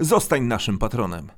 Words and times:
Zostań 0.00 0.42
naszym 0.42 0.78
patronem. 0.78 1.28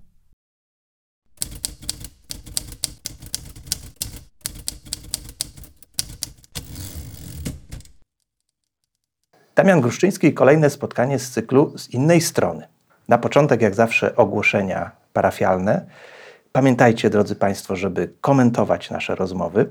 Damian 9.54 9.80
Gruszczyński 9.80 10.34
kolejne 10.34 10.70
spotkanie 10.70 11.18
z 11.18 11.30
cyklu 11.30 11.78
z 11.78 11.90
innej 11.90 12.20
strony. 12.20 12.68
Na 13.08 13.18
początek, 13.18 13.62
jak 13.62 13.74
zawsze, 13.74 14.16
ogłoszenia 14.16 14.90
parafialne. 15.12 15.86
Pamiętajcie, 16.52 17.10
drodzy 17.10 17.36
Państwo, 17.36 17.76
żeby 17.76 18.12
komentować 18.20 18.90
nasze 18.90 19.14
rozmowy. 19.14 19.68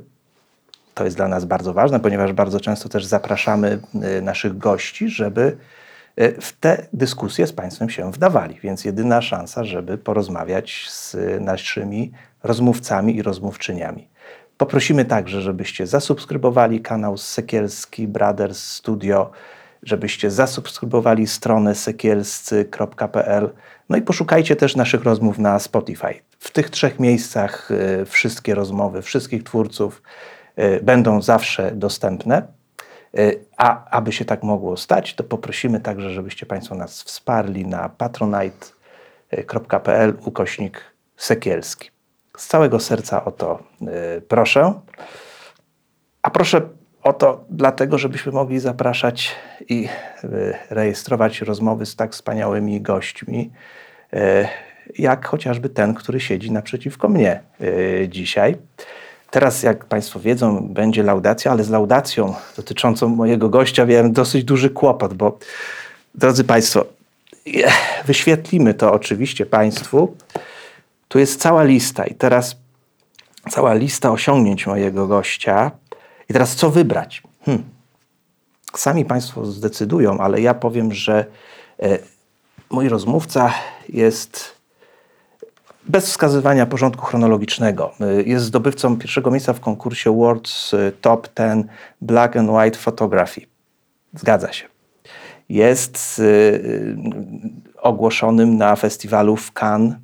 To 0.94 1.06
jest 1.06 1.18
dla 1.18 1.28
nas 1.28 1.46
bardzo 1.46 1.74
ważne, 1.74 2.00
ponieważ 2.00 2.34
bardzo 2.34 2.60
często 2.60 2.90
też 2.90 3.06
zapraszamy 3.06 3.80
y, 4.18 4.22
naszych 4.22 4.58
gości, 4.58 5.10
żeby 5.10 5.58
w 6.18 6.54
te 6.60 6.88
dyskusje 6.94 7.48
z 7.48 7.54
Państwem 7.54 7.90
się 7.90 8.12
wdawali. 8.12 8.60
Więc 8.64 8.86
jedyna 8.86 9.22
szansa, 9.22 9.64
żeby 9.64 9.98
porozmawiać 9.98 10.88
z 10.90 11.18
naszymi 11.40 12.12
rozmówcami 12.44 13.16
i 13.16 13.22
rozmówczyniami. 13.22 14.08
Poprosimy 14.58 15.06
także, 15.06 15.42
żebyście 15.42 15.88
zasubskrybowali 15.88 16.82
kanał 16.82 17.18
Sekielski 17.18 18.08
Brothers 18.08 18.64
Studio, 18.64 19.32
żebyście 19.84 20.32
zasubskrybowali 20.32 21.28
stronę 21.28 21.76
sekielscy.pl. 21.76 23.50
No 23.90 23.98
i 23.98 24.02
poszukajcie 24.02 24.56
też 24.56 24.76
naszych 24.76 25.04
rozmów 25.04 25.38
na 25.38 25.60
Spotify. 25.60 26.14
W 26.40 26.52
tych 26.52 26.70
trzech 26.70 27.00
miejscach 27.00 27.72
y, 27.72 28.06
wszystkie 28.06 28.56
rozmowy 28.56 29.02
wszystkich 29.02 29.44
twórców 29.44 30.02
będą 30.82 31.22
zawsze 31.22 31.72
dostępne. 31.76 32.61
Y, 33.20 33.46
A 33.58 33.90
aby 33.90 34.12
się 34.12 34.26
tak 34.26 34.44
mogło 34.44 34.78
stać, 34.78 35.16
to 35.16 35.24
poprosimy 35.24 35.80
także, 35.80 36.10
żebyście 36.10 36.46
Państwo 36.46 36.76
nas 36.76 37.04
wsparli 37.04 37.66
na 37.66 37.90
patronite.pl 37.90 40.14
ukośnik 40.26 40.82
Sekielski. 41.18 41.90
Z 42.38 42.48
całego 42.48 42.80
serca 42.80 43.26
o 43.26 43.32
to 43.32 43.64
proszę. 44.28 44.74
A 46.22 46.30
proszę 46.30 46.62
o 47.04 47.14
to 47.14 47.46
dlatego, 47.50 47.98
żebyśmy 47.98 48.32
mogli 48.32 48.60
zapraszać 48.60 49.36
i 49.70 49.90
rejestrować 50.70 51.42
rozmowy 51.42 51.86
z 51.86 51.96
tak 51.96 52.12
wspaniałymi 52.12 52.82
gośćmi, 52.82 53.52
jak 54.98 55.26
chociażby 55.26 55.70
ten, 55.70 55.94
który 55.94 56.20
siedzi 56.20 56.52
naprzeciwko 56.52 57.10
mnie 57.10 57.42
dzisiaj. 58.08 58.58
Teraz, 59.32 59.64
jak 59.64 59.86
Państwo 59.86 60.20
wiedzą, 60.20 60.68
będzie 60.68 61.04
laudacja, 61.04 61.52
ale 61.52 61.64
z 61.64 61.70
laudacją 61.70 62.34
dotyczącą 62.56 63.08
mojego 63.08 63.50
gościa 63.50 63.86
miałem 63.86 64.12
dosyć 64.12 64.44
duży 64.44 64.70
kłopot, 64.70 65.14
bo 65.14 65.40
drodzy 66.16 66.44
Państwo, 66.44 66.86
wyświetlimy 68.06 68.74
to 68.74 68.94
oczywiście 68.94 69.46
Państwu. 69.46 70.16
Tu 71.08 71.20
jest 71.20 71.42
cała 71.42 71.64
lista 71.64 72.06
i 72.06 72.16
teraz 72.16 72.56
cała 73.50 73.74
lista 73.74 74.12
osiągnięć 74.12 74.68
mojego 74.68 75.08
gościa. 75.08 75.72
I 76.30 76.34
teraz 76.34 76.56
co 76.56 76.70
wybrać? 76.70 77.24
Hmm. 77.46 77.64
Sami 78.76 79.06
Państwo 79.06 79.46
zdecydują, 79.46 80.18
ale 80.20 80.42
ja 80.42 80.54
powiem, 80.54 80.94
że 80.94 81.26
e, 81.80 82.00
mój 82.70 82.90
rozmówca 82.90 83.54
jest 83.90 84.61
bez 85.90 86.06
wskazywania 86.06 86.66
porządku 86.66 87.06
chronologicznego. 87.06 87.92
E, 88.02 88.24
jest 88.24 88.46
zdobywcą 88.46 88.98
pierwszego 88.98 89.32
miejsca 89.32 89.54
w 89.54 89.60
konkursie 89.60 90.10
World's 90.10 90.76
Top 91.02 91.30
10 91.38 91.68
Black 92.02 92.36
and 92.36 92.50
White 92.50 92.80
Photography. 92.80 93.42
Zgadza 94.14 94.54
się. 94.54 94.68
Jest 95.50 96.22
e, 96.24 97.82
ogłoszonym 97.82 98.58
na 98.58 98.76
festiwalu 98.76 99.36
w 99.36 99.52
Cannes 99.52 99.96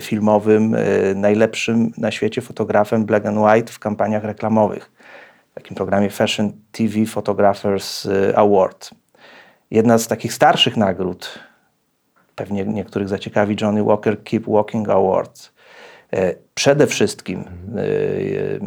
filmowym 0.00 0.76
najlepszym 1.14 1.92
na 1.98 2.10
świecie 2.10 2.42
fotografem 2.42 3.04
black 3.04 3.26
and 3.26 3.38
white 3.38 3.72
w 3.72 3.78
kampaniach 3.78 4.24
reklamowych 4.24 4.90
w 5.54 5.62
takim 5.62 5.76
programie 5.76 6.10
Fashion 6.10 6.52
TV 6.72 7.06
Photographers 7.06 8.06
y, 8.06 8.36
Award. 8.36 8.90
Jedna 9.70 9.98
z 9.98 10.08
takich 10.08 10.32
starszych 10.32 10.76
nagród, 10.76 11.38
pewnie 12.36 12.64
niektórych 12.64 13.08
zaciekawi, 13.08 13.56
Johnny 13.60 13.84
Walker 13.84 14.22
Keep 14.22 14.46
Walking 14.46 14.88
Award. 14.88 15.52
E, 16.12 16.34
przede 16.54 16.86
wszystkim 16.86 17.44
y, 17.78 18.60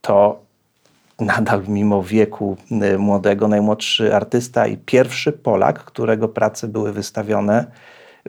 to 0.00 0.40
nadal 1.20 1.62
mimo 1.68 2.02
wieku 2.02 2.56
y, 2.94 2.98
młodego, 2.98 3.48
najmłodszy 3.48 4.14
artysta 4.14 4.66
i 4.66 4.76
pierwszy 4.76 5.32
Polak, 5.32 5.84
którego 5.84 6.28
prace 6.28 6.68
były 6.68 6.92
wystawione 6.92 7.66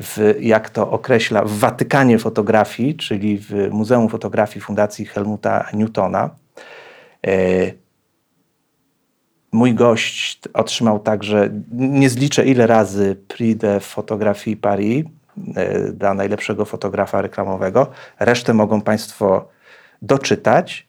w, 0.01 0.35
jak 0.39 0.69
to 0.69 0.91
określa, 0.91 1.43
w 1.45 1.51
Watykanie 1.51 2.19
Fotografii, 2.19 2.95
czyli 2.95 3.37
w 3.37 3.69
Muzeum 3.71 4.09
Fotografii 4.09 4.61
Fundacji 4.61 5.05
Helmuta 5.05 5.69
Newtona. 5.73 6.29
Mój 9.53 9.73
gość 9.73 10.39
otrzymał 10.53 10.99
także, 10.99 11.49
nie 11.71 12.09
zliczę 12.09 12.45
ile 12.45 12.67
razy, 12.67 13.15
Prix 13.27 13.61
de 13.61 13.79
Photographie 13.79 14.57
Paris 14.57 15.05
e, 15.55 15.79
dla 15.91 16.13
najlepszego 16.13 16.65
fotografa 16.65 17.21
reklamowego. 17.21 17.87
Resztę 18.19 18.53
mogą 18.53 18.81
Państwo 18.81 19.47
doczytać. 20.01 20.87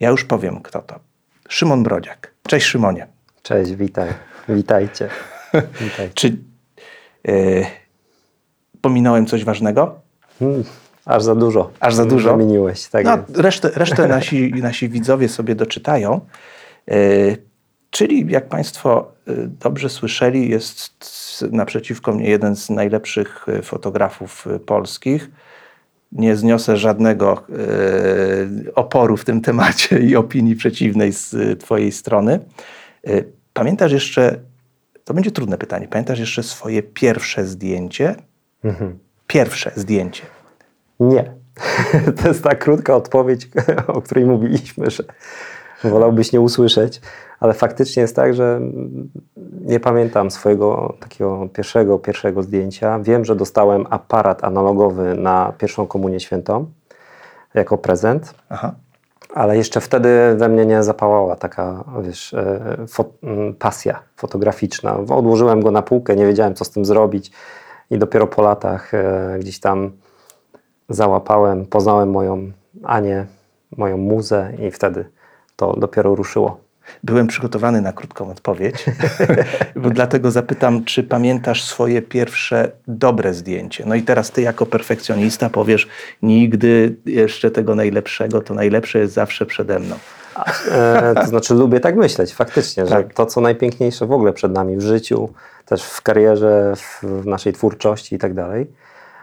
Ja 0.00 0.10
już 0.10 0.24
powiem, 0.24 0.60
kto 0.62 0.82
to. 0.82 0.98
Szymon 1.48 1.82
Brodziak. 1.82 2.34
Cześć 2.48 2.66
Szymonie. 2.66 3.06
Cześć, 3.42 3.72
witaj. 3.72 4.08
Witajcie. 4.48 5.08
Witaj. 5.80 6.10
Czy 6.14 6.36
e, 7.28 7.32
pominąłem 8.80 9.26
coś 9.26 9.44
ważnego? 9.44 10.00
Hmm. 10.38 10.64
Aż 11.04 11.22
za 11.22 11.34
dużo. 11.34 11.70
Aż 11.80 11.94
za 11.94 12.04
dużo. 12.04 12.30
Zamieniłeś, 12.30 12.88
tak 12.88 13.04
no, 13.04 13.18
resztę, 13.34 13.70
resztę 13.74 14.08
nasi, 14.16 14.52
nasi 14.54 14.88
widzowie 14.88 15.28
sobie 15.28 15.54
doczytają. 15.54 16.20
Yy, 16.86 17.49
czyli, 17.90 18.26
jak 18.28 18.48
Państwo 18.48 19.12
e, 19.26 19.32
dobrze 19.36 19.88
słyszeli, 19.88 20.50
jest 20.50 20.94
naprzeciwko 21.52 22.12
mnie 22.12 22.30
jeden 22.30 22.56
z 22.56 22.70
najlepszych 22.70 23.46
e, 23.48 23.62
fotografów 23.62 24.46
polskich. 24.66 25.30
Nie 26.12 26.36
zniosę 26.36 26.76
żadnego 26.76 27.42
oporu 28.74 29.16
w 29.16 29.24
tym 29.24 29.40
temacie 29.40 29.98
i 29.98 30.16
opinii 30.16 30.56
przeciwnej 30.56 31.12
z 31.12 31.60
Twojej 31.60 31.92
strony. 31.92 32.40
Pamiętasz 33.52 33.92
jeszcze, 33.92 34.40
to 35.04 35.14
będzie 35.14 35.30
trudne 35.30 35.58
pytanie, 35.58 35.88
pamiętasz 35.88 36.18
jeszcze 36.18 36.42
swoje 36.42 36.82
pierwsze 36.82 37.46
zdjęcie? 37.46 38.14
Mhm. 38.64 38.98
Pierwsze 39.26 39.72
zdjęcie. 39.76 40.22
Nie. 41.00 41.34
To 42.22 42.28
jest 42.28 42.42
ta 42.42 42.54
krótka 42.54 42.96
odpowiedź, 42.96 43.48
o 43.86 44.02
której 44.02 44.24
mówiliśmy, 44.24 44.90
że 44.90 45.04
wolałbyś 45.84 46.32
nie 46.32 46.40
usłyszeć, 46.40 47.00
ale 47.40 47.54
faktycznie 47.54 48.00
jest 48.00 48.16
tak, 48.16 48.34
że 48.34 48.60
nie 49.60 49.80
pamiętam 49.80 50.30
swojego 50.30 50.94
takiego 51.00 51.48
pierwszego, 51.52 51.98
pierwszego 51.98 52.42
zdjęcia. 52.42 52.98
Wiem, 52.98 53.24
że 53.24 53.36
dostałem 53.36 53.86
aparat 53.90 54.44
analogowy 54.44 55.14
na 55.14 55.52
pierwszą 55.58 55.86
komunię 55.86 56.20
świętą 56.20 56.66
jako 57.54 57.78
prezent. 57.78 58.34
Aha. 58.48 58.74
Ale 59.34 59.56
jeszcze 59.56 59.80
wtedy 59.80 60.34
we 60.36 60.48
mnie 60.48 60.66
nie 60.66 60.82
zapałała 60.82 61.36
taka, 61.36 61.84
wiesz, 62.02 62.34
e, 62.34 62.76
fo 62.88 63.04
pasja 63.58 64.02
fotograficzna. 64.16 64.96
Odłożyłem 64.96 65.62
go 65.62 65.70
na 65.70 65.82
półkę, 65.82 66.16
nie 66.16 66.26
wiedziałem, 66.26 66.54
co 66.54 66.64
z 66.64 66.70
tym 66.70 66.84
zrobić. 66.84 67.30
I 67.90 67.98
dopiero 67.98 68.26
po 68.26 68.42
latach 68.42 68.94
e, 68.94 69.36
gdzieś 69.40 69.60
tam 69.60 69.90
załapałem, 70.88 71.66
poznałem 71.66 72.10
moją 72.10 72.52
Anię, 72.84 73.26
moją 73.76 73.96
muzę 73.96 74.52
i 74.58 74.70
wtedy 74.70 75.04
to 75.56 75.76
dopiero 75.76 76.14
ruszyło. 76.14 76.69
Byłem 77.04 77.26
przygotowany 77.26 77.80
na 77.80 77.92
krótką 77.92 78.30
odpowiedź, 78.30 78.84
bo 79.76 79.90
dlatego 79.90 80.30
zapytam, 80.30 80.84
czy 80.84 81.02
pamiętasz 81.02 81.64
swoje 81.64 82.02
pierwsze 82.02 82.70
dobre 82.88 83.34
zdjęcie? 83.34 83.84
No 83.86 83.94
i 83.94 84.02
teraz 84.02 84.30
ty 84.30 84.42
jako 84.42 84.66
perfekcjonista 84.66 85.50
powiesz, 85.50 85.88
nigdy 86.22 86.96
jeszcze 87.06 87.50
tego 87.50 87.74
najlepszego, 87.74 88.40
to 88.40 88.54
najlepsze 88.54 88.98
jest 88.98 89.14
zawsze 89.14 89.46
przede 89.46 89.78
mną. 89.78 89.96
E, 90.70 91.14
to 91.14 91.26
znaczy 91.26 91.54
lubię 91.54 91.80
tak 91.80 91.96
myśleć, 91.96 92.34
faktycznie, 92.34 92.84
tak. 92.84 93.08
że 93.08 93.14
to 93.14 93.26
co 93.26 93.40
najpiękniejsze 93.40 94.06
w 94.06 94.12
ogóle 94.12 94.32
przed 94.32 94.52
nami 94.52 94.76
w 94.76 94.80
życiu, 94.80 95.28
też 95.66 95.84
w 95.84 96.02
karierze, 96.02 96.74
w 97.02 97.26
naszej 97.26 97.52
twórczości 97.52 98.14
i 98.14 98.18
tak 98.18 98.34
dalej 98.34 98.66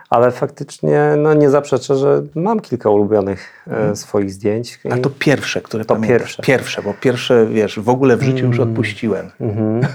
Ale 0.10 0.32
faktycznie 0.32 1.14
no, 1.18 1.34
nie 1.34 1.50
zaprzeczę, 1.50 1.96
że 1.96 2.24
mam 2.36 2.60
kilka 2.60 2.90
ulubionych 2.90 3.66
e, 3.68 3.96
swoich 3.96 4.32
zdjęć. 4.32 4.80
A 4.90 4.98
to 4.98 5.10
pierwsze, 5.10 5.62
które 5.62 5.86
To 5.86 5.96
pamiętasz. 5.96 6.20
pierwsze. 6.20 6.44
Pierwsze, 6.44 6.82
bo 6.82 6.94
pierwsze, 6.94 7.46
wiesz, 7.46 7.80
w 7.80 7.90
ogóle 7.90 8.18
w 8.18 8.24
życiu 8.24 8.46
już 8.46 8.60
odpuściłem. 8.60 9.32
Mhm. 9.42 9.82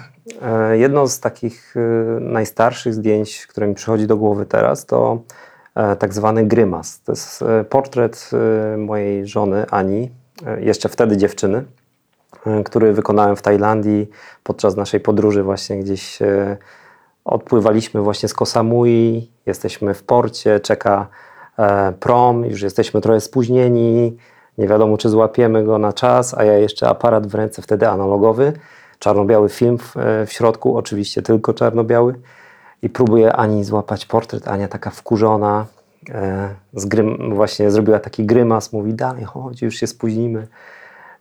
E, 0.43 0.79
Jedno 0.79 1.07
z 1.07 1.21
takich 1.21 1.75
e, 1.77 1.81
najstarszych 2.21 2.95
zdjęć, 2.95 3.47
które 3.47 3.69
mi 3.69 3.75
przychodzi 3.75 4.07
do 4.07 4.17
głowy 4.17 4.47
teraz, 4.47 4.87
to 4.87 5.23
tak 5.99 6.15
zwany 6.15 6.47
grymas. 6.47 7.01
To 7.01 7.13
jest 7.13 7.45
portret 7.69 8.31
mojej 8.79 9.27
żony 9.27 9.67
Ani, 9.71 10.11
jeszcze 10.61 10.89
wtedy 10.89 11.17
dziewczyny, 11.17 11.65
który 12.65 12.93
wykonałem 12.93 13.37
w 13.37 13.43
Tajlandii 13.43 14.11
podczas 14.43 14.77
naszej 14.77 15.01
podróży 15.01 15.43
właśnie 15.43 15.79
gdzieś 15.79 16.19
odpływaliśmy 17.25 18.01
właśnie 18.01 18.29
z 18.29 18.35
Koh 18.35 18.49
Samui, 18.49 19.31
jesteśmy 19.47 19.95
w 19.95 20.03
porcie, 20.03 20.61
czeka 20.61 21.09
e, 21.59 21.93
prom, 21.93 22.45
już 22.45 22.63
jesteśmy 22.63 23.01
trochę 23.01 23.21
spóźnieni, 23.21 24.17
nie 24.59 24.69
wiadomo 24.69 24.99
czy 24.99 25.09
złapiemy 25.09 25.65
go 25.65 25.79
na 25.79 25.93
czas, 25.93 26.35
a 26.39 26.45
ja 26.45 26.59
jeszcze 26.59 26.89
aparat 26.89 27.27
w 27.27 27.35
ręce, 27.35 27.63
wtedy 27.63 27.89
analogowy, 27.89 28.53
czarno-biały 28.99 29.49
film 29.49 29.79
w, 29.79 29.97
e, 29.97 30.27
środku, 30.27 30.77
oczywiście 30.77 31.23
tylko 31.23 31.55
czarno-biały 31.55 32.15
i 32.83 32.91
próbuję 32.91 33.33
Ani 33.33 33.65
złapać 33.65 34.07
portret, 34.07 34.49
Ania 34.49 34.69
taka 34.69 34.91
wkurzona, 34.91 35.67
e, 36.11 36.55
właśnie 37.31 37.71
zrobiła 37.71 37.99
taki 37.99 38.27
grymas, 38.27 38.73
mówi 38.73 38.95
dalej 38.95 39.25
chodź, 39.25 39.63
już 39.63 39.75
się 39.75 39.87
spóźnimy. 39.87 40.47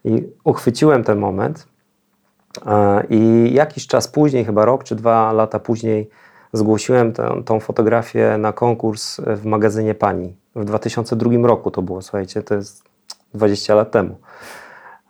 I 0.04 0.28
uchwyciłem 0.44 1.04
ten 1.04 1.18
moment 1.18 1.66
I 3.10 3.50
jakiś 3.54 3.86
czas 3.86 4.08
później, 4.08 4.44
chyba 4.44 4.64
rok 4.64 4.84
czy 4.84 4.94
dwa 4.94 5.32
lata 5.32 5.58
później, 5.58 6.10
zgłosiłem 6.52 7.12
tę, 7.12 7.42
tą 7.44 7.60
fotografię 7.60 8.38
na 8.38 8.52
konkurs 8.52 9.20
w 9.26 9.44
magazynie 9.44 9.94
Pani. 9.94 10.36
W 10.56 10.64
2002 10.64 11.30
roku 11.46 11.70
to 11.70 11.82
było, 11.82 12.02
słuchajcie, 12.02 12.42
to 12.42 12.54
jest 12.54 12.84
20 13.34 13.74
lat 13.74 13.90
temu. 13.90 14.16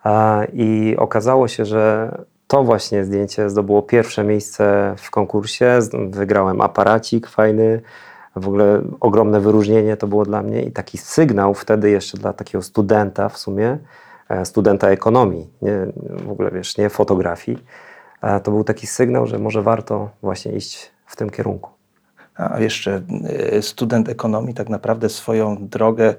E, 0.05 0.47
I 0.53 0.95
okazało 0.97 1.47
się, 1.47 1.65
że 1.65 2.11
to 2.47 2.63
właśnie 2.63 3.05
zdjęcie 3.05 3.49
zdobyło 3.49 3.81
pierwsze 3.81 4.23
miejsce 4.23 4.95
w 4.97 5.11
konkursie. 5.11 5.79
Wygrałem 6.09 6.61
aparacik 6.61 7.27
fajny, 7.27 7.81
w 8.35 8.47
ogóle 8.47 8.81
ogromne 8.99 9.39
wyróżnienie 9.39 9.97
to 9.97 10.07
było 10.07 10.25
dla 10.25 10.43
mnie 10.43 10.61
i 10.61 10.71
taki 10.71 10.97
sygnał 10.97 11.53
wtedy 11.53 11.89
jeszcze 11.89 12.17
dla 12.17 12.33
takiego 12.33 12.61
studenta 12.61 13.29
w 13.29 13.37
sumie, 13.37 13.67
e, 13.67 13.77
studenta 14.43 14.89
ekonomii, 14.89 15.49
nie, 15.61 15.87
w 16.25 16.31
ogóle 16.31 16.51
wiesz, 16.51 16.77
nie 16.77 16.89
fotografii, 16.89 17.57
e, 18.21 18.39
to 18.39 18.51
był 18.51 18.63
taki 18.63 18.87
sygnał, 18.87 19.27
że 19.27 19.39
może 19.39 19.61
warto 19.61 20.09
właśnie 20.21 20.51
iść 20.51 20.91
w 21.05 21.15
tym 21.15 21.29
kierunku. 21.29 21.69
A 22.35 22.59
jeszcze 22.59 23.01
e, 23.55 23.61
student 23.61 24.09
ekonomii 24.09 24.53
tak 24.53 24.69
naprawdę 24.69 25.09
swoją 25.09 25.67
drogę 25.67 26.15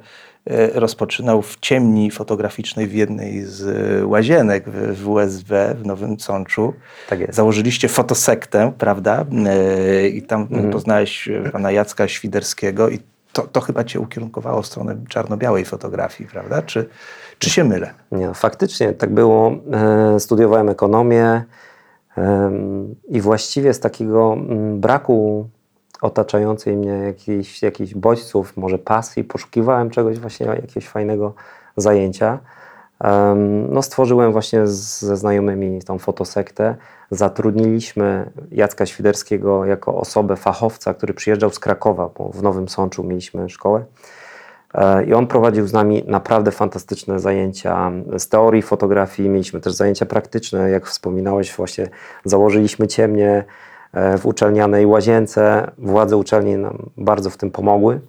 e, 0.46 0.80
rozpoczynał 0.80 1.42
w 1.42 1.60
ciemni 1.60 2.10
fotograficznej 2.10 2.86
w 2.86 2.94
jednej 2.94 3.42
z 3.44 3.62
e, 4.02 4.06
łazienek 4.06 4.68
w 4.68 5.04
WSB 5.04 5.74
w 5.74 5.86
Nowym 5.86 6.20
Sączu. 6.20 6.74
Tak 7.08 7.20
jest. 7.20 7.34
Założyliście 7.34 7.88
fotosektę, 7.88 8.72
prawda? 8.78 9.24
E, 9.46 10.08
I 10.08 10.22
tam 10.22 10.48
poznałeś 10.72 11.28
e, 11.28 11.50
pana 11.50 11.70
Jacka 11.72 12.08
Świderskiego 12.08 12.88
i 12.88 12.98
to, 13.34 13.42
to 13.42 13.60
chyba 13.60 13.84
cię 13.84 14.00
ukierunkowało 14.00 14.62
w 14.62 14.66
stronę 14.66 14.96
czarno-białej 15.08 15.64
fotografii, 15.64 16.30
prawda? 16.30 16.62
Czy, 16.62 16.88
czy 17.38 17.50
się 17.50 17.64
mylę? 17.64 17.94
Nie, 18.12 18.26
no, 18.26 18.34
faktycznie 18.34 18.92
tak 18.92 19.14
było. 19.14 19.52
E, 19.72 20.20
Studiowałem 20.20 20.68
ekonomię 20.68 21.44
i 23.08 23.20
właściwie 23.20 23.74
z 23.74 23.80
takiego 23.80 24.32
mm, 24.32 24.80
braku 24.80 25.48
otaczającej 26.02 26.76
mnie 26.76 26.90
jakichś, 26.90 27.62
jakichś 27.62 27.94
bodźców, 27.94 28.56
może 28.56 28.78
pasji, 28.78 29.24
poszukiwałem 29.24 29.90
czegoś 29.90 30.18
właśnie, 30.18 30.46
jakiegoś 30.46 30.88
fajnego 30.88 31.34
zajęcia. 31.76 32.38
No, 33.68 33.82
stworzyłem 33.82 34.32
właśnie 34.32 34.66
ze 34.66 35.16
znajomymi 35.16 35.82
tą 35.82 35.98
fotosektę. 35.98 36.76
Zatrudniliśmy 37.10 38.30
Jacka 38.50 38.86
Świderskiego 38.86 39.64
jako 39.64 39.96
osobę 39.96 40.36
fachowca, 40.36 40.94
który 40.94 41.14
przyjeżdżał 41.14 41.50
z 41.50 41.58
Krakowa, 41.58 42.10
bo 42.18 42.28
w 42.28 42.42
Nowym 42.42 42.68
Sączu 42.68 43.04
mieliśmy 43.04 43.48
szkołę. 43.48 43.84
E, 44.74 45.04
I 45.04 45.14
on 45.14 45.26
prowadził 45.26 45.66
z 45.66 45.72
nami 45.72 46.04
naprawdę 46.06 46.50
fantastyczne 46.50 47.20
zajęcia 47.20 47.92
z 48.18 48.28
teorii 48.28 48.62
fotografii. 48.62 49.28
Mieliśmy 49.28 49.60
też 49.60 49.72
zajęcia 49.72 50.06
praktyczne, 50.06 50.70
jak 50.70 50.86
wspominałeś, 50.86 51.56
właśnie 51.56 51.88
założyliśmy 52.24 52.86
ciemnie 52.86 53.44
e, 53.92 54.18
w 54.18 54.26
uczelnianej 54.26 54.86
łazience. 54.86 55.70
Władze 55.78 56.16
uczelni 56.16 56.56
nam 56.56 56.90
bardzo 56.96 57.30
w 57.30 57.36
tym 57.36 57.50
pomogły. 57.50 58.00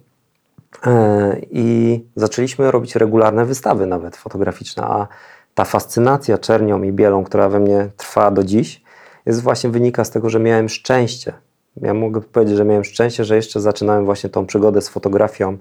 E, 0.86 1.36
I 1.50 2.04
zaczęliśmy 2.16 2.70
robić 2.70 2.96
regularne 2.96 3.44
wystawy, 3.44 3.86
nawet 3.86 4.16
fotograficzne. 4.16 4.82
A 4.82 5.06
ta 5.54 5.64
fascynacja 5.64 6.38
czernią 6.38 6.82
i 6.82 6.92
bielą, 6.92 7.24
która 7.24 7.48
we 7.48 7.60
mnie 7.60 7.88
trwa 7.96 8.30
do 8.30 8.44
dziś, 8.44 8.82
jest 9.26 9.42
właśnie 9.42 9.70
wynika 9.70 10.04
z 10.04 10.10
tego, 10.10 10.30
że 10.30 10.40
miałem 10.40 10.68
szczęście. 10.68 11.32
Ja 11.76 11.94
mogę 11.94 12.20
powiedzieć, 12.20 12.56
że 12.56 12.64
miałem 12.64 12.84
szczęście, 12.84 13.24
że 13.24 13.36
jeszcze 13.36 13.60
zaczynałem 13.60 14.04
właśnie 14.04 14.30
tą 14.30 14.46
przygodę 14.46 14.80
z 14.80 14.88
fotografią 14.88 15.56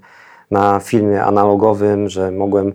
na 0.52 0.80
filmie 0.80 1.24
analogowym, 1.24 2.10
że 2.10 2.32
mogłem 2.32 2.74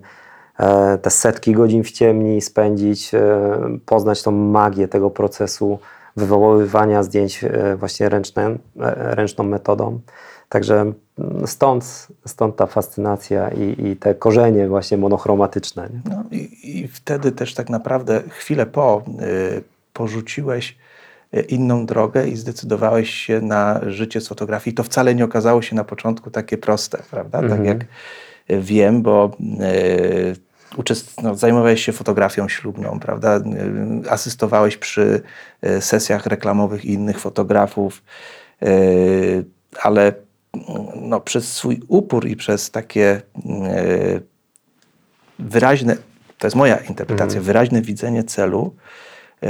e, 0.59 0.97
te 0.97 1.09
setki 1.09 1.51
godzin 1.53 1.83
w 1.83 1.91
ciemni 1.91 2.41
spędzić, 2.41 3.13
e, 3.13 3.49
poznać 3.85 4.23
tą 4.23 4.31
magię 4.31 4.87
tego 4.87 5.09
procesu 5.09 5.79
wywoływania 6.17 7.03
zdjęć 7.03 7.45
właśnie 7.77 8.09
ręcznym, 8.09 8.59
e, 8.79 9.15
ręczną 9.15 9.43
metodą. 9.43 9.99
Także 10.49 10.93
stąd, 11.45 12.07
stąd 12.25 12.55
ta 12.55 12.65
fascynacja 12.67 13.49
i, 13.49 13.87
i 13.87 13.95
te 13.95 14.15
korzenie 14.15 14.67
właśnie 14.67 14.97
monochromatyczne. 14.97 15.89
No 16.09 16.23
i, 16.31 16.79
i 16.79 16.87
wtedy 16.87 17.31
też 17.31 17.53
tak 17.53 17.69
naprawdę 17.69 18.21
chwilę 18.29 18.65
po 18.65 19.03
y, 19.57 19.63
porzuciłeś 19.93 20.77
y, 21.33 21.41
inną 21.41 21.85
drogę 21.85 22.27
i 22.27 22.35
zdecydowałeś 22.35 23.09
się 23.09 23.41
na 23.41 23.81
życie 23.87 24.21
z 24.21 24.27
fotografii. 24.27 24.73
To 24.73 24.83
wcale 24.83 25.15
nie 25.15 25.25
okazało 25.25 25.61
się 25.61 25.75
na 25.75 25.83
początku 25.83 26.31
takie 26.31 26.57
proste, 26.57 27.03
prawda? 27.11 27.41
Tak 27.41 27.51
Mhm. 27.51 27.65
jak 27.67 27.85
wiem, 28.49 29.01
bo 29.01 29.31
y, 29.61 30.35
uczest- 30.77 31.23
no, 31.23 31.35
zajmowałeś 31.35 31.85
się 31.85 31.91
fotografią 31.91 32.49
ślubną, 32.49 32.99
prawda? 32.99 33.37
Y, 33.37 34.09
asystowałeś 34.09 34.77
przy 34.77 35.21
y, 35.65 35.81
sesjach 35.81 36.25
reklamowych 36.25 36.85
innych 36.85 37.19
fotografów, 37.19 38.03
y, 38.63 39.45
ale 39.81 40.13
no, 41.01 41.21
przez 41.21 41.53
swój 41.53 41.81
upór 41.87 42.27
i 42.27 42.35
przez 42.35 42.71
takie 42.71 43.21
y, 43.37 44.21
wyraźne, 45.39 45.97
to 46.37 46.47
jest 46.47 46.55
moja 46.55 46.77
interpretacja, 46.77 47.41
wyraźne 47.41 47.81
widzenie 47.81 48.23
celu. 48.23 48.75
Yy, 49.41 49.49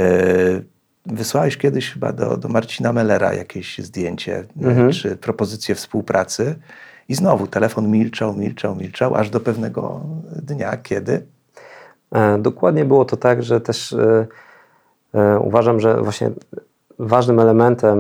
wysłałeś 1.06 1.58
kiedyś 1.58 1.94
chyba 1.94 2.14
do, 2.14 2.38
do 2.38 2.50
Marcina 2.50 2.94
Mellera 2.94 3.34
jakieś 3.34 3.80
zdjęcie 3.80 4.44
Mhm. 4.62 4.92
czy 4.92 5.16
propozycję 5.16 5.76
współpracy 5.76 6.56
i 7.10 7.16
znowu 7.16 7.48
telefon 7.48 7.92
milczał, 7.92 8.34
milczał, 8.34 8.76
milczał, 8.76 9.16
aż 9.16 9.30
do 9.30 9.40
pewnego 9.40 10.02
dnia, 10.42 10.78
kiedy 10.78 11.24
E, 12.12 12.38
Dokładnie 12.38 12.86
było 12.86 13.06
to 13.06 13.18
tak, 13.18 13.44
że 13.44 13.62
też 13.62 13.94
e, 13.94 14.28
e, 15.14 15.40
uważam, 15.40 15.80
że 15.80 16.02
właśnie 16.02 16.32
ważnym 17.00 17.40
elementem 17.40 17.98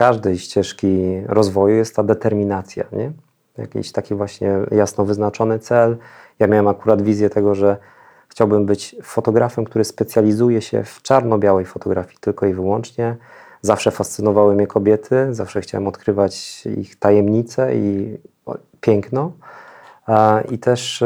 każdej 0.00 0.38
ścieżki 0.38 1.22
rozwoju 1.26 1.76
jest 1.76 1.96
ta 1.96 2.02
determinacja, 2.02 2.84
nie? 2.92 3.12
Jakiś 3.58 3.92
taki 3.92 4.14
właśnie 4.14 4.54
jasno 4.70 5.04
wyznaczony 5.04 5.58
cel. 5.58 5.96
Ja 6.38 6.46
miałem 6.46 6.68
akurat 6.68 7.02
wizję 7.02 7.30
tego, 7.30 7.54
że 7.54 7.76
chciałbym 8.28 8.66
być 8.66 8.96
fotografem, 9.02 9.64
który 9.64 9.84
specjalizuje 9.84 10.62
się 10.62 10.84
w 10.84 11.02
czarno-białej 11.02 11.64
fotografii 11.64 12.18
tylko 12.20 12.46
i 12.46 12.54
wyłącznie. 12.54 13.16
Zawsze 13.62 13.90
fascynowały 13.90 14.54
mnie 14.54 14.66
kobiety, 14.66 15.34
zawsze 15.34 15.60
chciałem 15.60 15.88
odkrywać 15.88 16.66
ich 16.66 16.98
tajemnice 16.98 17.76
i 17.76 18.18
piękno. 18.80 19.32
I 20.50 20.58
też 20.58 21.04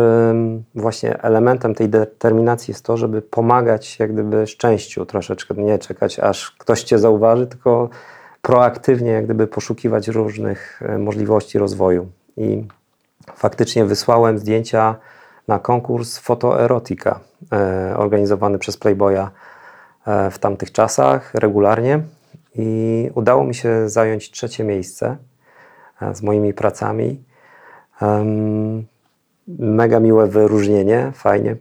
właśnie 0.75 1.23
elementem 1.23 1.75
tej 1.75 1.89
determinacji 1.89 2.73
jest 2.73 2.85
to, 2.85 2.97
żeby 2.97 3.23
pomagać 3.23 3.99
jak 3.99 4.13
gdyby 4.13 4.47
szczęściu 4.47 5.07
troszeczkę, 5.07 5.55
nie 5.55 5.79
czekać 5.79 6.19
aż 6.19 6.51
ktoś 6.51 6.83
cię 6.83 6.99
zauważy, 6.99 7.47
tylko 7.47 7.89
proaktywnie 8.45 9.11
jak 9.11 9.25
gdyby 9.25 9.47
poszukiwać 9.47 10.09
różnych 10.09 10.83
e, 10.83 10.99
możliwości 10.99 11.59
rozwoju. 11.59 12.07
I 12.37 12.65
faktycznie 13.35 13.85
wysłałem 13.85 14.39
zdjęcia 14.39 14.97
na 15.49 15.59
konkurs 15.59 16.19
Fotoerotika 16.19 17.21
e, 17.53 17.95
organizowany 17.97 18.59
przez 18.59 18.77
Playboya 18.77 19.31
e, 20.07 20.31
w 20.31 20.39
tamtych 20.39 20.73
czasach 20.73 21.35
regularnie 21.35 22.03
i 22.55 23.11
udało 23.15 23.45
mi 23.45 23.55
się 23.55 23.89
zająć 23.89 24.31
trzecie 24.31 24.65
miejsce 24.65 25.17
z 26.13 26.23
moimi 26.23 26.55
pracami. 26.55 27.25
Mega 29.49 30.01
miłe 30.01 30.27
wyróżnienie, 30.27 31.13
fajnie. 31.15 31.57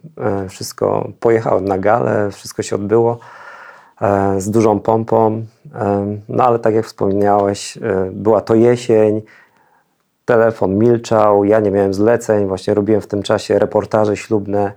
Wszystko, 0.50 1.10
pojechałem 1.20 1.66
na 1.66 1.78
galę, 1.78 2.32
wszystko 2.32 2.64
się 2.64 2.76
odbyło. 2.76 3.20
z 4.38 4.50
dużą 4.50 4.80
pompą. 4.80 5.46
No 6.30 6.44
ale 6.44 6.60
tak 6.60 6.74
jak 6.74 6.86
wspomniałeś, 6.86 7.78
e, 7.78 8.10
była 8.12 8.42
to 8.42 8.56
jesień, 8.56 9.22
telefon 10.26 10.78
milczał, 10.78 11.46
ja 11.46 11.60
nie 11.60 11.72
miałem 11.72 11.94
zleceń, 11.94 12.48
właśnie 12.48 12.74
robiłem 12.74 13.02
w 13.02 13.08
tym 13.08 13.24
czasie 13.24 13.60
reportaże 13.60 14.18
ślubne, 14.18 14.72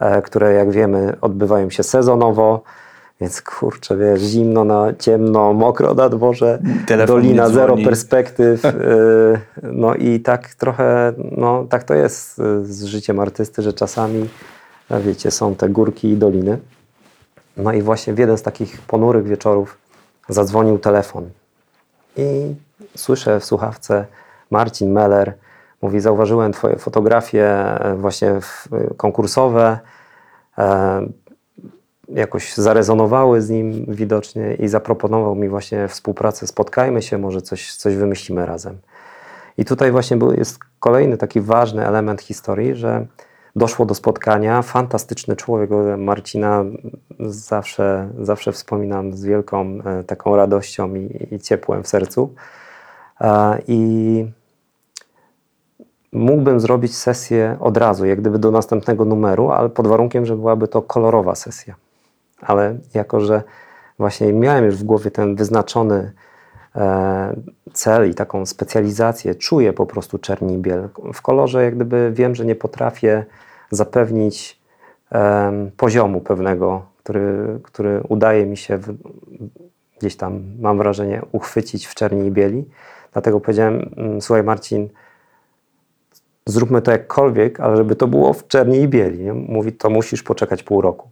e, 0.00 0.22
które 0.22 0.52
jak 0.52 0.70
wiemy 0.70 1.16
odbywają 1.20 1.70
się 1.70 1.82
sezonowo, 1.82 2.62
więc 3.20 3.42
kurczę, 3.42 3.96
wiesz, 3.96 4.20
zimno, 4.20 4.64
na 4.64 4.92
ciemno, 4.98 5.52
mokro 5.52 5.94
na 5.94 6.08
dworze, 6.08 6.58
Telefon 6.86 7.16
dolina 7.16 7.48
zero 7.48 7.76
perspektyw, 7.84 8.64
e, 8.64 8.70
no 9.62 9.94
i 9.94 10.20
tak 10.20 10.54
trochę, 10.54 11.12
no 11.32 11.66
tak 11.68 11.84
to 11.84 11.94
jest 11.94 12.36
z 12.62 12.84
życiem 12.84 13.20
artysty, 13.20 13.62
że 13.62 13.72
czasami, 13.72 14.28
wiecie, 14.90 15.30
są 15.30 15.54
te 15.54 15.68
górki 15.68 16.08
i 16.08 16.16
doliny. 16.16 16.58
No 17.56 17.72
i 17.72 17.82
właśnie 17.82 18.14
w 18.14 18.18
jeden 18.18 18.38
z 18.38 18.42
takich 18.42 18.80
ponurych 18.80 19.24
wieczorów 19.24 19.85
zadzwonił 20.28 20.78
telefon. 20.78 21.30
I 22.16 22.54
słyszę 22.94 23.40
w 23.40 23.44
słuchawce 23.44 24.06
Marcin 24.50 24.92
Meller 24.92 25.34
mówi, 25.82 26.00
zauważyłem 26.00 26.52
twoje 26.52 26.76
fotografie 26.76 27.44
e, 27.44 27.94
właśnie 27.94 28.40
w, 28.40 28.68
konkursowe, 28.96 29.78
e, 30.58 31.06
jakoś 32.08 32.54
zarezonowały 32.54 33.42
z 33.42 33.50
nim 33.50 33.86
widocznie 33.88 34.54
i 34.54 34.68
zaproponował 34.68 35.34
mi 35.34 35.48
właśnie 35.48 35.88
współpracę, 35.88 36.46
spotkajmy 36.46 37.02
się, 37.02 37.18
może 37.18 37.42
coś, 37.42 37.74
coś 37.74 37.96
wymyślimy 37.96 38.46
razem. 38.46 38.78
I 39.58 39.64
tutaj 39.64 39.92
właśnie 39.92 40.16
był, 40.16 40.32
jest 40.32 40.58
kolejny 40.80 41.16
taki 41.16 41.40
ważny 41.40 41.86
element 41.86 42.22
historii, 42.22 42.74
że 42.74 43.06
doszło 43.56 43.86
do 43.86 43.94
spotkania. 43.94 44.62
Fantastyczny 44.62 45.36
człowiek, 45.36 45.70
Marcina 45.98 46.64
zawsze, 47.20 48.08
zawsze 48.20 48.52
wspominam 48.52 49.12
z 49.12 49.24
wielką 49.24 49.78
e, 49.84 50.04
taką 50.04 50.36
radością 50.36 50.94
i, 50.94 51.28
i 51.30 51.40
ciepłem 51.40 51.82
w 51.82 51.88
sercu. 51.88 52.34
E, 53.20 53.58
I 53.68 54.26
mógłbym 56.12 56.60
zrobić 56.60 56.96
sesję 56.96 57.56
od 57.60 57.76
razu, 57.76 58.06
jak 58.06 58.20
gdyby 58.20 58.38
do 58.38 58.50
następnego 58.50 59.04
numeru, 59.04 59.50
ale 59.50 59.68
pod 59.68 59.86
warunkiem, 59.86 60.26
że 60.26 60.36
byłaby 60.36 60.68
to 60.68 60.82
kolorowa 60.82 61.34
sesja. 61.34 61.74
Ale 62.40 62.78
jako, 62.94 63.20
że 63.20 63.42
właśnie 63.98 64.32
miałem 64.32 64.64
już 64.64 64.76
w 64.76 64.84
głowie 64.84 65.10
ten 65.10 65.36
wyznaczony 65.36 66.12
e, 66.76 67.36
cel 67.72 68.10
i 68.10 68.14
taką 68.14 68.46
specjalizację, 68.46 69.34
czuję 69.34 69.72
po 69.72 69.86
prostu 69.86 70.18
czerni 70.18 70.54
i 70.54 70.58
biel. 70.58 70.88
W 71.14 71.22
kolorze 71.22 71.64
jak 71.64 71.74
gdyby 71.74 72.12
wiem, 72.14 72.34
że 72.34 72.44
nie 72.44 72.54
potrafię 72.54 73.26
zapewnić 73.70 74.60
poziomu 75.76 76.20
pewnego, 76.20 76.86
który, 76.98 77.58
który 77.62 78.02
udaje 78.08 78.46
mi 78.46 78.56
się 78.56 78.78
gdzieś 79.98 80.16
tam, 80.16 80.42
mam 80.60 80.78
wrażenie, 80.78 81.22
uchwycić 81.32 81.86
w 81.86 81.94
czerni 81.94 82.26
i 82.26 82.30
bieli. 82.30 82.64
Dlatego 83.12 83.40
powiedziałem, 83.40 83.90
mm, 83.96 84.20
słuchaj 84.20 84.42
Marcin, 84.42 84.88
zróbmy 86.46 86.82
to 86.82 86.90
jakkolwiek, 86.90 87.60
ale 87.60 87.76
żeby 87.76 87.96
to 87.96 88.06
było 88.06 88.32
w 88.32 88.48
czerni 88.48 88.80
i 88.80 88.88
bieli. 88.88 89.18
Nie? 89.18 89.32
Mówi, 89.32 89.72
to 89.72 89.90
musisz 89.90 90.22
poczekać 90.22 90.62
pół 90.62 90.80
roku. 90.80 91.08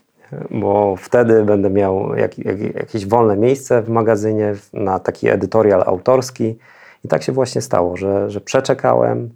Bo 0.62 0.96
wtedy 0.96 1.44
będę 1.44 1.70
miał 1.70 2.16
jak, 2.16 2.38
jak, 2.38 2.60
jakieś 2.74 3.06
wolne 3.06 3.36
miejsce 3.36 3.82
w 3.82 3.88
magazynie 3.88 4.54
na 4.72 4.98
taki 4.98 5.28
edytorial 5.28 5.82
autorski. 5.86 6.58
I 7.04 7.08
tak 7.08 7.22
się 7.22 7.32
właśnie 7.32 7.60
stało, 7.60 7.96
że, 7.96 8.30
że 8.30 8.40
przeczekałem, 8.40 9.30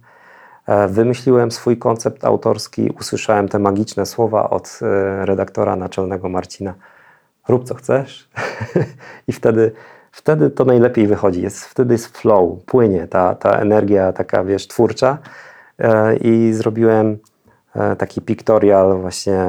wymyśliłem 0.87 1.51
swój 1.51 1.77
koncept 1.77 2.25
autorski, 2.25 2.89
usłyszałem 2.99 3.49
te 3.49 3.59
magiczne 3.59 4.05
słowa 4.05 4.49
od 4.49 4.79
e, 4.81 5.25
redaktora 5.25 5.75
naczelnego 5.75 6.29
Marcina. 6.29 6.73
Rób 7.47 7.63
co 7.63 7.75
chcesz. 7.75 8.29
I 9.27 9.31
wtedy, 9.31 9.71
wtedy 10.11 10.49
to 10.49 10.65
najlepiej 10.65 11.07
wychodzi. 11.07 11.41
Jest, 11.41 11.65
wtedy 11.65 11.93
jest 11.93 12.17
flow, 12.17 12.63
płynie 12.65 13.07
ta, 13.07 13.35
ta 13.35 13.51
energia 13.51 14.13
taka, 14.13 14.43
wiesz, 14.43 14.67
twórcza. 14.67 15.17
E, 15.79 16.15
I 16.15 16.53
zrobiłem 16.53 17.17
e, 17.75 17.95
taki 17.95 18.21
piktorial 18.21 18.97
właśnie 19.01 19.45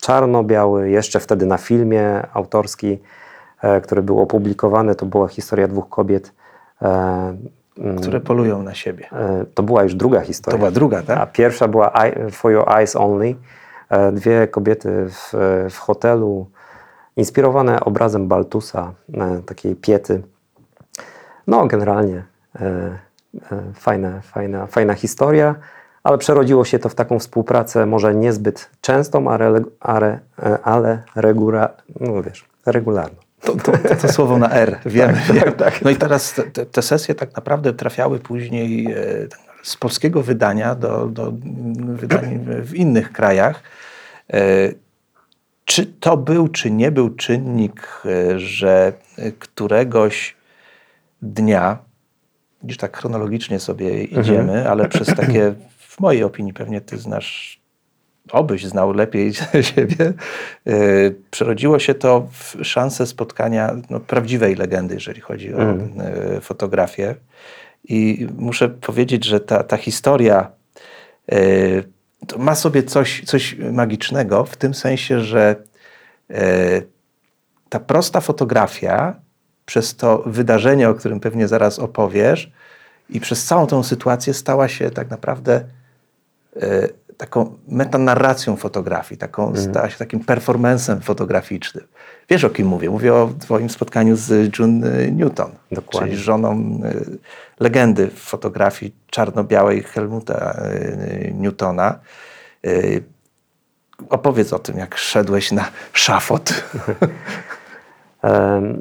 czarno-biały, 0.00 0.90
jeszcze 0.90 1.20
wtedy 1.20 1.46
na 1.46 1.58
filmie 1.58 2.26
autorski, 2.32 2.98
e, 3.62 3.80
który 3.80 4.02
był 4.02 4.20
opublikowany. 4.20 4.94
To 4.94 5.06
była 5.06 5.28
historia 5.28 5.68
dwóch 5.68 5.88
kobiet. 5.88 6.32
Mm, 7.80 7.96
które 7.98 8.20
polują 8.20 8.62
na 8.62 8.74
siebie. 8.74 9.06
e, 9.12 9.44
To 9.54 9.62
była 9.62 9.82
już 9.82 9.94
druga 9.94 10.20
historia. 10.20 10.52
To 10.54 10.58
była 10.58 10.70
druga, 10.70 11.02
tak? 11.02 11.18
A 11.18 11.26
pierwsza 11.26 11.68
była 11.68 11.92
For 12.30 12.52
Your 12.52 12.68
Eyes 12.68 12.96
Only. 12.96 13.34
E, 13.88 14.12
Dwie 14.12 14.48
kobiety 14.48 15.06
w, 15.08 15.32
w 15.70 15.78
hotelu, 15.78 16.46
inspirowane 17.16 17.80
obrazem 17.80 18.28
Baltusa, 18.28 18.92
e, 19.14 19.42
takiej 19.46 19.76
piety. 19.76 20.22
No, 21.46 21.66
generalnie 21.66 22.22
fajna, 23.74 24.20
fajna, 24.20 24.66
fajna 24.66 24.94
historia, 24.94 25.54
ale 26.02 26.18
przerodziło 26.18 26.64
się 26.64 26.78
to 26.78 26.88
w 26.88 26.94
taką 26.94 27.18
współpracę, 27.18 27.86
może 27.86 28.14
niezbyt 28.14 28.70
częstą, 28.80 29.30
ale, 29.30 29.60
ale, 29.80 30.18
ale 30.62 31.02
regula, 31.16 31.68
no 32.00 32.22
wiesz, 32.22 32.44
regularną. 32.66 33.16
To, 33.56 33.72
to, 33.72 33.88
to, 33.88 33.96
to 33.96 34.12
słowo 34.12 34.38
na 34.38 34.50
R, 34.50 34.78
wiemy. 34.86 35.12
Tak, 35.12 35.36
wiemy. 35.36 35.52
tak. 35.52 35.82
No 35.82 35.90
i 35.90 35.96
teraz 35.96 36.34
te, 36.52 36.66
te, 36.66 36.82
sesje 36.82 37.14
tak 37.14 37.36
naprawdę 37.36 37.72
trafiały 37.72 38.18
później 38.18 38.92
e, 38.92 38.96
z 39.62 39.76
polskiego 39.76 40.22
wydania 40.22 40.74
do, 40.74 41.06
do 41.06 41.28
mm, 41.28 41.96
wydań 41.96 42.46
w 42.62 42.74
innych 42.74 43.12
krajach. 43.12 43.62
E, 44.32 44.38
Czy 45.64 45.86
to 45.86 46.16
był, 46.16 46.48
czy 46.48 46.70
nie 46.70 46.90
był 46.90 47.10
czynnik, 47.10 48.02
e, 48.04 48.38
że 48.38 48.92
któregoś 49.38 50.36
dnia, 51.22 51.78
już 52.64 52.76
tak 52.76 52.96
chronologicznie 52.96 53.60
sobie 53.60 54.04
idziemy, 54.04 54.70
ale 54.70 54.88
przez 54.88 55.08
takie, 55.14 55.54
w 55.78 56.00
mojej 56.00 56.24
opinii 56.24 56.52
pewnie 56.52 56.80
ty 56.80 56.98
znasz 56.98 57.59
obyś 58.32 58.66
znał 58.66 58.92
lepiej 58.92 59.32
siebie, 59.74 60.12
yy, 60.66 61.14
przerodziło 61.30 61.78
się 61.78 61.94
to 61.94 62.28
w 62.32 62.64
szansę 62.64 63.06
spotkania 63.06 63.76
no, 63.90 64.00
prawdziwej 64.00 64.54
legendy, 64.54 64.94
jeżeli 64.94 65.20
chodzi 65.20 65.54
o 65.54 65.60
yy, 65.62 66.40
fotografię. 66.40 67.14
I 67.84 68.28
muszę 68.38 68.68
powiedzieć, 68.68 69.24
że 69.24 69.40
ta, 69.40 69.62
ta 69.62 69.76
historia 69.76 70.50
yy, 71.28 71.84
ma 72.38 72.54
sobie 72.54 72.82
coś, 72.82 73.22
coś 73.24 73.56
magicznego, 73.72 74.44
w 74.44 74.56
tym 74.56 74.74
sensie, 74.74 75.20
że 75.20 75.56
ta 77.68 77.80
prosta 77.80 78.20
fotografia 78.20 79.14
przez 79.66 79.96
to 79.96 80.22
wydarzenie, 80.26 80.88
o 80.88 80.94
którym 80.94 81.20
pewnie 81.20 81.48
zaraz 81.48 81.78
opowiesz, 81.78 82.52
i 83.10 83.20
przez 83.20 83.44
całą 83.44 83.66
tą 83.66 83.82
sytuację 83.82 84.34
stała 84.34 84.68
się 84.68 84.90
tak 84.90 85.10
naprawdę 85.10 85.64
e, 86.56 86.88
taką 87.20 87.58
metanarracją 87.68 88.56
fotografii, 88.56 89.18
taką, 89.18 89.56
stała 89.56 89.90
się 89.90 89.98
takim 89.98 90.20
performancem 90.20 91.00
fotograficznym. 91.00 91.84
Wiesz 92.30 92.44
o 92.44 92.50
kim 92.50 92.66
mówię? 92.66 92.90
Mówię 92.90 93.14
o 93.14 93.30
twoim 93.40 93.70
spotkaniu 93.70 94.16
z 94.16 94.58
June 94.58 94.86
e, 94.86 95.10
Newton, 95.10 95.50
Dokładnie. 95.72 96.10
czyli 96.10 96.22
żoną 96.22 96.80
e, 96.84 96.94
legendy 97.60 98.06
w 98.06 98.18
fotografii 98.18 98.94
czarno-białej 99.10 99.82
Helmuta 99.82 100.34
e, 100.34 101.30
Newtona. 101.30 101.98
Opowiedz 104.10 104.52
o 104.52 104.58
tym, 104.58 104.78
jak 104.78 104.96
szedłeś 104.96 105.52
na 105.52 105.64
szafot. 105.92 106.52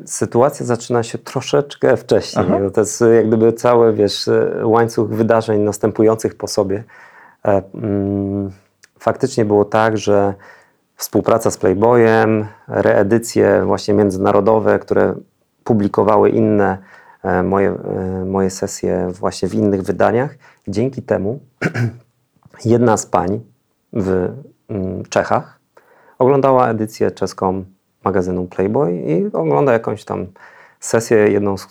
Sytuacja 0.05 0.65
zaczyna 0.65 1.03
się 1.03 1.17
troszeczkę 1.17 1.97
wcześniej. 1.97 2.45
No 2.61 2.69
to 2.69 2.81
jest 2.81 3.03
jak 3.15 3.27
gdyby 3.27 3.53
cały, 3.53 3.93
wiesz, 3.93 4.29
łańcuch 4.63 5.09
wydarzeń 5.09 5.61
następujących 5.61 6.35
po 6.35 6.47
sobie. 6.47 6.83
E, 7.45 7.61
mm, 7.73 8.51
Faktycznie 8.99 9.45
było 9.45 9.65
tak, 9.65 9.97
że 9.97 10.33
współpraca 10.95 11.51
z 11.51 11.57
Playboyem, 11.57 12.47
reedycje 12.67 13.65
właśnie 13.65 13.93
międzynarodowe, 13.93 14.79
które 14.79 15.15
publikowały 15.63 16.29
inne 16.29 16.77
e, 17.23 17.43
moje, 17.43 17.69
e, 17.69 18.25
moje 18.25 18.49
sesje 18.49 19.07
właśnie 19.11 19.49
w 19.49 19.53
innych 19.53 19.81
wydaniach. 19.81 20.35
Dzięki 20.67 21.01
temu 21.01 21.39
jedna 22.65 22.97
z 22.97 23.05
pań 23.05 23.39
w 23.93 24.29
mm, 24.69 25.03
Czechach 25.05 25.59
oglądała 26.19 26.69
edycję 26.69 27.11
czeską 27.11 27.65
magazynu 28.03 28.45
Playboy 28.45 28.95
i 28.95 29.25
ogląda 29.25 29.73
jakąś 29.73 30.05
tam 30.05 30.25
sesję, 30.79 31.17
jedną 31.17 31.57
z 31.57 31.67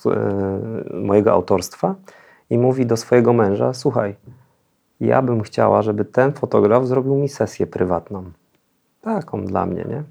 mojego 0.91 1.33
autorstwa 1.33 1.95
i 2.51 2.59
mówi 2.59 2.87
do 2.87 2.97
swojego 2.97 3.33
męża, 3.33 3.75
słuchaj, 3.75 4.17
ja 5.01 5.23
bym 5.23 5.43
chciała, 5.43 5.83
żeby 5.83 6.05
ten 6.05 6.33
fotograf 6.33 6.87
zrobił 6.87 7.15
mi 7.15 7.29
sesję 7.29 7.67
prywatną. 7.67 8.25
Taką 9.01 9.45
dla 9.45 9.67
mnie, 9.67 9.85
nie? 9.89 10.03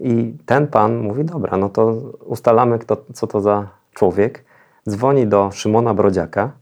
I 0.00 0.34
ten 0.46 0.66
pan 0.66 0.98
mówi, 0.98 1.24
dobra, 1.24 1.56
no 1.56 1.68
to 1.68 1.86
ustalamy, 2.24 2.78
kto, 2.78 2.96
co 3.14 3.26
to 3.26 3.40
za 3.40 3.68
człowiek. 3.94 4.44
Dzwoni 4.88 5.26
do 5.26 5.50
Szymona 5.50 5.94
Brodziaka. 5.94 6.52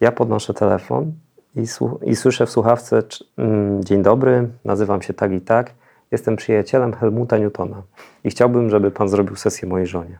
Ja 0.00 0.12
podnoszę 0.12 0.54
telefon 0.54 1.12
i, 1.56 1.64
i 2.02 2.16
słyszę 2.16 2.46
w 2.46 2.50
słuchawce, 2.50 3.02
mm, 3.38 3.84
dzień 3.84 4.02
dobry, 4.02 4.48
nazywam 4.64 5.02
się 5.02 5.14
tak 5.14 5.32
i 5.32 5.40
tak 5.40 5.72
jestem 6.10 6.36
przyjacielem 6.36 6.92
Helmuta 6.92 7.38
Newtona 7.38 7.82
i 8.24 8.30
chciałbym, 8.30 8.70
żeby 8.70 8.90
pan 8.90 9.08
zrobił 9.08 9.36
sesję 9.36 9.68
mojej 9.68 9.86
żonie. 9.86 10.18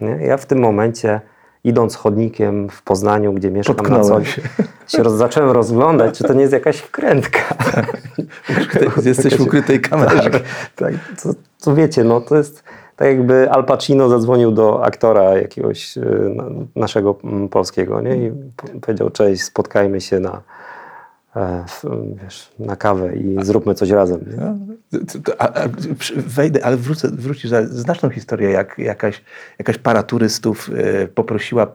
Nie? 0.00 0.10
Ja 0.10 0.36
w 0.36 0.46
tym 0.46 0.58
momencie, 0.60 1.20
idąc 1.64 1.96
chodnikiem 1.96 2.68
w 2.68 2.82
Poznaniu, 2.82 3.32
gdzie 3.32 3.50
mieszkam 3.50 3.76
na 3.76 3.82
co 3.82 3.88
Potknąłem 3.90 4.24
się. 4.24 4.42
się 4.86 5.02
roz, 5.02 5.12
zacząłem 5.12 5.50
rozglądać, 5.50 6.18
czy 6.18 6.24
to 6.24 6.32
nie 6.34 6.40
jest 6.40 6.52
jakaś 6.52 6.76
wkrętka. 6.78 7.40
Jesteś 9.04 9.36
w 9.36 9.40
ukrytej 9.40 9.80
kamerze. 9.80 10.30
Tak, 10.30 10.42
tak 10.76 10.94
to, 11.22 11.28
to 11.64 11.74
wiecie, 11.74 12.04
no 12.04 12.20
to 12.20 12.36
jest 12.36 12.64
tak 12.96 13.08
jakby 13.08 13.50
Al 13.50 13.64
Pacino 13.64 14.08
zadzwonił 14.08 14.52
do 14.52 14.84
aktora 14.84 15.36
jakiegoś 15.38 15.96
y, 15.96 16.00
na- 16.36 16.44
naszego 16.76 17.16
mm, 17.24 17.48
polskiego, 17.48 18.00
nie? 18.00 18.16
I 18.16 18.32
po- 18.56 18.80
powiedział, 18.80 19.10
cześć, 19.10 19.42
spotkajmy 19.42 20.00
się 20.00 20.20
na, 20.20 20.40
wiesz, 22.22 22.50
na 22.58 22.76
kawę 22.76 23.16
i 23.16 23.36
zróbmy 23.42 23.74
coś 23.74 23.90
razem. 23.90 24.20
No, 24.36 24.54
a, 25.38 25.48
a, 25.48 25.68
wejdę, 26.16 26.64
ale 26.64 26.76
wrócę, 26.76 27.08
wrócisz. 27.12 27.50
Znasz 27.64 28.00
tą 28.00 28.10
historię, 28.10 28.50
jak 28.50 28.78
jakaś, 28.78 29.22
jakaś 29.58 29.78
para 29.78 30.02
turystów 30.02 30.70
e, 30.76 31.08
poprosiła 31.08 31.66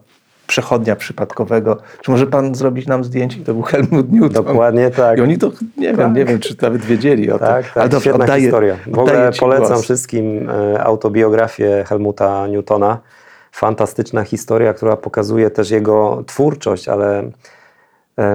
przechodnia 0.47 0.95
przypadkowego, 0.95 1.77
czy 2.01 2.11
może 2.11 2.27
pan 2.27 2.55
zrobić 2.55 2.87
nam 2.87 3.03
zdjęcie? 3.03 3.39
To 3.43 3.53
był 3.53 3.63
Helmut 3.63 4.11
Newton. 4.11 4.45
Dokładnie 4.45 4.91
tak. 4.91 5.17
I 5.17 5.21
oni 5.21 5.37
to, 5.37 5.51
nie 5.77 5.93
wiem, 5.93 6.13
nie 6.13 6.25
wiem, 6.25 6.39
czy 6.39 6.55
nawet 6.61 6.85
wiedzieli 6.85 7.31
o 7.31 7.37
tym. 7.37 7.47
Tak, 7.47 7.65
tak, 7.65 7.77
Ale 7.77 7.89
dobrze, 7.89 8.03
świetna 8.03 8.23
oddaję, 8.23 8.43
historia. 8.43 8.77
W 8.87 8.99
ogóle 8.99 9.31
polecam 9.39 9.67
głos. 9.67 9.83
wszystkim 9.83 10.49
e, 10.49 10.83
autobiografię 10.83 11.83
Helmuta 11.87 12.47
Newtona. 12.47 12.99
Fantastyczna 13.51 14.23
historia, 14.23 14.73
która 14.73 14.97
pokazuje 14.97 15.49
też 15.49 15.71
jego 15.71 16.23
twórczość, 16.27 16.87
ale 16.87 17.19
e, 17.19 17.31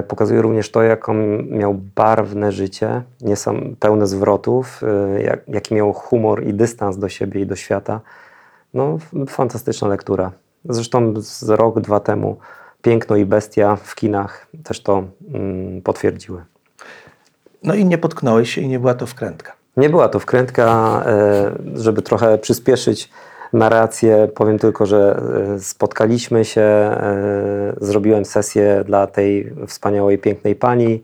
pokazuje 0.07 0.41
również 0.41 0.71
to, 0.71 0.83
jak 0.83 1.09
on 1.09 1.47
miał 1.47 1.73
barwne 1.73 2.51
życie, 2.51 3.01
niesam, 3.21 3.75
pełne 3.79 4.07
zwrotów, 4.07 4.81
e, 4.83 5.21
jak, 5.21 5.39
jaki 5.47 5.75
miał 5.75 5.93
humor 5.93 6.43
i 6.43 6.53
dystans 6.53 6.97
do 6.97 7.09
siebie 7.09 7.41
i 7.41 7.45
do 7.45 7.55
świata. 7.55 8.01
No, 8.73 8.97
fantastyczna 9.27 9.87
lektura. 9.87 10.31
Zresztą 10.69 11.13
z 11.17 11.49
rok, 11.49 11.79
dwa 11.79 11.99
temu 11.99 12.37
Piękno 12.81 13.15
i 13.15 13.25
Bestia 13.25 13.75
w 13.75 13.95
kinach 13.95 14.47
też 14.63 14.83
to 14.83 15.03
mm, 15.33 15.81
potwierdziły. 15.81 16.43
No 17.63 17.73
i 17.73 17.85
nie 17.85 17.97
potknąłeś 17.97 18.53
się 18.53 18.61
i 18.61 18.67
nie 18.67 18.79
była 18.79 18.93
to 18.93 19.05
wkrętka. 19.05 19.53
Nie 19.77 19.89
była 19.89 20.09
to 20.09 20.19
wkrętka, 20.19 21.03
e, 21.05 21.51
żeby 21.75 22.01
trochę 22.01 22.37
przyspieszyć 22.37 23.09
narrację. 23.53 24.27
Powiem 24.35 24.59
tylko, 24.59 24.85
że 24.85 25.21
e, 25.55 25.59
spotkaliśmy 25.59 26.45
się, 26.45 26.61
e, 26.61 27.73
zrobiłem 27.81 28.25
sesję 28.25 28.83
dla 28.85 29.07
tej 29.07 29.53
wspaniałej, 29.67 30.17
pięknej 30.17 30.55
pani. 30.55 31.03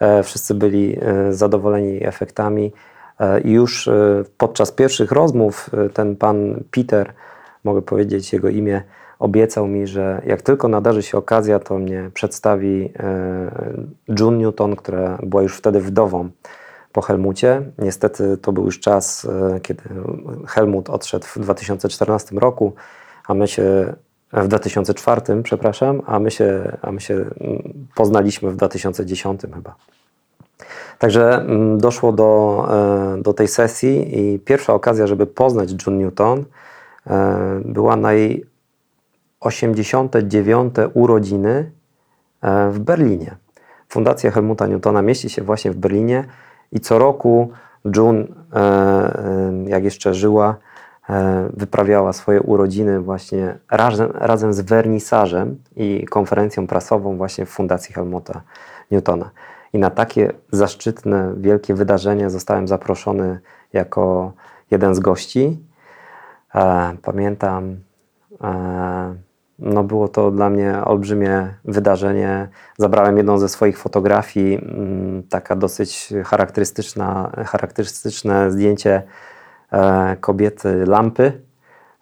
E, 0.00 0.22
Wszyscy 0.22 0.54
byli 0.54 0.98
zadowoleni 1.30 2.06
efektami. 2.06 2.72
I 3.44 3.50
już 3.50 3.88
podczas 4.38 4.72
pierwszych 4.72 5.12
rozmów 5.12 5.70
ten 5.92 6.16
pan 6.16 6.64
Peter, 6.70 7.12
mogę 7.64 7.82
powiedzieć 7.82 8.32
jego 8.32 8.48
imię, 8.48 8.82
obiecał 9.18 9.66
mi, 9.66 9.86
że 9.86 10.22
jak 10.26 10.42
tylko 10.42 10.68
nadarzy 10.68 11.02
się 11.02 11.18
okazja, 11.18 11.58
to 11.58 11.78
mnie 11.78 12.10
przedstawi 12.14 12.92
June 14.20 14.38
Newton, 14.38 14.76
która 14.76 15.18
była 15.22 15.42
już 15.42 15.56
wtedy 15.56 15.80
wdową 15.80 16.30
po 16.94 17.02
Helmucie. 17.02 17.62
Niestety 17.78 18.36
to 18.36 18.52
był 18.52 18.64
już 18.64 18.80
czas, 18.80 19.24
e, 19.24 19.60
kiedy 19.60 19.82
Helmut 20.46 20.90
odszedł 20.90 21.26
w 21.26 21.38
2014 21.38 22.38
roku, 22.38 22.72
a 23.26 23.34
my 23.34 23.48
się 23.48 23.94
w 24.32 24.48
2004, 24.48 25.42
przepraszam, 25.42 26.02
a 26.06 26.20
my 26.20 26.30
się, 26.30 26.76
a 26.82 26.92
my 26.92 27.00
się 27.00 27.14
mm, 27.14 27.86
poznaliśmy 27.94 28.50
w 28.50 28.56
2010 28.56 29.40
chyba. 29.54 29.74
Także 30.98 31.40
mm, 31.40 31.78
doszło 31.78 32.12
do, 32.12 32.66
e, 33.18 33.22
do 33.22 33.34
tej 33.34 33.48
sesji 33.48 34.18
i 34.18 34.38
pierwsza 34.38 34.74
okazja, 34.74 35.06
żeby 35.06 35.26
poznać 35.26 35.70
June 35.86 35.98
Newton, 35.98 36.44
e, 37.06 37.60
była 37.64 37.96
na 37.96 38.12
jej 38.12 38.46
89. 39.40 40.74
urodziny 40.94 41.70
e, 42.42 42.70
w 42.70 42.78
Berlinie. 42.78 43.36
Fundacja 43.88 44.30
Helmuta 44.30 44.66
Newtona 44.66 45.02
mieści 45.02 45.30
się 45.30 45.42
właśnie 45.42 45.70
w 45.70 45.76
Berlinie 45.76 46.24
i 46.72 46.80
co 46.80 46.98
roku 46.98 47.52
June, 47.96 48.24
e, 48.52 48.56
e, 48.56 49.52
jak 49.66 49.84
jeszcze 49.84 50.14
żyła, 50.14 50.56
e, 51.10 51.48
wyprawiała 51.52 52.12
swoje 52.12 52.42
urodziny 52.42 53.00
właśnie 53.00 53.58
razem, 53.70 54.10
razem 54.14 54.52
z 54.52 54.60
wernisażem 54.60 55.62
i 55.76 56.06
konferencją 56.10 56.66
prasową 56.66 57.16
właśnie 57.16 57.46
w 57.46 57.50
Fundacji 57.50 57.94
Helmuta 57.94 58.40
Newtona. 58.90 59.30
I 59.72 59.78
na 59.78 59.90
takie 59.90 60.32
zaszczytne, 60.52 61.34
wielkie 61.36 61.74
wydarzenie 61.74 62.30
zostałem 62.30 62.68
zaproszony 62.68 63.40
jako 63.72 64.32
jeden 64.70 64.94
z 64.94 65.00
gości. 65.00 65.58
Pamiętam, 67.02 67.76
no 69.58 69.84
było 69.84 70.08
to 70.08 70.30
dla 70.30 70.50
mnie 70.50 70.84
olbrzymie 70.84 71.54
wydarzenie. 71.64 72.48
Zabrałem 72.78 73.16
jedną 73.16 73.38
ze 73.38 73.48
swoich 73.48 73.78
fotografii, 73.78 74.54
mm, 74.54 75.22
taka 75.22 75.56
dosyć 75.56 76.12
charakterystyczna, 76.24 77.30
charakterystyczne 77.46 78.50
zdjęcie 78.50 79.02
e, 79.72 80.16
kobiety 80.20 80.86
lampy, 80.86 81.42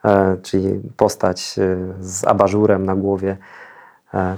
e, 0.04 0.36
czyli 0.42 0.80
postać 0.96 1.58
e, 1.58 1.76
z 2.00 2.26
abażurem 2.26 2.86
na 2.86 2.96
głowie, 2.96 3.36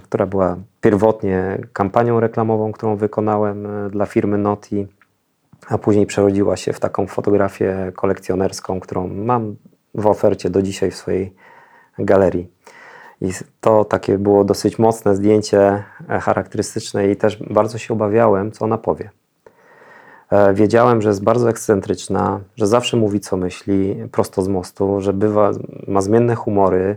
która 0.03 0.27
była 0.27 0.57
pierwotnie 0.81 1.59
kampanią 1.73 2.21
reklamową, 2.21 2.73
którą 2.73 2.97
wykonałem 2.97 3.69
dla 3.91 4.07
firmy 4.07 4.39
Noti, 4.39 4.87
a 5.69 5.79
później 5.79 6.07
przerodziła 6.07 6.57
się 6.57 6.73
w 6.73 6.81
taką 6.81 7.07
fotografię 7.07 7.93
kolekcjonerską, 7.97 8.81
którą 8.81 9.09
mam 9.09 9.57
w 9.95 10.07
ofercie 10.07 10.51
do 10.51 10.63
dzisiaj 10.63 10.91
w 10.91 10.97
swojej 10.97 11.35
galerii. 11.99 12.54
I 13.21 13.31
to 13.61 13.85
takie 13.85 14.19
było 14.19 14.45
dosyć 14.45 14.79
mocne 14.79 15.17
zdjęcie, 15.17 15.85
e, 16.09 16.21
charakterystyczne 16.21 17.11
i 17.11 17.17
też 17.17 17.37
bardzo 17.37 17.79
się 17.79 17.95
obawiałem, 17.95 18.53
co 18.53 18.65
ona 18.65 18.79
powie. 18.79 19.11
E, 20.31 20.55
Wiedziałem, 20.55 21.03
że 21.03 21.09
jest 21.09 21.25
bardzo 21.25 21.51
ekscentryczna, 21.51 22.41
że 22.57 22.67
zawsze 22.67 22.97
mówi, 22.97 23.21
co 23.21 23.37
myśli, 23.37 23.97
prosto 24.13 24.43
z 24.43 24.49
mostu, 24.49 25.01
że 25.01 25.13
bywa, 25.13 25.51
ma 25.89 26.01
zmienne 26.01 26.35
humory, 26.35 26.97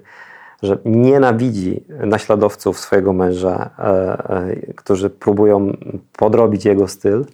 że 0.64 0.78
nienawidzi 0.86 1.84
naśladowców 1.90 2.80
swojego 2.80 3.14
męża, 3.14 3.70
e, 3.80 4.56
którzy 4.76 5.10
próbują 5.10 5.78
podrobić 6.18 6.66
jego 6.66 6.88
styl. 6.88 7.26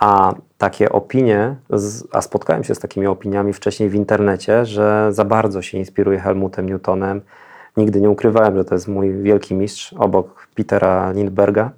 A 0.00 0.34
takie 0.58 0.92
opinie, 0.92 1.56
a 2.12 2.22
spotkałem 2.22 2.64
się 2.64 2.74
z 2.74 2.78
takimi 2.78 3.06
opiniami 3.06 3.52
wcześniej 3.52 3.88
w 3.88 3.94
internecie, 3.94 4.66
że 4.66 5.08
za 5.10 5.24
bardzo 5.24 5.62
się 5.62 5.78
inspiruje 5.78 6.18
Helmutem 6.18 6.68
Newtonem. 6.68 7.20
Nigdy 7.80 8.00
nie 8.00 8.10
ukrywałem, 8.10 8.56
że 8.56 8.64
to 8.64 8.74
jest 8.74 8.88
mój 8.88 9.22
wielki 9.22 9.54
mistrz 9.54 9.92
obok 9.92 10.48
Petera 10.54 11.12
Lindberga, 11.12 11.70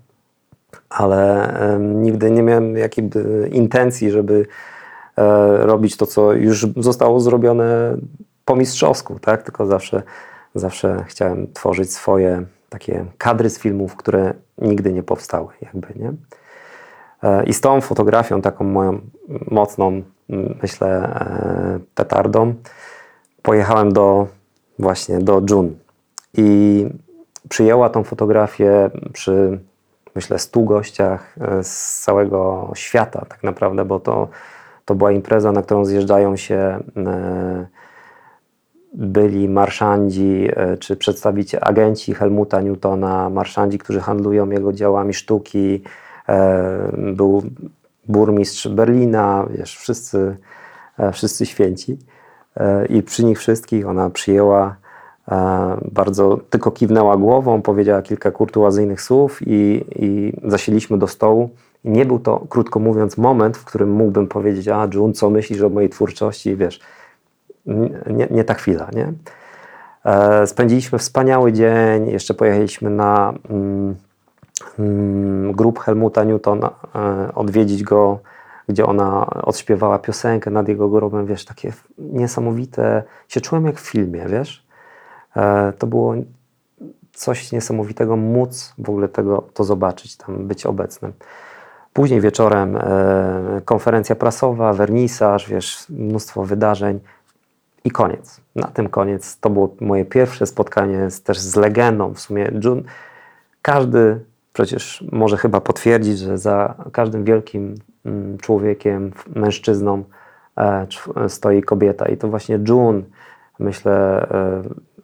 ale 0.90 1.48
nigdy 1.80 2.30
nie 2.30 2.42
miałem 2.42 2.76
jakiejby 2.76 3.48
intencji, 3.52 4.10
żeby 4.10 4.46
e, 5.16 5.56
robić 5.66 5.96
to, 5.96 6.06
co 6.06 6.32
już 6.32 6.66
zostało 6.76 7.20
zrobione 7.20 7.96
po 8.44 8.56
mistrzowsku, 8.56 9.18
tak? 9.18 9.42
Tylko 9.42 9.66
zawsze, 9.66 10.02
zawsze 10.54 11.04
chciałem 11.08 11.52
tworzyć 11.52 11.92
swoje 11.92 12.44
takie 12.68 13.04
kadry 13.18 13.50
z 13.50 13.58
filmów, 13.58 13.96
które 13.96 14.34
nigdy 14.58 14.92
nie 14.92 15.02
powstały, 15.02 15.48
jakby, 15.62 15.88
nie? 15.96 16.12
E, 17.22 17.44
I 17.44 17.52
z 17.54 17.60
tą 17.60 17.80
fotografią, 17.80 18.42
taką 18.42 18.64
moją 18.64 19.00
mocną, 19.50 20.02
myślę, 20.62 20.88
e, 20.88 21.78
petardą, 21.94 22.54
pojechałem 23.42 23.92
do 23.92 24.26
właśnie 24.78 25.18
do 25.18 25.42
June. 25.50 25.81
I 26.36 26.86
przyjęła 27.48 27.90
tą 27.90 28.04
fotografię 28.04 28.90
przy, 29.12 29.60
myślę, 30.14 30.38
100 30.38 30.60
gościach 30.60 31.36
e, 31.40 31.64
z 31.64 32.00
całego 32.00 32.70
świata 32.74 33.24
tak 33.28 33.42
naprawdę, 33.42 33.84
bo 33.84 34.00
to, 34.00 34.28
to 34.84 34.94
była 34.94 35.12
impreza, 35.12 35.52
na 35.52 35.62
którą 35.62 35.84
zjeżdżają 35.84 36.36
się 36.36 36.54
e, 36.96 37.66
byli 38.94 39.48
marszandzi 39.48 40.48
e, 40.56 40.76
czy 40.76 40.96
przedstawiciele, 40.96 41.64
agenci 41.64 42.14
Helmuta 42.14 42.60
Newtona, 42.60 43.30
marszandzi, 43.30 43.78
którzy 43.78 44.00
handlują 44.00 44.50
jego 44.50 44.72
dziełami 44.72 45.14
sztuki, 45.14 45.82
był 46.98 47.42
burmistrz 48.08 48.68
Berlina, 48.68 49.46
wiesz, 49.50 49.76
wszyscy, 49.76 50.36
wszyscy 51.12 51.46
święci. 51.46 51.98
I 52.88 53.02
przy 53.02 53.24
nich 53.24 53.38
wszystkich 53.38 53.88
ona 53.88 54.10
przyjęła 54.10 54.76
bardzo, 55.92 56.38
tylko 56.50 56.70
kiwnęła 56.70 57.16
głową, 57.16 57.62
powiedziała 57.62 58.02
kilka 58.02 58.30
kurtuazyjnych 58.30 59.02
słów 59.02 59.38
i, 59.46 59.84
i 59.96 60.32
zasiedliśmy 60.44 60.98
do 60.98 61.08
stołu. 61.08 61.50
I 61.84 61.90
nie 61.90 62.06
był 62.06 62.18
to, 62.18 62.46
krótko 62.48 62.80
mówiąc, 62.80 63.18
moment, 63.18 63.56
w 63.56 63.64
którym 63.64 63.90
mógłbym 63.90 64.26
powiedzieć, 64.26 64.68
a 64.68 64.88
June, 64.94 65.12
co 65.12 65.30
myślisz 65.30 65.62
o 65.62 65.68
mojej 65.68 65.90
twórczości, 65.90 66.56
wiesz, 66.56 66.80
nie, 68.06 68.26
nie 68.30 68.44
ta 68.44 68.54
chwila, 68.54 68.88
nie? 68.92 69.12
E, 70.04 70.46
Spędziliśmy 70.46 70.98
wspaniały 70.98 71.52
dzień, 71.52 72.08
jeszcze 72.08 72.34
pojechaliśmy 72.34 72.90
na 72.90 73.34
mm, 73.50 73.94
mm, 74.78 75.52
grób 75.52 75.78
Helmuta 75.78 76.24
Newtona, 76.24 76.70
e, 76.94 77.34
odwiedzić 77.34 77.82
go 77.82 78.18
gdzie 78.68 78.86
ona 78.86 79.26
odśpiewała 79.26 79.98
piosenkę 79.98 80.50
nad 80.50 80.68
jego 80.68 80.88
grobem, 80.88 81.26
wiesz, 81.26 81.44
takie 81.44 81.72
niesamowite, 81.98 83.02
się 83.28 83.40
czułem 83.40 83.66
jak 83.66 83.76
w 83.80 83.90
filmie, 83.90 84.26
wiesz. 84.28 84.66
E, 85.36 85.72
to 85.78 85.86
było 85.86 86.14
coś 87.12 87.52
niesamowitego 87.52 88.16
móc 88.16 88.74
w 88.78 88.88
ogóle 88.88 89.08
tego, 89.08 89.48
to 89.54 89.64
zobaczyć, 89.64 90.16
tam 90.16 90.46
być 90.46 90.66
obecnym. 90.66 91.12
Później 91.92 92.20
wieczorem 92.20 92.76
e, 92.76 92.80
konferencja 93.64 94.16
prasowa, 94.16 94.72
wernisaż, 94.72 95.48
wiesz, 95.48 95.88
mnóstwo 95.88 96.44
wydarzeń 96.44 97.00
i 97.84 97.90
koniec. 97.90 98.40
Na 98.56 98.68
tym 98.68 98.88
koniec. 98.88 99.38
To 99.40 99.50
było 99.50 99.74
moje 99.80 100.04
pierwsze 100.04 100.46
spotkanie 100.46 101.10
z, 101.10 101.22
też 101.22 101.38
z 101.38 101.56
legendą. 101.56 102.14
W 102.14 102.20
sumie 102.20 102.50
June, 102.64 102.82
każdy 103.62 104.20
przecież 104.52 105.04
może 105.12 105.36
chyba 105.36 105.60
potwierdzić, 105.60 106.18
że 106.18 106.38
za 106.38 106.74
każdym 106.92 107.24
wielkim 107.24 107.74
mm, 108.04 108.38
człowiekiem, 108.38 109.12
mężczyzną 109.34 110.04
e, 110.56 110.86
stoi 111.28 111.62
kobieta. 111.62 112.08
I 112.08 112.16
to 112.16 112.28
właśnie 112.28 112.58
June, 112.68 113.02
myślę, 113.58 114.26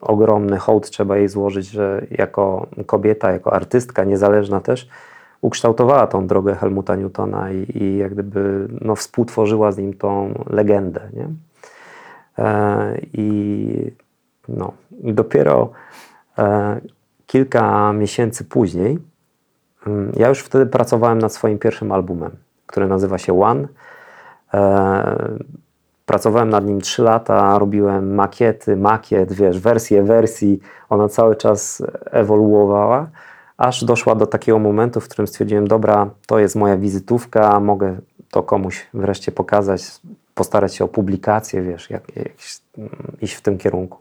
ogromny 0.00 0.58
hołd 0.58 0.90
trzeba 0.90 1.16
jej 1.16 1.28
złożyć, 1.28 1.66
że 1.66 2.06
jako 2.10 2.66
kobieta, 2.86 3.32
jako 3.32 3.52
artystka, 3.52 4.04
niezależna 4.04 4.60
też, 4.60 4.88
ukształtowała 5.40 6.06
tą 6.06 6.26
drogę 6.26 6.54
Helmuta 6.54 6.96
Newtona 6.96 7.50
i, 7.52 7.78
i 7.78 7.96
jak 7.96 8.12
gdyby 8.12 8.68
no, 8.80 8.96
współtworzyła 8.96 9.72
z 9.72 9.78
nim 9.78 9.94
tą 9.94 10.34
legendę. 10.50 11.00
Nie? 11.12 11.28
E, 12.38 12.98
I 13.12 13.92
no, 14.48 14.72
i 15.02 15.12
dopiero 15.12 15.70
e, 16.38 16.80
kilka 17.26 17.92
miesięcy 17.92 18.44
później, 18.44 18.98
mm, 19.86 20.12
ja 20.16 20.28
już 20.28 20.40
wtedy 20.40 20.66
pracowałem 20.66 21.18
nad 21.18 21.32
swoim 21.32 21.58
pierwszym 21.58 21.92
albumem, 21.92 22.30
który 22.66 22.88
nazywa 22.88 23.18
się 23.18 23.42
One. 23.42 23.68
E, 24.54 25.38
Pracowałem 26.08 26.48
nad 26.48 26.66
nim 26.66 26.80
3 26.80 27.02
lata, 27.02 27.58
robiłem 27.58 28.14
makiety, 28.14 28.76
makiet, 28.76 29.32
wiesz, 29.32 29.60
wersje 29.60 30.02
wersji. 30.02 30.60
Ona 30.90 31.08
cały 31.08 31.36
czas 31.36 31.82
ewoluowała, 32.10 33.06
aż 33.56 33.84
doszła 33.84 34.14
do 34.14 34.26
takiego 34.26 34.58
momentu, 34.58 35.00
w 35.00 35.08
którym 35.08 35.26
stwierdziłem, 35.26 35.68
dobra, 35.68 36.10
to 36.26 36.38
jest 36.38 36.56
moja 36.56 36.76
wizytówka, 36.76 37.60
mogę 37.60 37.96
to 38.30 38.42
komuś 38.42 38.86
wreszcie 38.94 39.32
pokazać, 39.32 39.82
postarać 40.34 40.74
się 40.74 40.84
o 40.84 40.88
publikację, 40.88 41.62
wiesz, 41.62 41.90
jak, 41.90 42.16
jak, 42.16 42.28
iść 43.20 43.34
w 43.34 43.40
tym 43.40 43.58
kierunku. 43.58 43.98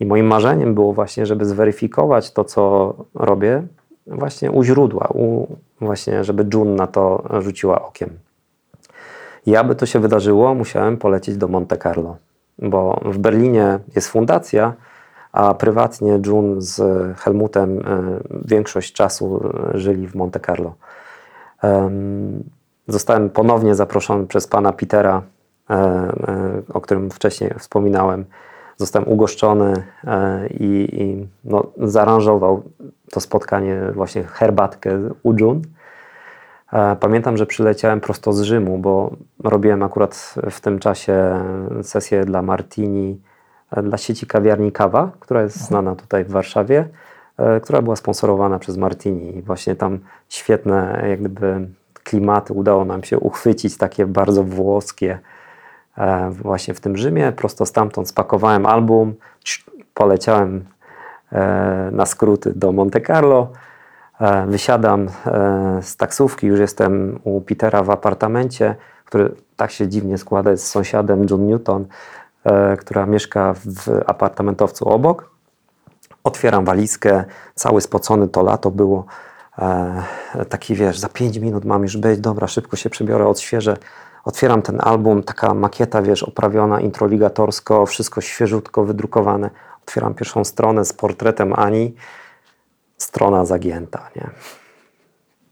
I 0.00 0.06
moim 0.06 0.26
marzeniem 0.26 0.74
było 0.74 0.92
właśnie, 0.92 1.26
żeby 1.26 1.44
zweryfikować 1.44 2.32
to, 2.32 2.44
co 2.44 2.94
robię, 3.14 3.62
właśnie 4.06 4.50
u 4.50 4.62
źródła, 4.62 5.08
u, 5.14 5.46
właśnie, 5.80 6.24
żeby 6.24 6.46
June 6.54 6.74
na 6.74 6.86
to 6.86 7.22
rzuciła 7.40 7.82
okiem. 7.82 8.10
I 9.46 9.56
aby 9.56 9.74
to 9.74 9.86
się 9.86 9.98
wydarzyło, 9.98 10.54
musiałem 10.54 10.96
polecieć 10.96 11.36
do 11.36 11.48
Monte 11.48 11.76
Carlo, 11.76 12.16
bo 12.58 13.00
w 13.04 13.18
Berlinie 13.18 13.78
jest 13.94 14.08
fundacja, 14.08 14.74
a 15.32 15.54
prywatnie 15.54 16.20
June 16.26 16.62
z 16.62 16.82
Helmutem 17.18 17.78
e, 17.78 17.82
większość 18.44 18.92
czasu 18.92 19.50
e, 19.74 19.78
żyli 19.78 20.08
w 20.08 20.14
Monte 20.14 20.40
Carlo. 20.40 20.74
Em, 21.62 22.44
Zostałem 22.88 23.30
ponownie 23.30 23.74
zaproszony 23.74 24.26
przez 24.26 24.46
pana 24.46 24.72
Petera, 24.72 25.22
e, 25.70 26.12
o 26.74 26.80
którym 26.80 27.10
wcześniej 27.10 27.50
wspominałem. 27.58 28.24
Zostałem 28.76 29.08
ugoszczony 29.08 29.82
i, 30.50 30.88
i 30.92 31.28
no, 31.44 31.66
zaaranżował 31.78 32.62
to 33.10 33.20
spotkanie, 33.20 33.80
właśnie 33.94 34.22
herbatkę 34.22 34.98
u 35.22 35.34
June. 35.40 35.60
Pamiętam, 37.00 37.36
że 37.36 37.46
przyleciałem 37.46 38.00
prosto 38.00 38.32
z 38.32 38.40
Rzymu, 38.40 38.78
bo 38.78 39.10
robiłem 39.44 39.82
akurat 39.82 40.34
w 40.50 40.60
tym 40.60 40.78
czasie 40.78 41.44
sesję 41.82 42.24
dla 42.24 42.42
Martini, 42.42 43.20
e, 43.70 43.82
dla 43.82 43.98
sieci 43.98 44.26
kawiarni 44.26 44.72
Kawa, 44.72 45.10
która 45.20 45.42
jest 45.42 45.56
znana 45.56 45.96
tutaj 45.96 46.24
w 46.24 46.30
Warszawie, 46.30 46.88
e, 47.36 47.60
która 47.60 47.82
była 47.82 47.96
sponsorowana 47.96 48.58
przez 48.58 48.76
Martini. 48.76 49.36
I 49.36 49.42
właśnie 49.42 49.76
tam 49.76 49.98
świetne 50.28 51.04
jak 51.08 51.20
gdyby 51.20 51.68
klimaty 52.04 52.52
udało 52.52 52.84
nam 52.84 53.04
się 53.04 53.18
uchwycić, 53.18 53.76
takie 53.76 54.06
bardzo 54.06 54.44
włoskie 54.44 55.18
e, 55.98 56.30
właśnie 56.30 56.74
w 56.74 56.80
tym 56.80 56.96
Rzymie. 56.96 57.32
Prosto 57.32 57.66
stamtąd 57.66 58.08
spakowałem 58.08 58.66
album, 58.66 59.14
poleciałem 59.94 60.64
na 61.92 62.06
skróty 62.06 62.52
do 62.56 62.72
Monte 62.72 63.00
Carlo. 63.00 63.48
E, 64.20 64.46
Wysiadam 64.46 65.08
e, 65.26 65.80
z 65.82 65.96
taksówki, 65.96 66.46
już 66.46 66.60
jestem 66.60 67.20
u 67.24 67.40
Petera 67.40 67.82
w 67.82 67.90
apartamencie, 67.90 68.76
który 69.04 69.34
tak 69.56 69.70
się 69.70 69.88
dziwnie 69.88 70.18
składa, 70.18 70.50
jest 70.50 70.66
sąsiadem 70.66 71.26
John 71.30 71.46
Newton, 71.46 71.86
e, 72.44 72.76
która 72.76 73.06
mieszka 73.06 73.54
w 73.54 74.02
apartamentowcu 74.06 74.88
obok. 74.88 75.30
Otwieram 76.24 76.64
walizkę, 76.64 77.24
cały 77.54 77.80
spocony, 77.80 78.28
to 78.28 78.42
lato 78.42 78.70
było. 78.70 79.04
Taki 80.48 80.74
wiesz, 80.74 80.98
za 80.98 81.08
5 81.08 81.38
minut 81.38 81.64
mam 81.64 81.82
już 81.82 81.96
być, 81.96 82.20
dobra, 82.20 82.46
szybko 82.46 82.76
się 82.76 82.90
przebiorę, 82.90 83.26
odświeżę. 83.28 83.76
Otwieram 84.24 84.62
ten 84.62 84.78
album, 84.80 85.22
taka 85.22 85.54
makieta, 85.54 86.02
wiesz, 86.02 86.22
oprawiona 86.22 86.80
introligatorsko, 86.80 87.86
wszystko 87.86 88.20
świeżutko 88.20 88.84
wydrukowane. 88.84 89.50
Otwieram 89.82 90.14
pierwszą 90.14 90.44
stronę 90.44 90.84
z 90.84 90.92
portretem 90.92 91.52
Ani 91.52 91.94
strona 93.02 93.44
zagięta, 93.44 94.10
nie? 94.16 94.30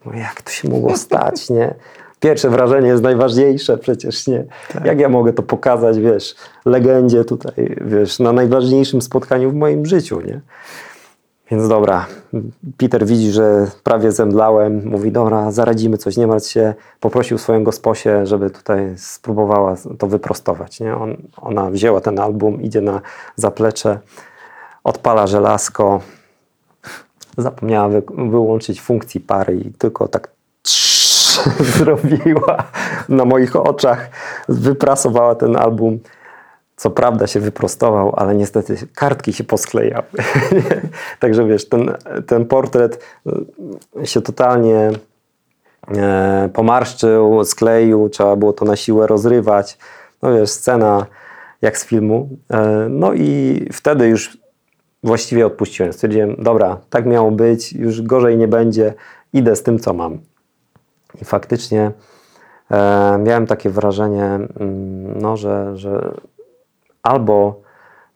No 0.06 0.12
jak 0.12 0.42
to 0.42 0.50
się 0.50 0.68
mogło 0.68 0.96
stać, 0.96 1.50
nie? 1.50 1.74
Pierwsze 2.20 2.50
wrażenie 2.50 2.88
jest 2.88 3.02
najważniejsze 3.02 3.78
przecież, 3.78 4.26
nie? 4.26 4.44
Jak 4.84 5.00
ja 5.00 5.08
mogę 5.08 5.32
to 5.32 5.42
pokazać, 5.42 5.98
wiesz, 5.98 6.34
legendzie 6.64 7.24
tutaj, 7.24 7.76
wiesz, 7.80 8.18
na 8.18 8.32
najważniejszym 8.32 9.02
spotkaniu 9.02 9.50
w 9.50 9.54
moim 9.54 9.87
życiu, 9.87 10.20
nie? 10.20 10.40
Więc 11.50 11.68
dobra, 11.68 12.06
Peter 12.76 13.06
widzi, 13.06 13.32
że 13.32 13.66
prawie 13.82 14.12
zemdlałem, 14.12 14.88
mówi, 14.88 15.12
dobra, 15.12 15.50
zaradzimy 15.50 15.98
coś, 15.98 16.16
nie 16.16 16.26
martw 16.26 16.48
się. 16.48 16.74
Poprosił 17.00 17.38
swoją 17.38 17.64
gosposię, 17.64 18.26
żeby 18.26 18.50
tutaj 18.50 18.94
spróbowała 18.96 19.76
to 19.98 20.06
wyprostować, 20.06 20.80
nie? 20.80 20.96
On, 20.96 21.16
ona 21.37 21.70
wzięła 21.70 22.00
ten 22.00 22.18
album, 22.18 22.62
idzie 22.62 22.80
na 22.80 23.00
zaplecze, 23.37 23.98
odpala 24.84 25.26
żelazko, 25.26 26.00
zapomniała 27.38 27.88
wy, 27.88 28.03
wyłączyć 28.31 28.81
funkcji 28.81 29.20
pary 29.20 29.57
i 29.57 29.72
tylko 29.72 30.09
tak 30.09 30.31
zrobiła 31.77 32.64
na 33.09 33.24
moich 33.24 33.57
oczach, 33.57 34.11
wyprasowała 34.48 35.35
ten 35.35 35.57
album. 35.57 35.98
Co 36.77 36.90
prawda 36.90 37.27
się 37.27 37.40
wyprostował, 37.40 38.12
ale 38.16 38.35
niestety 38.35 38.77
kartki 38.94 39.33
się 39.33 39.44
posklejały. 39.44 40.07
Także 41.20 41.46
wiesz, 41.46 41.68
ten, 41.68 41.96
ten 42.27 42.46
portret 42.46 43.05
y, 44.03 44.07
się 44.07 44.20
totalnie 44.22 44.90
e, 45.96 46.51
pomarszczył, 46.53 47.44
skleił, 47.44 48.09
trzeba 48.09 48.37
było 48.37 48.53
to 48.53 48.64
na 48.64 48.77
siłę 48.77 49.07
rozrywać. 49.07 49.79
No 50.22 50.33
wiesz, 50.35 50.51
scena 50.51 51.07
jak 51.62 51.79
z 51.79 51.85
filmu. 51.85 52.29
E, 52.51 52.87
no 52.90 53.12
i 53.14 53.66
wtedy 53.72 54.09
już 54.09 54.38
właściwie 55.02 55.46
odpuściłem. 55.46 55.92
Stwierdziłem, 55.92 56.37
dobra, 56.38 56.76
tak 56.90 57.06
miało 57.06 57.30
być, 57.30 57.72
już 57.72 58.02
gorzej 58.02 58.37
nie 58.37 58.48
będzie, 58.48 58.94
idę 59.32 59.56
z 59.56 59.62
tym, 59.62 59.78
co 59.78 59.94
mam. 59.94 60.18
I 61.22 61.24
faktycznie 61.24 61.90
e, 62.70 63.18
miałem 63.18 63.46
takie 63.46 63.70
wrażenie, 63.70 64.24
mm, 64.24 65.20
no, 65.20 65.37
że, 65.37 65.76
że 65.76 66.14
albo 67.02 67.61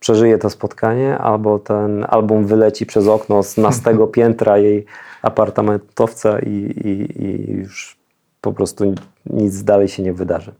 przeżyję 0.00 0.38
to 0.38 0.50
spotkanie, 0.50 1.18
albo 1.18 1.58
ten 1.58 2.06
album 2.08 2.46
wyleci 2.46 2.86
przez 2.86 3.06
okno 3.06 3.42
z 3.42 3.56
nastego 3.56 4.06
piętra 4.16 4.58
jej 4.58 4.86
apartamentowca 5.22 6.38
i, 6.38 6.50
i, 6.84 7.22
i 7.24 7.52
już 7.52 7.98
po 8.40 8.52
prostu 8.52 8.94
nic 9.26 9.62
dalej 9.62 9.88
się 9.88 10.02
nie 10.02 10.12
wydarzy. 10.12 10.52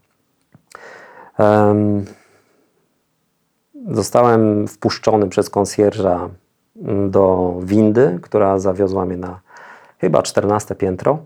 Em, 1.39 2.05
Zostałem 3.91 4.67
wpuszczony 4.67 5.29
przez 5.29 5.49
konsjerza 5.49 6.29
do 7.09 7.55
windy, 7.63 8.19
która 8.21 8.59
zawiozła 8.59 9.05
mnie 9.05 9.17
na 9.17 9.39
chyba 9.97 10.21
14 10.21 10.75
piętro. 10.75 11.17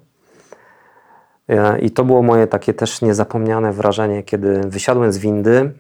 E, 1.50 1.80
I 1.80 1.92
to 1.92 2.04
było 2.04 2.22
moje 2.22 2.48
takie 2.48 2.74
też 2.74 3.02
niezapomniane 3.02 3.74
wrażenie, 3.74 4.24
kiedy 4.24 4.60
wysiadłem 4.60 5.12
z 5.12 5.18
windy. 5.18 5.72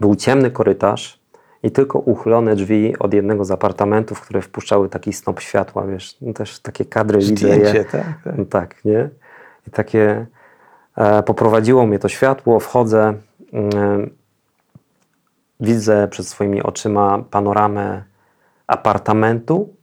Był 0.00 0.14
ciemny 0.14 0.50
korytarz 0.50 1.20
i 1.62 1.70
tylko 1.70 1.98
uchylone 1.98 2.56
drzwi 2.56 2.98
od 2.98 3.14
jednego 3.14 3.44
z 3.44 3.50
apartamentów, 3.50 4.20
które 4.20 4.42
wpuszczały 4.42 4.88
taki 4.88 5.12
snop 5.12 5.40
światła, 5.40 5.86
wiesz, 5.86 6.16
no 6.20 6.32
też 6.32 6.60
takie 6.60 6.84
kadry 6.84 7.18
widzę 7.18 7.48
je. 7.48 7.54
Zdjęcie, 7.54 7.84
tak? 7.84 8.04
tak. 8.24 8.38
No 8.38 8.44
tak, 8.44 8.84
nie? 8.84 9.08
I 9.68 9.70
takie 9.70 10.26
e, 10.96 11.22
poprowadziło 11.22 11.86
mnie 11.86 11.98
to 11.98 12.08
światło, 12.08 12.60
wchodzę, 12.60 13.14
mm, 13.52 14.10
widzę 15.60 16.08
przed 16.08 16.28
swoimi 16.28 16.62
oczyma 16.62 17.18
panoramę 17.30 18.02
apartamentu, 18.66 19.74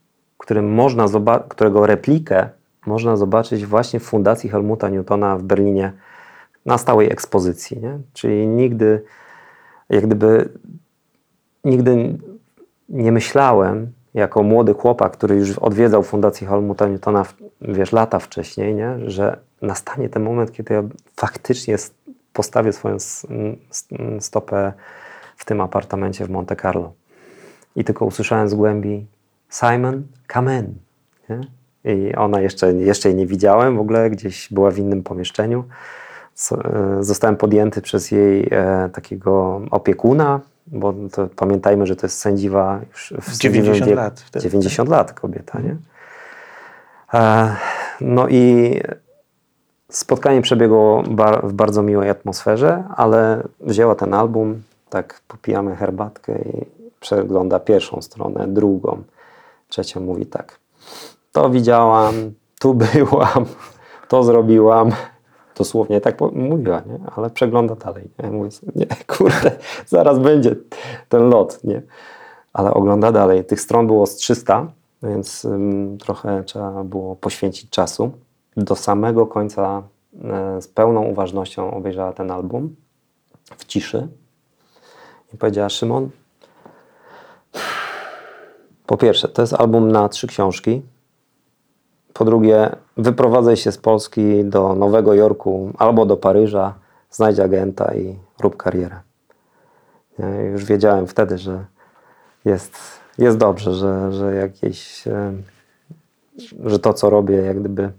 można 0.62 1.06
którego 1.50 1.86
replikę 1.86 2.50
można 2.88 3.18
zobaczyć 3.18 3.66
właśnie 3.66 4.00
w 4.00 4.04
Fundacji 4.04 4.50
Helmuta 4.50 4.90
Newtona 4.90 5.38
w 5.38 5.44
Berlinie, 5.44 5.94
na 6.66 6.78
stałej 6.78 7.12
ekspozycji, 7.12 7.80
nie? 7.80 8.00
czyli 8.14 8.48
nigdy, 8.48 9.04
jak 9.90 10.06
gdyby, 10.06 10.50
nigdy 11.64 12.18
nie 12.90 13.12
myślałem, 13.12 13.92
jako 14.14 14.44
młody 14.44 14.74
chłopak, 14.74 15.14
który 15.14 15.36
już 15.36 15.58
odwiedzał 15.58 16.04
Fundację 16.04 16.48
Helmuta 16.48 16.88
Newtona, 16.88 17.26
wiesz, 17.62 17.92
lata 17.92 18.20
wcześniej, 18.20 18.76
nie? 18.76 19.10
że 19.10 19.38
nastanie 19.62 20.10
ten 20.10 20.24
moment, 20.24 20.52
kiedy 20.52 20.74
ja 20.74 20.84
faktycznie 21.16 21.76
postawię 22.34 22.74
swoją 22.74 22.98
stopę 24.20 24.74
w 25.38 25.46
tym 25.46 25.62
apartamencie 25.62 26.26
w 26.26 26.30
Monte 26.30 26.56
Carlo. 26.56 26.94
I 27.76 27.84
tylko 27.84 28.06
usłyszałem 28.06 28.50
z 28.50 28.54
głębi 28.54 29.06
Simon, 29.50 30.04
come 30.34 30.60
in. 30.60 30.76
Nie? 31.30 31.42
I 31.94 32.16
ona 32.16 32.42
jeszcze, 32.42 32.74
jeszcze 32.74 33.10
jej 33.10 33.18
nie 33.18 33.28
widziałem 33.28 33.78
w 33.78 33.80
ogóle, 33.80 34.10
gdzieś 34.10 34.54
była 34.54 34.72
w 34.72 34.78
innym 34.78 35.04
pomieszczeniu. 35.04 35.64
E, 36.52 36.98
zostałem 37.00 37.38
podjęty 37.38 37.82
przez 37.82 38.12
jej 38.12 38.48
e, 38.52 38.90
takiego 38.94 39.62
opiekuna, 39.72 40.40
bo 40.68 40.94
to, 41.12 41.28
pamiętajmy, 41.36 41.88
że 41.88 41.96
to 41.96 42.06
jest 42.06 42.20
sędziwa 42.20 42.80
już 42.92 43.14
w 43.22 43.38
90 43.38 43.92
lat. 43.92 44.20
Wtedy. 44.20 44.44
90 44.44 44.90
lat 44.90 45.14
kobieta, 45.14 45.60
nie? 45.60 45.76
E, 47.14 47.56
no 48.02 48.28
i 48.30 48.74
spotkanie 49.90 50.42
przebiegło 50.42 51.04
w 51.44 51.54
bardzo 51.54 51.84
miłej 51.84 52.10
atmosferze, 52.10 52.84
ale 52.96 53.44
wzięła 53.60 53.96
ten 53.96 54.14
album, 54.14 54.62
tak 54.90 55.22
popijamy 55.28 55.76
herbatkę 55.76 56.40
i 56.42 56.66
przegląda 57.00 57.60
pierwszą 57.60 58.02
stronę, 58.02 58.48
drugą, 58.48 59.04
trzecią 59.68 60.02
mówi 60.02 60.26
tak. 60.26 60.60
To 61.32 61.50
widziałam, 61.50 62.14
tu 62.60 62.74
byłam, 62.74 63.46
to 64.08 64.24
zrobiłam. 64.24 64.92
Dosłownie 65.58 66.02
tak 66.02 66.22
mówiła, 66.34 66.82
nie? 66.86 67.00
ale 67.16 67.30
przegląda 67.30 67.76
dalej. 67.76 68.10
Nie? 68.24 68.32
Mówię 68.32 68.52
sobie, 68.52 68.72
nie, 68.76 68.88
kurde, 69.08 69.52
zaraz 69.88 70.20
będzie 70.20 70.56
ten 71.10 71.30
lot. 71.30 71.64
Nie? 71.64 71.82
Ale 72.54 72.74
ogląda 72.74 73.12
dalej. 73.12 73.46
Tych 73.46 73.62
stron 73.62 73.88
było 73.88 74.06
z 74.06 74.16
300, 74.16 74.68
więc 75.04 75.46
um, 75.46 75.98
trochę 75.98 76.44
trzeba 76.44 76.84
było 76.84 77.16
poświęcić 77.16 77.70
czasu. 77.70 78.12
Do 78.58 78.76
samego 78.76 79.28
końca 79.28 79.84
e, 80.24 80.62
z 80.62 80.68
pełną 80.68 81.04
uważnością 81.04 81.72
obejrzała 81.72 82.14
ten 82.14 82.32
album 82.32 82.76
w 83.58 83.66
ciszy 83.66 84.08
i 85.34 85.38
powiedziała: 85.38 85.70
Szymon, 85.70 86.10
po 88.86 88.98
pierwsze, 88.98 89.28
to 89.28 89.42
jest 89.42 89.54
album 89.54 89.92
na 89.92 90.10
trzy 90.10 90.28
książki. 90.28 90.82
Po 92.14 92.26
drugie, 92.26 92.76
wyprowadzaj 92.98 93.58
się 93.58 93.72
z 93.72 93.78
Polski 93.78 94.46
do 94.46 94.76
Nowego 94.76 95.14
Jorku 95.14 95.72
albo 95.78 96.06
do 96.06 96.18
Paryża, 96.18 96.74
znajdź 97.12 97.40
agenta 97.40 97.96
i 97.96 98.20
rób 98.40 98.58
karierę. 98.58 99.00
Ja 100.20 100.42
już 100.42 100.66
wiedziałem 100.66 101.08
wtedy, 101.08 101.38
że 101.38 101.66
jest, 102.46 102.78
jest 103.18 103.38
dobrze, 103.38 103.74
że, 103.74 104.12
że 104.12 104.36
jakieś, 104.36 105.04
że 106.66 106.80
to, 106.80 106.94
co 106.94 107.10
robię, 107.10 107.36
jak 107.36 107.60
gdyby 107.60 107.92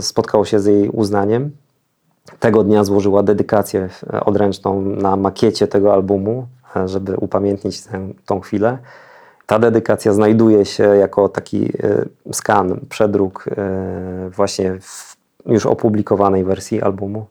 spotkało 0.00 0.44
się 0.44 0.60
z 0.60 0.66
jej 0.66 0.88
uznaniem. 0.88 1.50
Tego 2.40 2.64
dnia 2.64 2.84
złożyła 2.84 3.22
dedykację 3.22 3.88
odręczną 4.24 4.82
na 4.82 5.16
makiecie 5.16 5.68
tego 5.68 5.92
albumu, 5.92 6.46
żeby 6.86 7.16
upamiętnić 7.16 7.82
tę, 7.82 8.08
tą 8.26 8.40
chwilę. 8.40 8.78
Ta 9.46 9.58
dedykacja 9.58 10.12
znajduje 10.12 10.64
się 10.64 10.84
jako 10.84 11.28
taki 11.28 11.64
e, 11.64 12.32
skan, 12.32 12.80
przedruk 12.88 13.44
e, 13.48 14.30
właśnie 14.30 14.80
w 14.80 15.16
już 15.46 15.66
opublikowanej 15.66 16.44
wersji 16.44 16.82
albumu. 16.82 17.26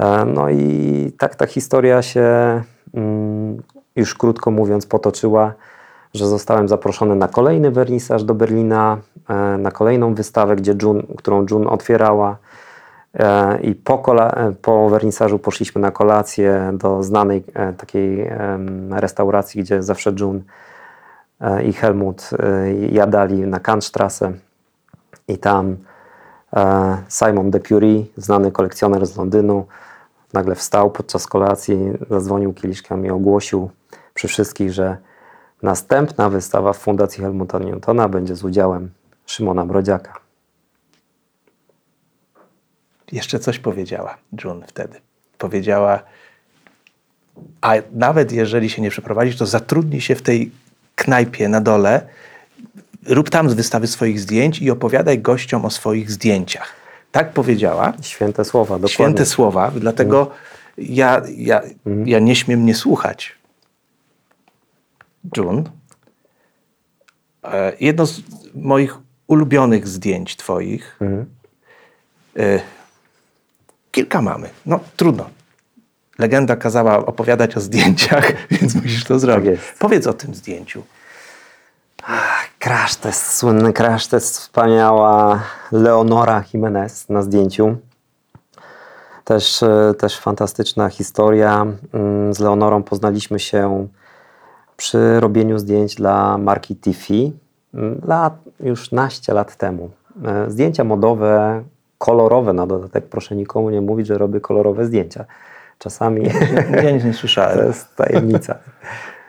E, 0.00 0.24
no 0.24 0.50
i 0.50 1.12
tak 1.18 1.34
ta 1.34 1.46
historia 1.46 2.02
się, 2.02 2.62
mm, 2.94 3.62
już 3.96 4.14
krótko 4.14 4.50
mówiąc, 4.50 4.86
potoczyła, 4.86 5.52
że 6.14 6.26
zostałem 6.26 6.68
zaproszony 6.68 7.16
na 7.16 7.28
kolejny 7.28 7.70
wernisaż 7.70 8.24
do 8.24 8.34
Berlina, 8.34 8.98
na 9.58 9.70
kolejną 9.70 10.14
wystawę, 10.14 10.56
gdzie 10.56 10.74
June, 10.82 11.02
którą 11.16 11.46
June 11.50 11.70
otwierała. 11.70 12.36
I 13.62 13.74
po, 13.74 14.02
po 14.62 14.88
wernisażu 14.88 15.38
poszliśmy 15.38 15.80
na 15.80 15.90
kolację 15.90 16.70
do 16.74 17.02
znanej 17.02 17.44
takiej 17.78 18.30
restauracji, 18.90 19.62
gdzie 19.62 19.82
zawsze 19.82 20.12
June 20.20 20.40
E, 21.40 21.62
i 21.62 21.72
Helmut 21.72 22.30
e, 22.38 22.74
jadali 22.74 23.38
na 23.38 23.60
Kantstrasse 23.60 24.32
i 25.28 25.38
tam 25.38 25.76
e, 26.56 26.96
Simon 27.08 27.50
de 27.50 27.60
Curie, 27.60 28.04
znany 28.16 28.52
kolekcjoner 28.52 29.06
z 29.06 29.16
Londynu, 29.16 29.66
nagle 30.32 30.54
wstał 30.54 30.90
podczas 30.90 31.26
kolacji, 31.26 31.78
zadzwonił 32.10 32.52
kieliszkami 32.54 33.08
i 33.08 33.10
ogłosił 33.10 33.70
przy 34.14 34.28
wszystkich, 34.28 34.72
że 34.72 34.96
następna 35.62 36.30
wystawa 36.30 36.72
w 36.72 36.78
Fundacji 36.78 37.22
Helmuta 37.22 37.58
Newtona 37.58 38.08
będzie 38.08 38.36
z 38.36 38.44
udziałem 38.44 38.90
Szymona 39.26 39.66
Brodziaka. 39.66 40.25
Jeszcze 43.12 43.38
coś 43.38 43.58
powiedziała 43.58 44.16
June 44.44 44.66
wtedy. 44.66 45.00
Powiedziała, 45.38 46.02
a 47.60 47.74
nawet 47.92 48.32
jeżeli 48.32 48.70
się 48.70 48.82
nie 48.82 48.90
przeprowadzisz, 48.90 49.36
to 49.36 49.46
zatrudni 49.46 50.00
się 50.00 50.14
w 50.14 50.22
tej 50.22 50.50
knajpie 50.94 51.48
na 51.48 51.60
dole, 51.60 52.06
rób 53.06 53.30
tam 53.30 53.50
z 53.50 53.54
wystawy 53.54 53.86
swoich 53.86 54.20
zdjęć 54.20 54.62
i 54.62 54.70
opowiadaj 54.70 55.18
gościom 55.18 55.64
o 55.64 55.70
swoich 55.70 56.10
zdjęciach. 56.10 56.72
Tak 57.12 57.32
powiedziała. 57.32 57.92
Święte 58.02 58.44
słowa, 58.44 58.74
dokładnie. 58.74 58.88
Święte 58.88 59.26
słowa, 59.26 59.72
dlatego 59.76 60.20
mm. 60.20 60.94
ja, 60.94 61.22
ja, 61.36 61.62
mm. 61.86 62.08
ja 62.08 62.18
nie 62.18 62.36
śmiem 62.36 62.66
nie 62.66 62.74
słuchać. 62.74 63.32
June, 65.36 65.62
e, 67.44 67.72
jedno 67.80 68.06
z 68.06 68.20
moich 68.54 68.98
ulubionych 69.26 69.88
zdjęć 69.88 70.36
twoich, 70.36 70.96
mm. 71.00 71.26
Kilka 73.96 74.22
mamy, 74.22 74.48
no 74.66 74.80
trudno, 74.96 75.30
legenda 76.18 76.56
kazała 76.56 77.06
opowiadać 77.06 77.56
o 77.56 77.60
zdjęciach, 77.60 78.32
więc 78.50 78.74
musisz 78.74 79.04
to 79.04 79.18
zrobić. 79.18 79.60
Tak 79.60 79.78
Powiedz 79.78 80.06
o 80.06 80.12
tym 80.12 80.34
zdjęciu. 80.34 80.82
Crash 82.58 82.96
test, 82.96 83.32
słynny 83.32 83.72
crash 83.72 84.06
test, 84.06 84.38
wspaniała 84.38 85.42
Leonora 85.72 86.44
Jimenez 86.52 87.08
na 87.08 87.22
zdjęciu. 87.22 87.76
Też, 89.24 89.62
e, 89.62 89.94
też 89.98 90.18
fantastyczna 90.18 90.88
historia. 90.88 91.66
Mm, 91.92 92.34
z 92.34 92.38
Leonorą 92.38 92.82
poznaliśmy 92.82 93.38
się 93.38 93.88
przy 94.76 95.20
robieniu 95.20 95.58
zdjęć 95.58 95.94
dla 95.94 96.38
marki 96.38 96.76
Tiffy 96.76 97.32
mm, 97.74 98.00
lat, 98.04 98.34
już 98.60 98.92
naście 98.92 99.32
lat 99.34 99.56
temu. 99.56 99.90
E, 100.24 100.50
zdjęcia 100.50 100.84
modowe, 100.84 101.64
kolorowe 102.06 102.52
na 102.52 102.66
dodatek. 102.66 103.04
Proszę 103.06 103.36
nikomu 103.36 103.70
nie 103.70 103.80
mówić, 103.80 104.06
że 104.06 104.18
robię 104.18 104.40
kolorowe 104.40 104.84
zdjęcia. 104.84 105.24
Czasami. 105.78 106.30
Ja 106.84 106.90
nic 106.90 107.04
nie 107.04 107.14
słyszałem. 107.14 107.58
To 107.58 107.64
jest 107.64 107.96
tajemnica. 107.96 108.58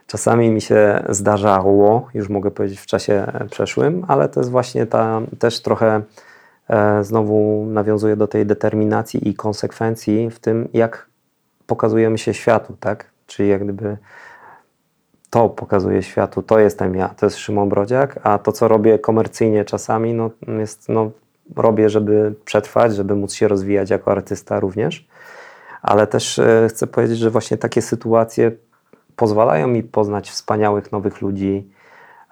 Czasami 0.07 0.49
mi 0.49 0.61
się 0.61 1.03
zdarzało, 1.09 2.07
już 2.13 2.29
mogę 2.29 2.51
powiedzieć 2.51 2.79
w 2.79 2.85
czasie 2.85 3.27
przeszłym, 3.51 4.05
ale 4.07 4.29
to 4.29 4.39
jest 4.39 4.51
właśnie 4.51 4.85
ta 4.85 5.21
też 5.39 5.61
trochę 5.61 6.01
e, 6.69 7.03
znowu 7.03 7.65
nawiązuje 7.65 8.15
do 8.15 8.27
tej 8.27 8.45
determinacji 8.45 9.29
i 9.29 9.33
konsekwencji 9.33 10.29
w 10.29 10.39
tym, 10.39 10.67
jak 10.73 11.07
pokazujemy 11.67 12.17
się 12.17 12.33
światu, 12.33 12.77
tak? 12.79 13.05
Czyli 13.27 13.49
jak 13.49 13.63
gdyby 13.63 13.97
to 15.29 15.49
pokazuje 15.49 16.03
światu, 16.03 16.43
to 16.43 16.59
jestem 16.59 16.95
ja, 16.95 17.09
to 17.09 17.25
jest 17.25 17.37
Szymon 17.37 17.69
Brodziak, 17.69 18.19
a 18.23 18.37
to, 18.37 18.51
co 18.51 18.67
robię 18.67 18.99
komercyjnie 18.99 19.65
czasami, 19.65 20.13
no, 20.13 20.29
jest, 20.59 20.89
no, 20.89 21.11
robię, 21.55 21.89
żeby 21.89 22.33
przetrwać, 22.45 22.95
żeby 22.95 23.15
móc 23.15 23.33
się 23.33 23.47
rozwijać 23.47 23.89
jako 23.89 24.11
artysta 24.11 24.59
również. 24.59 25.07
Ale 25.81 26.07
też 26.07 26.39
e, 26.39 26.67
chcę 26.69 26.87
powiedzieć, 26.87 27.17
że 27.17 27.29
właśnie 27.29 27.57
takie 27.57 27.81
sytuacje 27.81 28.51
pozwalają 29.15 29.67
mi 29.67 29.83
poznać 29.83 30.29
wspaniałych 30.29 30.91
nowych 30.91 31.21
ludzi, 31.21 31.69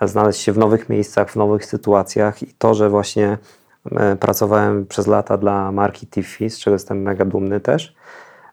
znaleźć 0.01 0.41
się 0.41 0.51
w 0.51 0.57
nowych 0.57 0.89
miejscach, 0.89 1.31
w 1.31 1.35
nowych 1.35 1.65
sytuacjach 1.65 2.43
i 2.43 2.53
to, 2.57 2.73
że 2.73 2.89
właśnie 2.89 3.37
e, 3.91 4.15
pracowałem 4.15 4.85
przez 4.85 5.07
lata 5.07 5.37
dla 5.37 5.71
marki 5.71 6.07
Tiffy, 6.07 6.49
z 6.49 6.59
czego 6.59 6.75
jestem 6.75 7.01
mega 7.01 7.25
dumny 7.25 7.59
też, 7.59 7.95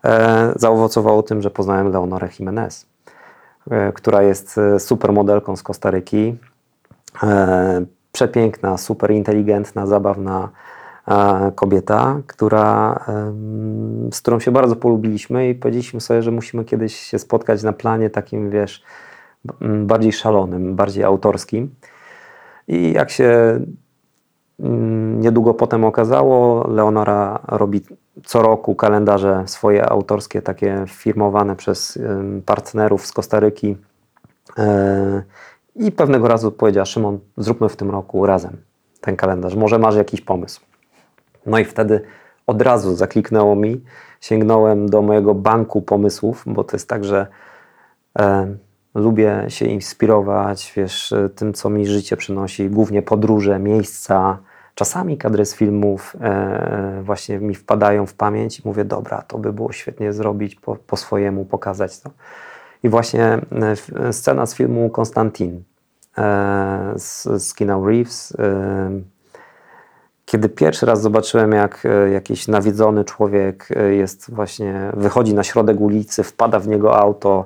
e, 0.04 0.52
zaowocowało 0.56 1.22
tym, 1.22 1.42
że 1.42 1.50
poznałem 1.50 1.92
Leonorę 1.92 2.28
Jimenez, 2.38 2.86
która 3.94 4.22
jest 4.22 4.60
super 4.78 5.12
modelką 5.12 5.56
z 5.56 5.62
Kostaryki, 5.62 6.36
przepiękna, 8.12 8.78
super 8.78 9.10
inteligentna, 9.10 9.86
zabawna 9.86 10.48
kobieta, 11.54 12.20
która, 12.26 13.04
z 14.12 14.20
którą 14.20 14.40
się 14.40 14.50
bardzo 14.50 14.76
polubiliśmy 14.76 15.48
i 15.48 15.54
powiedzieliśmy 15.54 16.00
sobie, 16.00 16.22
że 16.22 16.30
musimy 16.30 16.64
kiedyś 16.64 16.96
się 16.96 17.18
spotkać 17.18 17.62
na 17.62 17.72
planie 17.72 18.10
takim, 18.10 18.50
wiesz, 18.50 18.82
bardziej 19.60 20.12
szalonym, 20.12 20.76
bardziej 20.76 21.04
autorskim. 21.04 21.74
I 22.68 22.92
jak 22.92 23.10
się 23.10 23.60
mm, 24.60 25.20
niedługo 25.20 25.54
potem 25.54 25.84
okazało, 25.84 26.68
Leonora 26.68 27.38
robi 27.48 27.80
co 28.24 28.42
roku 28.42 28.74
kalendarze 28.74 29.42
swoje 29.46 29.90
autorskie, 29.90 30.42
takie 30.42 30.84
firmowane 30.88 31.56
przez 31.56 31.98
partnerów 32.46 33.06
z 33.06 33.12
Kostaryki. 33.12 33.76
I 35.76 35.92
pewnego 35.92 36.28
razu 36.28 36.52
powiedziała, 36.52 36.84
Szymon, 36.84 37.18
zróbmy 37.36 37.68
w 37.68 37.76
tym 37.76 37.90
roku 37.90 38.26
razem 38.26 38.56
ten 39.00 39.16
kalendarz. 39.16 39.54
Może 39.54 39.78
masz 39.78 39.96
jakiś 39.96 40.20
pomysł. 40.20 40.60
No 41.46 41.58
i 41.58 41.64
wtedy 41.64 42.00
od 42.46 42.62
razu 42.62 42.96
zakliknęło 42.96 43.56
mi, 43.56 43.84
sięgnąłem 44.20 44.88
do 44.88 45.02
mojego 45.02 45.34
banku 45.34 45.82
pomysłów, 45.82 46.44
bo 46.46 46.64
to 46.64 46.76
jest 46.76 46.88
tak, 46.88 47.04
że 47.04 47.26
e, 48.18 48.56
lubię 48.94 49.44
się 49.48 49.66
inspirować, 49.66 50.72
wiesz, 50.76 51.12
e, 51.12 51.28
tym, 51.28 51.52
co 51.52 51.70
mi 51.70 51.86
życie 51.86 52.16
przynosi, 52.16 52.70
głównie 52.70 53.02
podróże, 53.02 53.58
miejsca, 53.58 54.38
czasami 54.74 55.18
kadry 55.18 55.46
z 55.46 55.54
filmów 55.54 56.16
e, 56.20 57.00
właśnie 57.02 57.38
mi 57.38 57.54
wpadają 57.54 58.06
w 58.06 58.14
pamięć 58.14 58.60
i 58.60 58.62
mówię, 58.64 58.84
dobra, 58.84 59.22
to 59.22 59.38
by 59.38 59.52
było 59.52 59.72
świetnie 59.72 60.12
zrobić 60.12 60.54
po, 60.54 60.76
po 60.76 60.96
swojemu, 60.96 61.44
pokazać 61.44 62.00
to. 62.00 62.10
I 62.82 62.88
właśnie 62.88 63.24
e, 63.24 63.40
f- 63.70 63.90
scena 64.12 64.46
z 64.46 64.54
filmu 64.54 64.90
Konstantin 64.90 65.62
e, 66.18 66.92
z, 66.96 67.22
z 67.42 67.54
Keanu 67.54 67.86
Reeves, 67.86 68.36
e, 68.38 68.90
kiedy 70.24 70.48
pierwszy 70.48 70.86
raz 70.86 71.02
zobaczyłem, 71.02 71.52
jak 71.52 71.86
e, 71.86 72.10
jakiś 72.10 72.48
nawiedzony 72.48 73.04
człowiek 73.04 73.68
e, 73.76 73.94
jest 73.94 74.34
właśnie, 74.34 74.90
wychodzi 74.94 75.34
na 75.34 75.42
środek 75.42 75.80
ulicy, 75.80 76.22
wpada 76.22 76.58
w 76.58 76.68
niego 76.68 76.98
auto, 76.98 77.44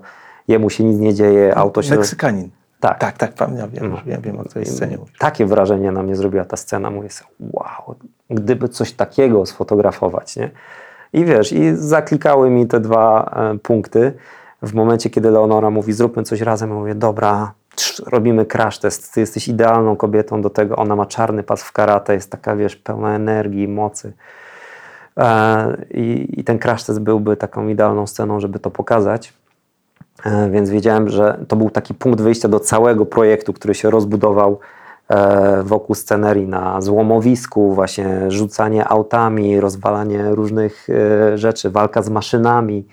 jemu 0.48 0.70
się 0.70 0.84
nic 0.84 0.98
nie 0.98 1.14
dzieje, 1.14 1.56
auto 1.56 1.82
się... 1.82 1.96
Meksykanin. 1.96 2.50
Tak. 2.80 2.98
Tak, 2.98 3.18
tak, 3.18 3.32
pamiętam, 3.34 3.70
wiem, 3.70 3.90
No. 3.90 3.96
wiem, 4.06 4.20
wiem 4.20 4.38
o 4.40 4.44
której 4.44 4.66
scenie 4.66 4.98
mówisz. 4.98 5.18
Takie 5.18 5.46
wrażenie 5.46 5.92
na 5.92 6.02
mnie 6.02 6.16
zrobiła 6.16 6.44
ta 6.44 6.56
scena. 6.56 6.90
Mówię 6.90 7.10
sobie, 7.10 7.30
wow, 7.40 7.94
gdyby 8.30 8.68
coś 8.68 8.92
takiego 8.92 9.46
sfotografować, 9.46 10.36
nie? 10.36 10.50
I 11.12 11.24
wiesz, 11.24 11.52
i 11.52 11.74
zaklikały 11.74 12.50
mi 12.50 12.66
te 12.66 12.80
dwa 12.80 13.30
e, 13.54 13.58
punkty. 13.58 14.12
W 14.62 14.74
momencie, 14.74 15.10
kiedy 15.10 15.30
Leonora 15.30 15.70
mówi, 15.70 15.92
zróbmy 15.92 16.22
coś 16.22 16.40
razem, 16.40 16.70
ja 16.70 16.76
mówię, 16.76 16.94
dobra, 16.94 17.52
robimy 18.06 18.46
crash 18.46 18.78
test, 18.78 19.14
ty 19.14 19.20
jesteś 19.20 19.48
idealną 19.48 19.96
kobietą 19.96 20.42
do 20.42 20.50
tego. 20.50 20.76
Ona 20.76 20.96
ma 20.96 21.06
czarny 21.06 21.42
pas 21.42 21.62
w 21.62 21.72
karate, 21.72 22.14
jest 22.14 22.30
taka, 22.30 22.56
wiesz, 22.56 22.76
pełna 22.76 23.14
energii, 23.14 23.68
mocy. 23.68 24.12
E, 25.16 25.76
i, 25.90 26.34
I 26.40 26.44
ten 26.44 26.58
crash 26.58 26.84
test 26.84 27.00
byłby 27.00 27.36
taką 27.36 27.68
idealną 27.68 28.06
sceną, 28.06 28.40
żeby 28.40 28.58
to 28.58 28.70
pokazać. 28.70 29.32
E, 30.24 30.50
Więc 30.50 30.70
wiedziałem, 30.70 31.08
że 31.08 31.44
to 31.48 31.56
był 31.56 31.70
taki 31.70 31.94
punkt 31.94 32.20
wyjścia 32.20 32.48
do 32.48 32.60
całego 32.60 33.06
projektu, 33.06 33.52
który 33.52 33.74
się 33.74 33.90
rozbudował 33.90 34.58
e, 35.08 35.62
wokół 35.62 35.94
scenerii 35.94 36.48
na 36.48 36.80
złomowisku, 36.80 37.74
właśnie 37.74 38.30
rzucanie 38.30 38.88
autami, 38.88 39.60
rozwalanie 39.60 40.30
różnych 40.30 40.88
rzeczy, 41.34 41.70
walka 41.70 42.02
z 42.02 42.10
maszynami. 42.10 42.86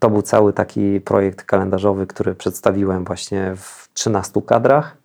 To 0.00 0.10
był 0.10 0.22
cały 0.22 0.52
taki 0.52 1.00
projekt 1.00 1.42
kalendarzowy, 1.42 2.06
który 2.06 2.34
przedstawiłem 2.34 3.04
właśnie 3.04 3.52
w 3.56 3.88
13 3.94 4.42
kadrach. 4.42 4.96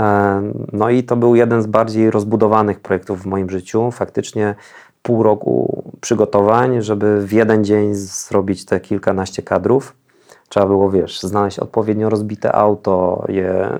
E, 0.00 0.42
No 0.72 0.90
i 0.90 1.04
to 1.04 1.16
był 1.16 1.34
jeden 1.34 1.62
z 1.62 1.66
bardziej 1.66 2.10
rozbudowanych 2.10 2.80
projektów 2.80 3.22
w 3.22 3.26
moim 3.26 3.50
życiu. 3.50 3.90
Faktycznie 3.90 4.54
pół 5.02 5.22
roku 5.22 5.82
przygotowań, 6.00 6.82
żeby 6.82 7.26
w 7.26 7.32
jeden 7.32 7.64
dzień 7.64 7.94
zrobić 7.94 8.64
te 8.64 8.80
kilkanaście 8.80 9.42
kadrów. 9.42 9.96
Trzeba 10.48 10.66
było, 10.66 10.90
wiesz, 10.90 11.20
znaleźć 11.20 11.58
odpowiednio 11.58 12.10
rozbite 12.10 12.52
auto, 12.52 13.24
je 13.28 13.78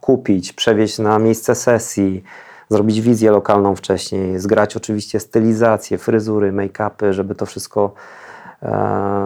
kupić, 0.00 0.52
przewieźć 0.52 0.98
na 0.98 1.18
miejsce 1.18 1.54
sesji, 1.54 2.24
zrobić 2.68 3.00
wizję 3.00 3.30
lokalną 3.30 3.76
wcześniej, 3.76 4.38
zgrać 4.38 4.76
oczywiście 4.76 5.20
stylizację, 5.20 5.98
fryzury, 5.98 6.52
make-upy, 6.52 7.12
żeby 7.12 7.34
to 7.34 7.46
wszystko 7.46 7.92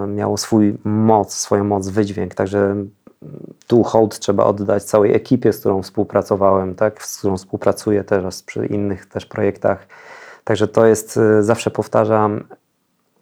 miało 0.09 0.37
swój 0.37 0.79
moc, 0.85 1.35
swoją 1.35 1.65
moc, 1.65 1.89
wydźwięk. 1.89 2.35
Także 2.35 2.77
tu 3.67 3.83
hołd 3.83 4.19
trzeba 4.19 4.45
oddać 4.45 4.85
całej 4.85 5.15
ekipie, 5.15 5.53
z 5.53 5.61
którą 5.61 5.83
współpracowałem, 5.83 6.75
tak, 6.75 7.03
z 7.03 7.19
którą 7.19 7.37
współpracuję 7.37 8.05
teraz 8.05 8.43
przy 8.43 8.67
innych 8.67 9.07
też 9.07 9.27
projektach. 9.27 9.87
Także 10.45 10.69
to 10.69 10.87
jest, 10.87 11.17
y, 11.17 11.43
zawsze 11.43 11.71
powtarzam, 11.71 12.45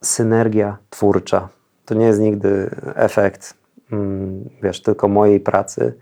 synergia 0.03 0.79
twórcza. 0.91 1.49
To 1.85 1.95
nie 1.95 2.07
jest 2.07 2.21
nigdy 2.21 2.71
efekt, 2.95 3.55
mm, 3.93 4.51
wiesz, 4.63 4.83
tylko 4.83 5.09
mojej 5.09 5.41
pracy. 5.41 5.95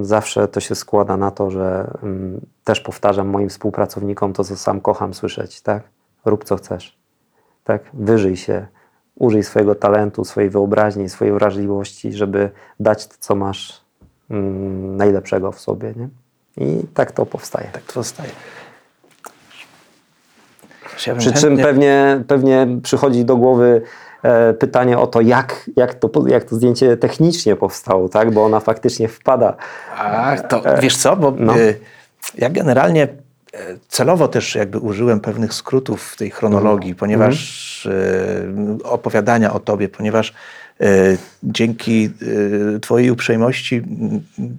Zawsze 0.00 0.48
to 0.48 0.60
się 0.60 0.74
składa 0.74 1.16
na 1.16 1.30
to, 1.30 1.50
że 1.50 1.90
mm, 2.02 2.40
też 2.64 2.80
powtarzam 2.80 3.28
moim 3.28 3.48
współpracownikom 3.48 4.32
to, 4.32 4.44
co 4.44 4.56
sam 4.56 4.80
kocham 4.80 5.14
słyszeć, 5.14 5.60
tak? 5.60 5.82
Rób 6.24 6.44
co 6.44 6.56
chcesz, 6.56 6.99
tak? 7.70 7.82
Wyżyj 7.94 8.36
się, 8.36 8.66
użyj 9.14 9.42
swojego 9.42 9.74
talentu, 9.74 10.24
swojej 10.24 10.50
wyobraźni, 10.50 11.08
swojej 11.08 11.34
wrażliwości, 11.34 12.12
żeby 12.12 12.50
dać 12.80 13.06
to, 13.06 13.14
co 13.20 13.34
masz 13.34 13.80
mm, 14.30 14.96
najlepszego 14.96 15.52
w 15.52 15.60
sobie, 15.60 15.92
nie? 15.96 16.08
I 16.66 16.86
tak 16.94 17.12
to 17.12 17.26
powstaje. 17.26 17.68
Tak 17.72 17.82
to 17.82 17.92
zostaje. 17.92 18.30
Ja 21.06 21.14
Przy 21.14 21.32
czym 21.32 21.56
chętnie- 21.56 21.64
pewnie, 21.64 22.22
pewnie 22.28 22.66
przychodzi 22.82 23.24
do 23.24 23.36
głowy 23.36 23.82
e, 24.22 24.52
pytanie 24.54 24.98
o 24.98 25.06
to, 25.06 25.20
jak, 25.20 25.70
jak, 25.76 25.94
to, 25.94 26.10
jak 26.26 26.44
to 26.44 26.56
zdjęcie 26.56 26.96
technicznie 26.96 27.56
powstało, 27.56 28.08
tak? 28.08 28.30
bo 28.30 28.44
ona 28.44 28.60
faktycznie 28.60 29.08
wpada. 29.08 29.56
A, 29.96 30.36
to 30.36 30.62
wiesz 30.80 30.96
co, 30.96 31.16
bo 31.16 31.32
no. 31.38 31.58
y, 31.58 31.80
ja 32.38 32.50
generalnie 32.50 33.08
celowo 33.88 34.28
też 34.28 34.54
jakby 34.54 34.78
użyłem 34.78 35.20
pewnych 35.20 35.54
skrótów 35.54 36.02
w 36.02 36.16
tej 36.16 36.30
chronologii, 36.30 36.94
ponieważ 36.94 37.86
y, 37.86 38.84
opowiadania 38.84 39.52
o 39.52 39.60
tobie, 39.60 39.88
ponieważ 39.88 40.34
y, 40.80 41.18
dzięki 41.42 42.10
y, 42.76 42.80
twojej 42.80 43.10
uprzejmości 43.10 43.82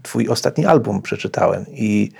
twój 0.04 0.28
ostatni 0.28 0.66
album 0.66 1.02
przeczytałem 1.02 1.66
i 1.70 2.12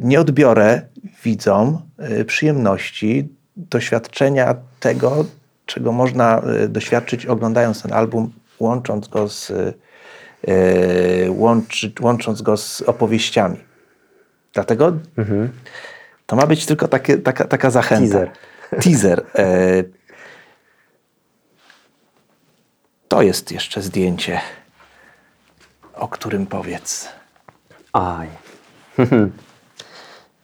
nie 0.00 0.20
odbiorę 0.20 0.82
widzom 1.24 1.82
przyjemności 2.26 3.28
doświadczenia 3.56 4.54
tego, 4.80 5.24
czego 5.66 5.92
można 5.92 6.42
doświadczyć 6.68 7.26
oglądając 7.26 7.82
ten 7.82 7.92
album, 7.92 8.32
łącząc 8.60 9.08
go 9.08 9.28
z, 9.28 9.52
łączy, 11.28 11.92
łącząc 12.00 12.42
go 12.42 12.56
z 12.56 12.82
opowieściami. 12.82 13.56
Dlatego 14.52 14.92
to 16.30 16.36
ma 16.36 16.46
być 16.46 16.66
tylko 16.66 16.88
takie, 16.88 17.18
taka, 17.18 17.44
taka 17.44 17.70
zachęta. 17.70 18.18
Teaser. 18.18 18.30
Teaser. 18.82 19.26
E, 19.34 19.84
to 23.08 23.22
jest 23.22 23.52
jeszcze 23.52 23.82
zdjęcie, 23.82 24.40
o 25.94 26.08
którym 26.08 26.46
powiedz. 26.46 27.08
Aj. 27.92 28.28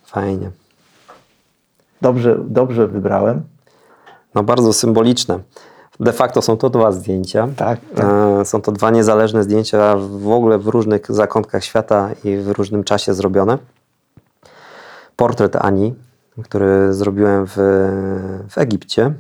Fajnie. 0.07 0.51
Dobrze, 2.01 2.37
dobrze 2.41 2.87
wybrałem. 2.87 3.43
No 4.35 4.43
bardzo 4.43 4.73
symboliczne. 4.73 5.39
De 6.01 6.13
facto 6.13 6.43
są 6.43 6.57
to 6.57 6.71
dwa 6.71 6.93
zdjęcia. 6.93 7.49
Tak, 7.57 7.81
E, 7.99 8.45
Są 8.45 8.63
to 8.63 8.73
dwa 8.73 8.91
niezależne 8.91 9.43
zdjęcia 9.43 9.97
w 9.97 10.31
ogóle 10.31 10.59
w 10.59 10.67
różnych 10.67 11.13
zakątkach 11.13 11.65
świata 11.65 12.11
i 12.25 12.37
w 12.37 12.49
różnym 12.49 12.85
czasie 12.85 13.15
zrobione. 13.15 13.59
Portret 15.17 15.57
Ani, 15.57 15.95
który 16.45 16.95
zrobiłem 16.95 17.47
w, 17.47 17.57
w 18.51 18.59
Egipcie 18.59 19.13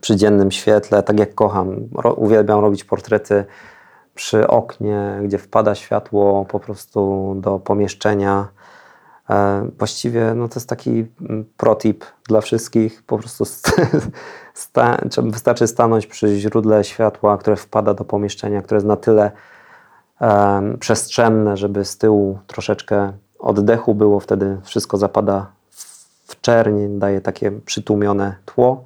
przy 0.00 0.16
dziennym 0.16 0.50
świetle, 0.50 1.02
tak 1.02 1.18
jak 1.18 1.34
kocham. 1.34 1.76
Ro, 1.94 2.14
uwielbiam 2.14 2.60
robić 2.60 2.84
portrety 2.84 3.44
przy 4.14 4.48
oknie, 4.48 5.20
gdzie 5.24 5.38
wpada 5.38 5.74
światło 5.74 6.44
po 6.44 6.60
prostu 6.60 7.34
do 7.40 7.58
pomieszczenia. 7.58 8.48
E, 9.30 9.68
Właściwie 9.78 10.34
no 10.34 10.48
to 10.48 10.54
jest 10.54 10.68
taki 10.68 10.90
mm, 10.90 11.44
protip 11.56 12.04
dla 12.28 12.40
wszystkich. 12.40 13.02
Po 13.02 13.18
prostu 13.18 13.44
st- 13.44 13.76
sta- 14.54 14.98
wystarczy 15.22 15.66
stanąć 15.66 16.06
przy 16.06 16.36
źródle 16.36 16.84
światła, 16.84 17.38
które 17.38 17.56
wpada 17.56 17.94
do 17.94 18.04
pomieszczenia, 18.04 18.62
które 18.62 18.76
jest 18.76 18.86
na 18.86 18.96
tyle 18.96 19.30
em, 20.20 20.78
przestrzenne, 20.78 21.56
żeby 21.56 21.84
z 21.84 21.98
tyłu 21.98 22.38
troszeczkę 22.46 23.12
oddechu 23.42 23.94
było, 23.94 24.20
wtedy 24.20 24.58
wszystko 24.64 24.98
zapada 24.98 25.46
w- 25.70 26.40
czerń, 26.40 26.98
daje 26.98 27.20
takie 27.20 27.52
przytłumione 27.52 28.34
tło, 28.44 28.84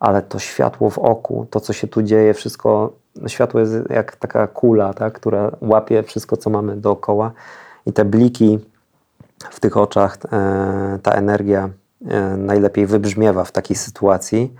ale 0.00 0.22
to 0.22 0.38
światło 0.38 0.90
w 0.90 0.98
oku, 0.98 1.46
to 1.50 1.60
co 1.60 1.72
się 1.72 1.88
tu 1.88 2.02
dzieje, 2.02 2.34
wszystko, 2.34 2.92
no 3.16 3.28
światło 3.28 3.60
jest 3.60 3.74
jak 3.90 4.16
taka 4.16 4.46
kula, 4.46 4.94
tak, 4.94 5.12
która 5.12 5.50
łapie 5.60 6.02
wszystko, 6.02 6.36
co 6.36 6.50
mamy 6.50 6.76
dookoła 6.76 7.32
i 7.86 7.92
te 7.92 8.04
bliki 8.04 8.58
w 9.50 9.60
tych 9.60 9.76
oczach, 9.76 10.18
e, 10.32 10.98
ta 11.02 11.12
energia 11.12 11.70
e, 12.08 12.20
najlepiej 12.36 12.86
wybrzmiewa 12.86 13.44
w 13.44 13.52
takiej 13.52 13.76
sytuacji. 13.76 14.54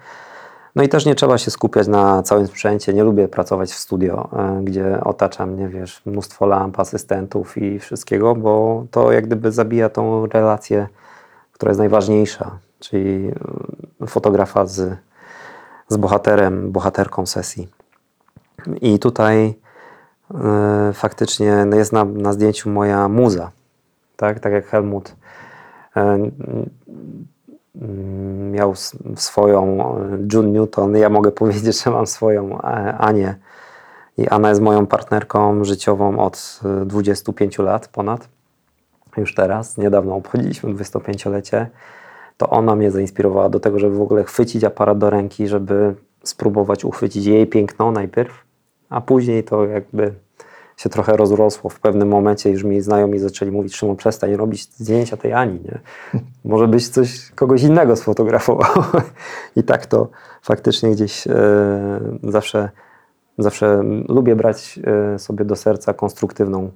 No 0.79 0.85
i 0.85 0.89
też 0.89 1.07
nie 1.07 1.15
trzeba 1.15 1.39
się 1.39 1.51
skupiać 1.51 1.89
na 1.89 2.23
całym 2.23 2.47
sprzęcie. 2.47 2.95
Nie 2.95 3.05
lubię 3.05 3.29
pracować 3.29 3.71
w 3.71 3.79
studio, 3.79 4.29
e, 4.33 4.61
gdzie 4.65 5.01
otacza 5.05 5.47
mnie, 5.47 5.69
wiesz, 5.69 6.03
mnóstwo 6.07 6.47
lamp, 6.47 6.81
asystentów 6.81 7.59
i 7.59 7.79
wszystkiego, 7.79 8.35
bo 8.35 8.85
to 8.91 9.13
jak 9.13 9.27
gdyby 9.27 9.53
zabija 9.53 9.89
tą 9.89 10.27
relację 10.27 10.87
która 11.59 11.71
jest 11.71 11.79
najważniejsza, 11.79 12.59
czyli 12.81 13.33
y, 14.03 14.07
fotografa 14.07 14.67
z, 14.67 14.99
z 15.89 15.97
bohaterem, 15.97 16.73
bohaterką 16.73 17.27
sesji. 17.27 17.69
I 18.81 18.99
tutaj 18.99 19.55
y, 20.91 20.93
faktycznie 20.93 21.67
jest 21.75 21.93
na, 21.93 22.05
na 22.05 22.33
zdjęciu 22.33 22.71
moja 22.71 23.09
muza, 23.09 23.51
tak, 24.17 24.41
tak 24.41 24.53
jak 24.53 24.67
Helmut 24.67 25.09
y, 25.97 26.01
miał 28.53 28.73
s- 28.73 28.97
swoją 29.17 29.97
e, 29.97 30.19
June 30.33 30.49
Newton, 30.49 30.97
ja 30.97 31.09
mogę 31.09 31.31
powiedzieć, 31.43 31.83
że 31.85 31.91
mam 31.91 32.07
swoją 32.07 32.61
e, 32.63 32.65
Anię. 32.99 33.35
I 34.19 34.29
Anna 34.29 34.49
jest 34.49 34.61
moją 34.61 34.87
partnerką 34.87 35.65
życiową 35.65 36.19
od 36.19 36.61
e, 36.83 36.85
25 36.87 37.59
lat 37.59 37.89
ponad. 37.89 38.29
Już 39.17 39.35
teraz, 39.35 39.79
niedawno 39.79 40.15
obchodziliśmy 40.15 40.75
25-lecie. 40.75 41.67
To 42.37 42.51
ona 42.51 42.77
mnie 42.77 42.91
zainspirowała 42.91 43.49
do 43.49 43.61
tego, 43.61 43.79
żeby 43.79 43.97
w 43.97 44.03
ogóle 44.03 44.25
chwycić 44.25 44.65
aparat 44.65 44.99
do 44.99 45.11
ręki, 45.11 45.49
żeby 45.49 45.95
spróbować 46.23 46.85
uchwycić 46.85 47.27
jej 47.27 47.47
piękno 47.47 47.93
najpierw, 47.93 48.45
a 48.91 49.01
później 49.01 49.45
to 49.45 49.65
jakby 49.67 50.15
się 50.79 50.89
trochę 50.89 51.17
rozrosło. 51.17 51.71
W 51.71 51.81
pewnym 51.81 52.09
momencie 52.09 52.51
już 52.51 52.65
mi 52.65 52.81
znajomi 52.81 53.19
zaczęli 53.19 53.51
mówić, 53.51 53.77
Szymon, 53.77 53.97
przestań 53.97 54.37
robić 54.37 54.63
zdjęcia 54.63 55.17
tej 55.17 55.33
Ani, 55.33 55.61
nie? 55.61 55.79
Może 56.45 56.69
byś 56.69 56.89
coś, 56.89 57.31
kogoś 57.31 57.63
innego 57.63 57.97
sfotografował. 57.97 58.85
I 59.57 59.63
tak 59.63 59.87
to 59.87 60.09
faktycznie 60.43 60.91
gdzieś 60.91 61.27
e, 61.27 61.33
zawsze, 62.23 62.71
zawsze 63.39 63.83
lubię 64.09 64.37
brać 64.37 64.79
e, 65.15 65.19
sobie 65.19 65.45
do 65.45 65.57
serca 65.57 65.95
konstruktywną 65.95 66.71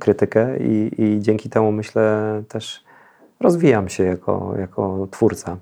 krytykę 0.00 0.58
i, 0.58 1.02
i 1.02 1.20
dzięki 1.20 1.50
temu 1.50 1.72
myślę 1.72 2.42
też 2.48 2.84
rozwijam 3.40 3.88
się 3.88 4.04
jako, 4.04 4.54
jako 4.58 5.08
twórca. 5.10 5.56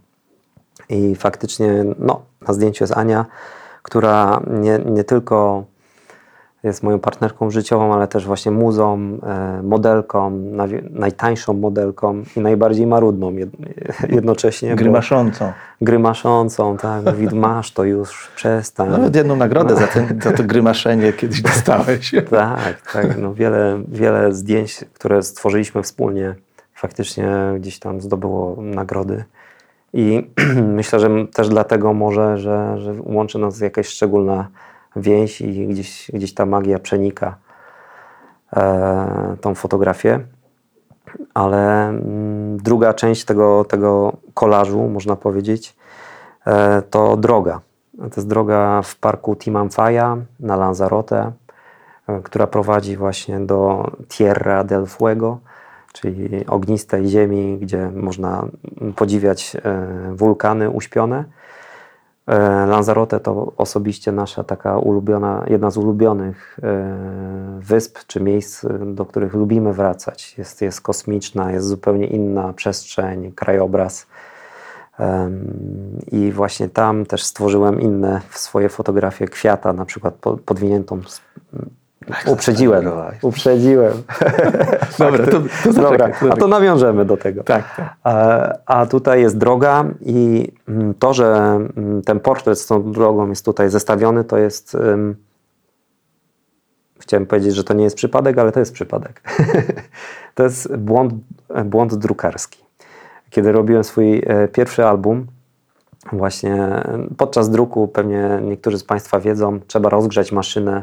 I 0.89 1.15
faktycznie 1.15 1.85
no, 1.99 2.23
na 2.49 2.55
zdjęciu 2.55 2.85
jest 2.85 2.97
Ania, 2.97 3.27
która 3.83 4.41
nie, 4.51 4.79
nie 4.79 5.05
tylko 5.05 5.65
jest 6.63 6.83
moją 6.83 6.99
partnerką 6.99 7.51
życiową, 7.51 7.95
ale 7.95 8.09
też 8.09 8.27
właśnie 8.27 8.53
muzą, 8.53 9.19
e, 9.23 9.63
modelką, 9.63 10.31
najtańszą 10.91 11.53
modelką 11.53 12.23
i 12.37 12.41
najbardziej 12.41 12.87
marudną 12.87 13.33
jed, 13.33 13.51
jednocześnie. 14.09 14.77
Grymaszącą. 14.77 15.53
Grymaszącą, 15.81 16.77
tak. 16.77 17.05
Mówi, 17.21 17.37
masz 17.37 17.73
to 17.73 17.85
już, 17.85 18.29
przestań. 18.37 18.91
Nawet 18.91 19.17
jedną 19.17 19.37
nagrodę 19.37 19.77
za, 19.77 19.87
ten, 19.87 20.21
za 20.23 20.33
to 20.33 20.43
grymaszenie 20.53 21.13
kiedyś 21.13 21.43
dostałeś. 21.43 22.13
Tak, 22.31 22.93
tak. 22.93 23.19
No 23.19 23.35
wiele, 23.35 23.83
wiele 23.89 24.33
zdjęć, 24.33 24.85
które 24.95 25.23
stworzyliśmy 25.23 25.83
wspólnie, 25.83 26.35
faktycznie 26.75 27.29
gdzieś 27.57 27.79
tam 27.79 28.01
zdobyło 28.01 28.57
nagrody. 28.63 29.25
I 29.93 30.31
myślę, 30.79 31.01
że 31.01 31.09
też 31.35 31.49
dlatego 31.49 31.95
może, 31.95 32.39
że, 32.39 32.79
że 32.79 32.95
łączy 33.03 33.39
nas 33.39 33.61
jakaś 33.61 33.87
szczególna 33.87 34.49
więź 34.99 35.41
i 35.41 35.67
gdzieś, 35.67 36.11
gdzieś 36.15 36.35
ta 36.35 36.47
magia 36.47 36.79
przenika 36.79 37.37
e, 38.57 39.37
tą 39.41 39.55
fotografię. 39.55 40.21
Ale 41.35 41.89
mm, 41.89 42.57
druga 42.57 42.95
część 42.95 43.25
tego, 43.25 43.65
tego 43.65 44.13
kolażu, 44.35 44.89
można 44.89 45.17
powiedzieć, 45.17 45.77
e, 46.47 46.83
to 46.83 47.17
droga. 47.17 47.61
To 47.99 48.17
jest 48.17 48.29
droga 48.29 48.83
w 48.83 48.97
parku 48.97 49.37
Timanfaya 49.37 50.17
na 50.41 50.57
Lanzarote, 50.57 51.33
e, 52.09 52.21
która 52.23 52.47
prowadzi 52.47 52.97
właśnie 52.97 53.41
do 53.41 53.91
Tierra 54.09 54.65
del 54.65 54.87
Fuego, 54.87 55.39
czyli 55.93 56.47
ognistej 56.47 57.09
ziemi, 57.09 57.59
gdzie 57.59 57.91
można 57.95 58.47
podziwiać 58.97 59.57
e, 59.57 59.87
wulkany 60.15 60.71
uśpione. 60.71 61.25
E, 62.29 62.67
Lanzarote 62.67 63.21
to 63.21 63.53
osobiście 63.57 64.13
nasza 64.13 64.45
taka 64.45 64.79
ulubiona, 64.79 65.45
jedna 65.47 65.71
z 65.71 65.77
ulubionych 65.77 66.59
e, 66.63 66.97
wysp 67.61 67.99
czy 68.07 68.21
miejsc, 68.21 68.67
do 68.87 69.05
których 69.05 69.35
lubimy 69.35 69.73
wracać. 69.73 70.39
Jest, 70.39 70.63
jest 70.63 70.81
kosmiczna, 70.81 71.53
jest 71.53 71.67
zupełnie 71.67 72.07
inna 72.07 72.53
przestrzeń, 72.53 73.33
krajobraz. 73.33 74.07
I 76.13 76.33
właśnie 76.33 76.69
tam 76.69 77.07
też 77.07 77.23
stworzyłem 77.25 77.81
inne 77.81 78.21
swoje 78.31 78.69
fotografie 78.69 79.29
kwiata, 79.29 79.73
na 79.73 79.85
przykład 79.85 80.15
po- 80.15 80.37
podwiniętą. 80.37 81.01
Z- 82.25 82.29
Uprzedziłem, 82.29 82.85
uprzedziłem. 83.23 83.93
Dobra, 84.99 85.27
to, 85.27 85.41
to 85.65 85.73
Dobra, 85.73 86.09
a 86.31 86.37
to 86.37 86.49
nawiążemy 86.49 87.05
do 87.05 87.17
tego. 87.17 87.45
Tak, 87.45 87.77
tak. 87.77 87.97
A, 88.67 88.87
tutaj 88.87 89.21
jest 89.21 89.39
droga 89.39 89.85
i 90.01 90.49
mm, 90.69 90.95
to, 90.95 91.15
że 91.15 91.27
mm, 91.77 92.03
ten 92.03 92.21
portret 92.21 92.61
z 92.61 92.67
tą 92.67 92.93
drogą 92.93 93.29
jest 93.29 93.45
tutaj 93.45 93.71
zestawiony, 93.71 94.25
to 94.25 94.39
jest. 94.39 94.77
Chciałem 97.01 97.27
powiedzieć, 97.27 97.55
że 97.55 97.65
to 97.65 97.75
nie 97.75 97.85
jest 97.85 97.97
przypadek, 97.97 98.39
ale 98.39 98.53
to 98.53 98.61
jest 98.61 98.73
przypadek. 98.73 99.23
to 100.35 100.43
jest 100.43 100.77
błąd, 100.77 101.15
błąd 101.65 101.95
drukarski. 101.95 102.65
Kiedy 103.31 103.53
robiłem 103.53 103.85
swój 103.85 104.23
e, 104.27 104.49
pierwszy 104.49 104.87
album, 104.87 105.27
właśnie 106.13 106.83
podczas 107.17 107.51
druku, 107.51 107.89
pewnie 107.89 108.41
niektórzy 108.43 108.79
z 108.79 108.85
Państwa 108.85 109.21
wiedzą, 109.21 109.61
trzeba 109.67 109.89
rozgrzać 109.89 110.33
maszynę, 110.33 110.83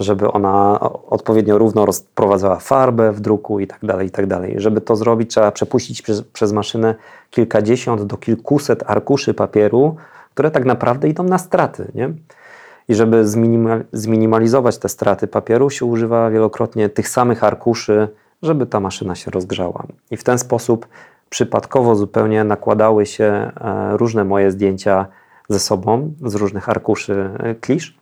żeby 0.00 0.32
ona 0.32 0.80
odpowiednio 1.10 1.58
równo 1.58 1.86
rozprowadzała 1.86 2.56
farbę 2.56 3.12
w 3.12 3.20
druku 3.20 3.60
i 3.60 3.66
tak 3.66 3.80
dalej, 3.82 4.06
i 4.06 4.10
tak 4.10 4.26
dalej. 4.26 4.54
Żeby 4.56 4.80
to 4.80 4.96
zrobić, 4.96 5.30
trzeba 5.30 5.52
przepuścić 5.52 6.02
przez, 6.02 6.22
przez 6.22 6.52
maszynę 6.52 6.94
kilkadziesiąt 7.30 8.02
do 8.02 8.16
kilkuset 8.16 8.84
arkuszy 8.86 9.34
papieru, 9.34 9.96
które 10.34 10.50
tak 10.50 10.64
naprawdę 10.64 11.08
idą 11.08 11.22
na 11.22 11.38
straty, 11.38 11.92
nie? 11.94 12.12
I 12.88 12.94
żeby 12.94 13.24
zminima- 13.24 13.80
zminimalizować 13.92 14.78
te 14.78 14.88
straty 14.88 15.26
papieru, 15.26 15.70
się 15.70 15.86
używa 15.86 16.30
wielokrotnie 16.30 16.88
tych 16.88 17.08
samych 17.08 17.44
arkuszy, 17.44 18.08
żeby 18.42 18.66
ta 18.66 18.80
maszyna 18.80 19.14
się 19.14 19.30
rozgrzała. 19.30 19.86
I 20.10 20.16
w 20.16 20.24
ten 20.24 20.38
sposób 20.38 20.86
przypadkowo 21.30 21.94
zupełnie 21.94 22.44
nakładały 22.44 23.06
się 23.06 23.24
e, 23.24 23.52
różne 23.96 24.24
moje 24.24 24.50
zdjęcia 24.50 25.06
ze 25.48 25.58
sobą 25.58 26.12
z 26.24 26.34
różnych 26.34 26.68
arkuszy 26.68 27.30
e, 27.38 27.54
klisz. 27.54 27.98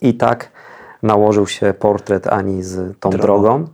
I 0.00 0.14
tak 0.14 0.50
nałożył 1.06 1.46
się 1.46 1.74
portret 1.78 2.26
Ani 2.26 2.62
z 2.62 3.00
tą 3.00 3.10
Drogą. 3.10 3.22
drogą. 3.22 3.64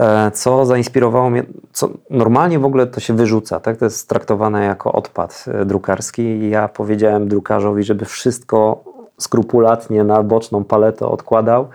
E, 0.00 0.30
co 0.30 0.66
zainspirowało 0.66 1.30
mnie, 1.30 1.44
co 1.72 1.88
normalnie 2.10 2.58
w 2.58 2.64
ogóle 2.64 2.86
to 2.86 3.00
się 3.00 3.16
wyrzuca, 3.16 3.60
tak? 3.60 3.76
to 3.76 3.84
jest 3.84 4.08
traktowane 4.08 4.64
jako 4.64 4.92
odpad 4.92 5.44
e, 5.48 5.64
drukarski 5.64 6.22
i 6.22 6.50
ja 6.50 6.68
powiedziałem 6.68 7.28
drukarzowi, 7.28 7.82
żeby 7.84 8.04
wszystko 8.04 8.84
skrupulatnie 9.18 10.04
na 10.04 10.22
boczną 10.22 10.64
paletę 10.64 11.06
odkładał, 11.06 11.68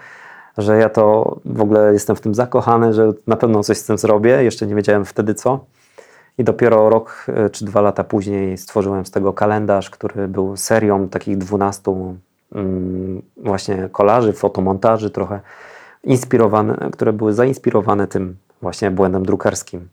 że 0.57 0.77
ja 0.77 0.89
to 0.89 1.35
w 1.45 1.61
ogóle 1.61 1.93
jestem 1.93 2.15
w 2.15 2.21
tym 2.21 2.35
zakochany, 2.35 2.93
że 2.93 3.11
na 3.27 3.35
pewno 3.35 3.63
coś 3.63 3.77
z 3.77 3.85
tym 3.85 3.97
zrobię, 3.97 4.43
jeszcze 4.43 4.67
nie 4.67 4.75
wiedziałem 4.75 5.05
wtedy 5.05 5.33
co. 5.33 5.65
I 6.37 6.43
dopiero 6.43 6.89
rok 6.89 7.25
e, 7.27 7.49
czy 7.49 7.65
dwa 7.65 7.81
lata 7.81 8.03
później 8.03 8.57
stworzyłem 8.57 9.05
z 9.05 9.11
tego 9.11 9.33
kalendarz, 9.33 9.89
który 9.89 10.27
był 10.27 10.57
serią 10.57 11.09
takich 11.09 11.37
12 11.37 11.91
mm, 11.91 12.19
właśnie 13.37 13.89
kolaży, 13.91 14.33
fotomontaży 14.33 15.09
trochę 15.09 15.39
inspirowane, 16.03 16.89
które 16.91 17.13
były 17.13 17.33
zainspirowane 17.33 18.07
tym 18.07 18.35
właśnie 18.61 18.91
błędem 18.91 19.25
drukarskim. 19.25 19.87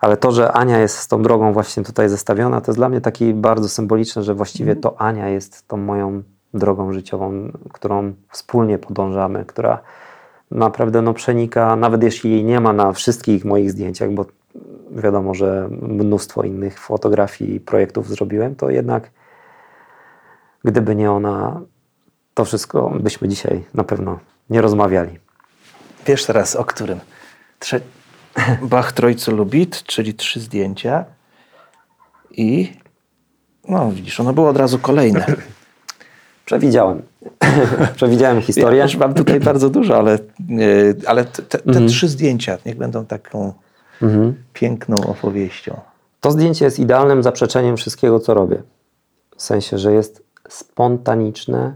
Ale 0.00 0.16
to, 0.16 0.32
że 0.32 0.52
Ania 0.52 0.78
jest 0.78 0.96
z 0.96 1.08
tą 1.08 1.22
drogą 1.22 1.52
właśnie 1.52 1.82
tutaj 1.82 2.08
zestawiona, 2.08 2.60
to 2.60 2.70
jest 2.70 2.78
dla 2.78 2.88
mnie 2.88 3.00
taki 3.00 3.34
bardzo 3.34 3.68
symboliczne, 3.68 4.22
że 4.22 4.34
właściwie 4.34 4.76
to 4.76 5.00
Ania 5.00 5.28
jest 5.28 5.68
tą 5.68 5.76
moją 5.76 6.22
drogą 6.54 6.92
życiową, 6.92 7.52
którą 7.72 8.12
wspólnie 8.30 8.78
podążamy, 8.78 9.44
która 9.44 9.78
naprawdę 10.50 11.02
no, 11.02 11.14
przenika, 11.14 11.76
nawet 11.76 12.02
jeśli 12.02 12.30
jej 12.30 12.44
nie 12.44 12.60
ma 12.60 12.72
na 12.72 12.92
wszystkich 12.92 13.44
moich 13.44 13.70
zdjęciach, 13.70 14.10
bo 14.10 14.24
wiadomo, 14.90 15.34
że 15.34 15.68
mnóstwo 15.82 16.42
innych 16.42 16.78
fotografii 16.78 17.54
i 17.54 17.60
projektów 17.60 18.08
zrobiłem, 18.08 18.54
to 18.54 18.70
jednak 18.70 19.10
gdyby 20.64 20.96
nie 20.96 21.10
ona, 21.10 21.60
to 22.34 22.44
wszystko 22.44 22.92
byśmy 23.00 23.28
dzisiaj 23.28 23.64
na 23.74 23.84
pewno 23.84 24.18
nie 24.50 24.60
rozmawiali. 24.62 25.18
Wiesz 26.06 26.24
teraz 26.26 26.56
o 26.56 26.64
którym? 26.64 27.00
Trze... 27.58 27.80
Bach 28.62 28.92
Trojcu 28.92 29.36
Lubit, 29.36 29.82
czyli 29.82 30.14
trzy 30.14 30.40
zdjęcia. 30.40 31.04
I 32.30 32.72
no 33.68 33.90
widzisz, 33.92 34.20
ono 34.20 34.32
było 34.32 34.48
od 34.48 34.56
razu 34.56 34.78
kolejne. 34.78 35.26
Przewidziałem. 36.44 37.02
Przewidziałem 37.96 38.36
Ja 38.36 38.42
historię. 38.42 38.82
też 38.82 38.96
mam 38.96 39.14
tutaj 39.14 39.40
bardzo 39.40 39.70
dużo, 39.70 39.96
ale, 39.98 40.18
yy, 40.48 40.96
ale 41.06 41.24
te, 41.24 41.42
te, 41.42 41.58
Mhm. 41.66 41.88
trzy 41.88 42.08
zdjęcia 42.08 42.58
niech 42.66 42.76
będą 42.76 43.06
taką 43.06 43.52
piękną 44.52 44.96
opowieścią. 44.96 45.80
To 46.20 46.30
zdjęcie 46.30 46.64
jest 46.64 46.78
idealnym 46.78 47.22
zaprzeczeniem 47.22 47.76
wszystkiego, 47.76 48.20
co 48.20 48.34
robię. 48.34 48.62
W 49.36 49.42
sensie, 49.42 49.78
że 49.78 49.92
jest 49.92 50.22
spontaniczne 50.48 51.74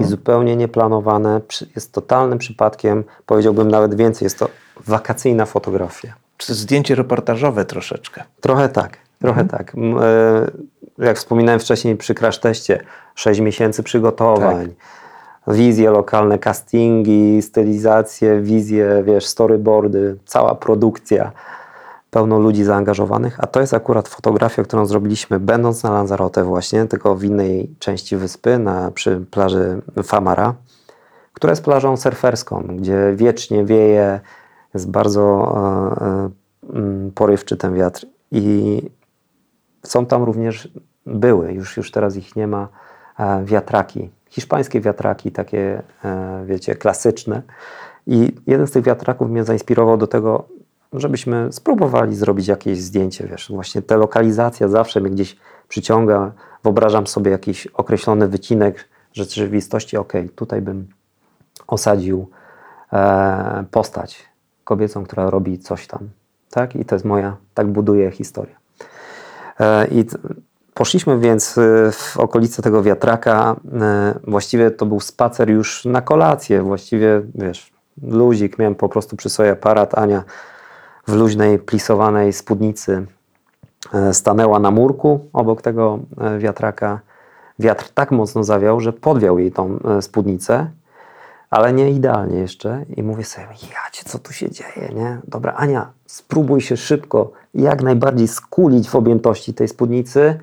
i 0.00 0.04
zupełnie 0.04 0.56
nieplanowane. 0.56 1.40
Jest 1.74 1.92
totalnym 1.92 2.38
przypadkiem, 2.38 3.04
powiedziałbym 3.26 3.70
nawet 3.70 3.94
więcej, 3.94 4.26
jest 4.26 4.38
to 4.38 4.48
wakacyjna 4.86 5.46
fotografia. 5.46 6.14
Czy 6.36 6.54
zdjęcie 6.54 6.94
reportażowe 6.94 7.64
troszeczkę? 7.64 8.22
Trochę 8.40 8.68
tak, 8.68 8.98
trochę 9.20 9.44
tak. 9.44 9.74
M, 9.74 9.98
e, 9.98 11.06
Jak 11.06 11.16
wspominałem 11.16 11.60
wcześniej 11.60 11.96
przy 11.96 12.14
crash 12.14 12.38
teście, 12.38 12.80
6 13.14 13.40
miesięcy 13.40 13.82
przygotowań, 13.82 14.74
wizje 15.48 15.90
lokalne, 15.90 16.38
castingi, 16.38 17.42
stylizacje, 17.42 18.40
wizje, 18.40 19.02
wiesz, 19.06 19.26
storyboardy, 19.26 20.16
cała 20.24 20.54
produkcja, 20.54 21.32
pełno 22.16 22.38
ludzi 22.38 22.64
zaangażowanych, 22.64 23.40
a 23.40 23.46
to 23.46 23.60
jest 23.60 23.74
akurat 23.74 24.08
fotografia, 24.08 24.62
którą 24.62 24.86
zrobiliśmy 24.86 25.40
będąc 25.40 25.82
na 25.82 25.90
Lanzarote 25.90 26.44
właśnie, 26.44 26.86
tylko 26.86 27.16
w 27.16 27.24
innej 27.24 27.70
części 27.78 28.16
wyspy, 28.16 28.58
na, 28.58 28.90
przy 28.90 29.20
plaży 29.30 29.82
Famara, 30.04 30.54
która 31.32 31.50
jest 31.52 31.64
plażą 31.64 31.96
surferską, 31.96 32.62
gdzie 32.78 33.12
wiecznie 33.16 33.64
wieje, 33.64 34.20
jest 34.74 34.90
bardzo 34.90 35.22
e, 36.00 36.74
e, 36.74 36.78
mm, 36.78 37.12
porywczy 37.12 37.56
ten 37.56 37.74
wiatr 37.74 38.06
i 38.32 38.82
są 39.82 40.06
tam 40.06 40.22
również, 40.22 40.68
były, 41.06 41.52
już, 41.52 41.76
już 41.76 41.90
teraz 41.90 42.16
ich 42.16 42.36
nie 42.36 42.46
ma, 42.46 42.68
e, 43.18 43.44
wiatraki. 43.44 44.10
Hiszpańskie 44.28 44.80
wiatraki, 44.80 45.32
takie, 45.32 45.82
e, 46.04 46.44
wiecie, 46.46 46.74
klasyczne. 46.74 47.42
I 48.06 48.32
jeden 48.46 48.66
z 48.66 48.70
tych 48.70 48.84
wiatraków 48.84 49.30
mnie 49.30 49.44
zainspirował 49.44 49.96
do 49.96 50.06
tego, 50.06 50.55
żebyśmy 51.00 51.52
spróbowali 51.52 52.16
zrobić 52.16 52.48
jakieś 52.48 52.82
zdjęcie, 52.82 53.26
wiesz, 53.26 53.48
właśnie 53.50 53.82
ta 53.82 53.96
lokalizacja 53.96 54.68
zawsze 54.68 55.00
mnie 55.00 55.10
gdzieś 55.10 55.36
przyciąga. 55.68 56.32
Wyobrażam 56.64 57.06
sobie 57.06 57.30
jakiś 57.30 57.66
określony 57.66 58.28
wycinek 58.28 58.88
rzeczywistości, 59.12 59.96
ok, 59.96 60.12
tutaj 60.36 60.62
bym 60.62 60.86
osadził 61.66 62.30
e, 62.92 63.64
postać 63.70 64.28
kobiecą, 64.64 65.04
która 65.04 65.30
robi 65.30 65.58
coś 65.58 65.86
tam, 65.86 66.08
tak? 66.50 66.76
I 66.76 66.84
to 66.84 66.94
jest 66.94 67.04
moja, 67.04 67.36
tak 67.54 67.66
buduję 67.66 68.10
historię. 68.10 68.54
E, 69.60 69.86
I 69.86 70.04
poszliśmy 70.74 71.18
więc 71.18 71.58
e, 71.58 71.92
w 71.92 72.16
okolice 72.16 72.62
tego 72.62 72.82
wiatraka. 72.82 73.56
E, 73.80 74.14
Właściwie 74.24 74.70
to 74.70 74.86
był 74.86 75.00
spacer 75.00 75.50
już 75.50 75.84
na 75.84 76.02
kolację. 76.02 76.62
Właściwie, 76.62 77.22
wiesz, 77.34 77.72
luzik. 78.02 78.58
Miałem 78.58 78.74
po 78.74 78.88
prostu 78.88 79.16
przy 79.16 79.30
sobie 79.30 79.50
aparat. 79.50 79.98
Ania 79.98 80.24
w 81.06 81.12
luźnej, 81.14 81.58
plisowanej 81.58 82.32
spódnicy 82.32 83.06
e, 83.92 84.14
stanęła 84.14 84.58
na 84.58 84.70
murku 84.70 85.28
obok 85.32 85.62
tego 85.62 85.98
e, 86.20 86.38
wiatraka. 86.38 87.00
Wiatr 87.58 87.88
tak 87.94 88.10
mocno 88.10 88.44
zawiał, 88.44 88.80
że 88.80 88.92
podwiał 88.92 89.38
jej 89.38 89.52
tą 89.52 89.78
e, 89.78 90.02
spódnicę, 90.02 90.70
ale 91.50 91.72
nie 91.72 91.90
idealnie 91.90 92.38
jeszcze. 92.38 92.84
I 92.96 93.02
mówię 93.02 93.24
sobie, 93.24 93.46
jacie, 93.46 94.04
co 94.04 94.18
tu 94.18 94.32
się 94.32 94.50
dzieje, 94.50 94.88
nie? 94.94 95.18
Dobra, 95.28 95.54
Ania, 95.56 95.90
spróbuj 96.06 96.60
się 96.60 96.76
szybko, 96.76 97.32
jak 97.54 97.82
najbardziej 97.82 98.28
skulić 98.28 98.88
w 98.88 98.96
objętości 98.96 99.54
tej 99.54 99.68
spódnicy. 99.68 100.40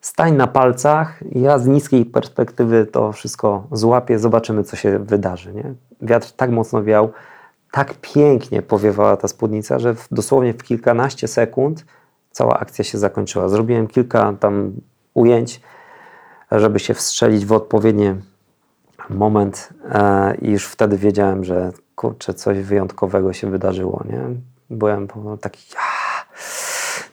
Stań 0.00 0.36
na 0.36 0.46
palcach, 0.46 1.20
ja 1.32 1.58
z 1.58 1.66
niskiej 1.66 2.04
perspektywy 2.04 2.86
to 2.86 3.12
wszystko 3.12 3.66
złapię, 3.72 4.18
zobaczymy, 4.18 4.64
co 4.64 4.76
się 4.76 4.98
wydarzy, 4.98 5.54
nie? 5.54 5.74
Wiatr 6.00 6.32
tak 6.32 6.50
mocno 6.50 6.82
wiał, 6.82 7.12
tak 7.72 7.94
pięknie 8.00 8.62
powiewała 8.62 9.16
ta 9.16 9.28
spódnica, 9.28 9.78
że 9.78 9.94
w, 9.94 10.08
dosłownie 10.10 10.52
w 10.52 10.62
kilkanaście 10.62 11.28
sekund 11.28 11.84
cała 12.30 12.60
akcja 12.60 12.84
się 12.84 12.98
zakończyła. 12.98 13.48
Zrobiłem 13.48 13.86
kilka 13.86 14.32
tam 14.40 14.72
ujęć, 15.14 15.60
żeby 16.50 16.78
się 16.78 16.94
wstrzelić 16.94 17.46
w 17.46 17.52
odpowiedni 17.52 18.14
moment 19.10 19.68
e, 19.90 20.34
i 20.34 20.50
już 20.50 20.66
wtedy 20.66 20.98
wiedziałem, 20.98 21.44
że 21.44 21.72
kurczę, 21.96 22.34
coś 22.34 22.58
wyjątkowego 22.58 23.32
się 23.32 23.50
wydarzyło, 23.50 24.04
nie? 24.10 24.20
Byłem 24.70 25.08
taki, 25.40 25.66
"Ah, 25.76 26.26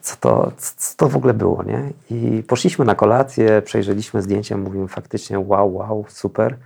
co 0.01 0.15
to, 0.19 0.51
co 0.57 0.97
to 0.97 1.09
w 1.09 1.15
ogóle 1.15 1.33
było, 1.33 1.63
nie? 1.63 1.91
I 2.11 2.43
poszliśmy 2.43 2.85
na 2.85 2.95
kolację, 2.95 3.61
przejrzeliśmy 3.61 4.21
zdjęcia, 4.21 4.57
mówimy 4.57 4.87
faktycznie 4.87 5.39
wow, 5.39 5.75
wow, 5.75 6.05
super, 6.07 6.57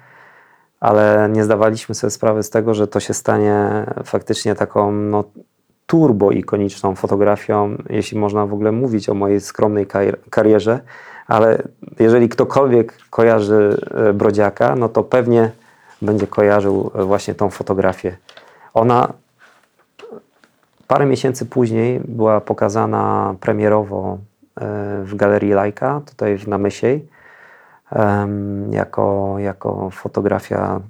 ale 0.83 1.29
nie 1.31 1.43
zdawaliśmy 1.43 1.95
sobie 1.95 2.11
sprawy 2.11 2.43
z 2.43 2.49
tego, 2.49 2.73
że 2.73 2.87
to 2.87 2.99
się 2.99 3.13
stanie 3.13 3.85
faktycznie 4.03 4.55
taką 4.55 4.91
no, 4.91 5.23
turbo 5.85 6.31
ikoniczną 6.31 6.95
fotografią, 6.95 7.77
jeśli 7.89 8.19
można 8.19 8.45
w 8.45 8.53
ogóle 8.53 8.71
mówić 8.71 9.09
o 9.09 9.13
mojej 9.13 9.41
skromnej 9.41 9.87
kar- 9.87 10.17
karierze, 10.29 10.79
ale 11.27 11.63
jeżeli 11.99 12.29
ktokolwiek 12.29 12.97
kojarzy 13.09 13.77
e, 13.91 14.13
Brodziaka, 14.13 14.75
no 14.75 14.89
to 14.89 15.03
pewnie 15.03 15.51
będzie 16.01 16.27
kojarzył 16.27 16.91
e, 16.95 17.03
właśnie 17.03 17.35
tą 17.35 17.49
fotografię. 17.49 18.17
Ona 18.73 19.13
parę 20.87 21.05
miesięcy 21.05 21.45
później 21.45 22.01
była 22.05 22.41
pokazana 22.41 23.35
premierowo 23.39 24.17
e, 24.17 24.19
w 25.03 25.15
Galerii 25.15 25.51
Lajka, 25.51 26.01
tutaj 26.05 26.39
na 26.47 26.57
Mysiej, 26.57 26.95
em, 26.95 27.12
jako, 28.69 29.35
jako 29.39 29.89
fotografia, 29.89 30.81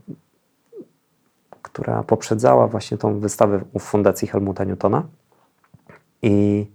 która 1.61 2.03
poprzedzała 2.03 2.67
właśnie 2.67 2.97
tą 2.97 3.19
wystawę 3.19 3.59
u 3.73 3.79
Fundacji 3.79 4.27
Helmuta 4.27 4.63
Newtona. 4.63 5.03
I 6.21 6.67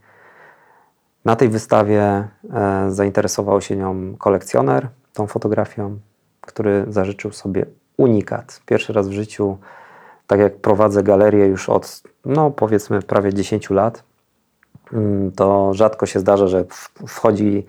na 1.25 1.37
tej 1.37 1.49
wystawie 1.49 2.03
e, 2.03 2.29
zainteresował 2.89 3.61
się 3.61 3.77
nią 3.77 4.17
kolekcjoner, 4.19 4.89
tą 5.13 5.27
fotografią, 5.27 5.99
który 6.41 6.85
zażyczył 6.89 7.33
sobie 7.33 7.67
unikat. 7.97 8.61
Pierwszy 8.67 8.93
raz 8.93 9.09
w 9.09 9.13
życiu, 9.13 9.59
tak 10.27 10.41
jak 10.41 10.57
prowadzę 10.57 11.03
galerię 11.03 11.47
już 11.47 11.69
od, 11.69 12.03
no 12.25 12.51
powiedzmy, 12.51 13.03
prawie 13.03 13.35
10 13.35 13.71
lat, 13.71 14.03
mm, 14.93 15.33
to 15.33 15.75
rzadko 15.75 16.07
się 16.07 16.21
zdarza, 16.21 16.47
że 16.47 16.65
wchodzi 17.07 17.67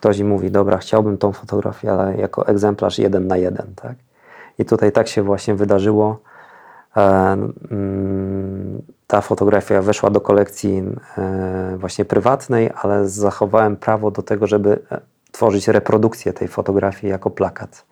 ktoś 0.00 0.18
i 0.18 0.24
mówi, 0.24 0.50
dobra, 0.50 0.78
chciałbym 0.78 1.18
tą 1.18 1.32
fotografię, 1.32 1.92
ale 1.92 2.16
jako 2.16 2.46
egzemplarz 2.46 2.98
jeden 2.98 3.26
na 3.26 3.36
jeden, 3.36 3.66
tak? 3.76 3.94
I 4.58 4.64
tutaj 4.64 4.92
tak 4.92 5.08
się 5.08 5.22
właśnie 5.22 5.54
wydarzyło. 5.54 6.18
E, 6.96 7.00
mm, 7.70 8.82
Ta 9.06 9.20
fotografia 9.20 9.82
weszła 9.82 10.10
do 10.10 10.20
kolekcji 10.20 10.82
e, 11.18 11.76
właśnie 11.78 12.04
prywatnej, 12.04 12.70
ale 12.82 13.08
zachowałem 13.08 13.76
prawo 13.76 14.10
do 14.10 14.22
tego, 14.22 14.46
żeby 14.46 14.78
e, 14.92 15.00
tworzyć 15.32 15.68
reprodukcję 15.68 16.32
tej 16.32 16.48
fotografii 16.48 17.10
jako 17.10 17.30
plakat. 17.30 17.84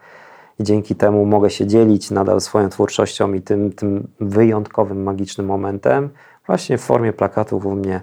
I 0.58 0.64
dzięki 0.64 0.94
temu 0.94 1.26
mogę 1.26 1.50
się 1.50 1.66
dzielić 1.66 2.10
nadal 2.10 2.40
swoją 2.40 2.68
twórczością 2.68 3.32
i 3.32 3.42
tym, 3.42 3.72
tym 3.72 4.08
wyjątkowym, 4.20 5.02
magicznym 5.02 5.46
momentem 5.46 6.10
właśnie 6.46 6.78
w 6.78 6.80
formie 6.80 7.12
plakatów 7.12 7.66
u 7.66 7.74
mnie 7.76 8.00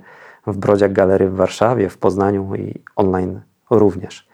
w 0.48 0.58
Brodziak 0.58 0.94
Galerii 0.94 1.30
w 1.30 1.36
Warszawie, 1.36 1.90
w 1.90 1.98
Poznaniu 1.98 2.56
i 2.56 2.84
online 2.96 3.42
również. 3.70 4.28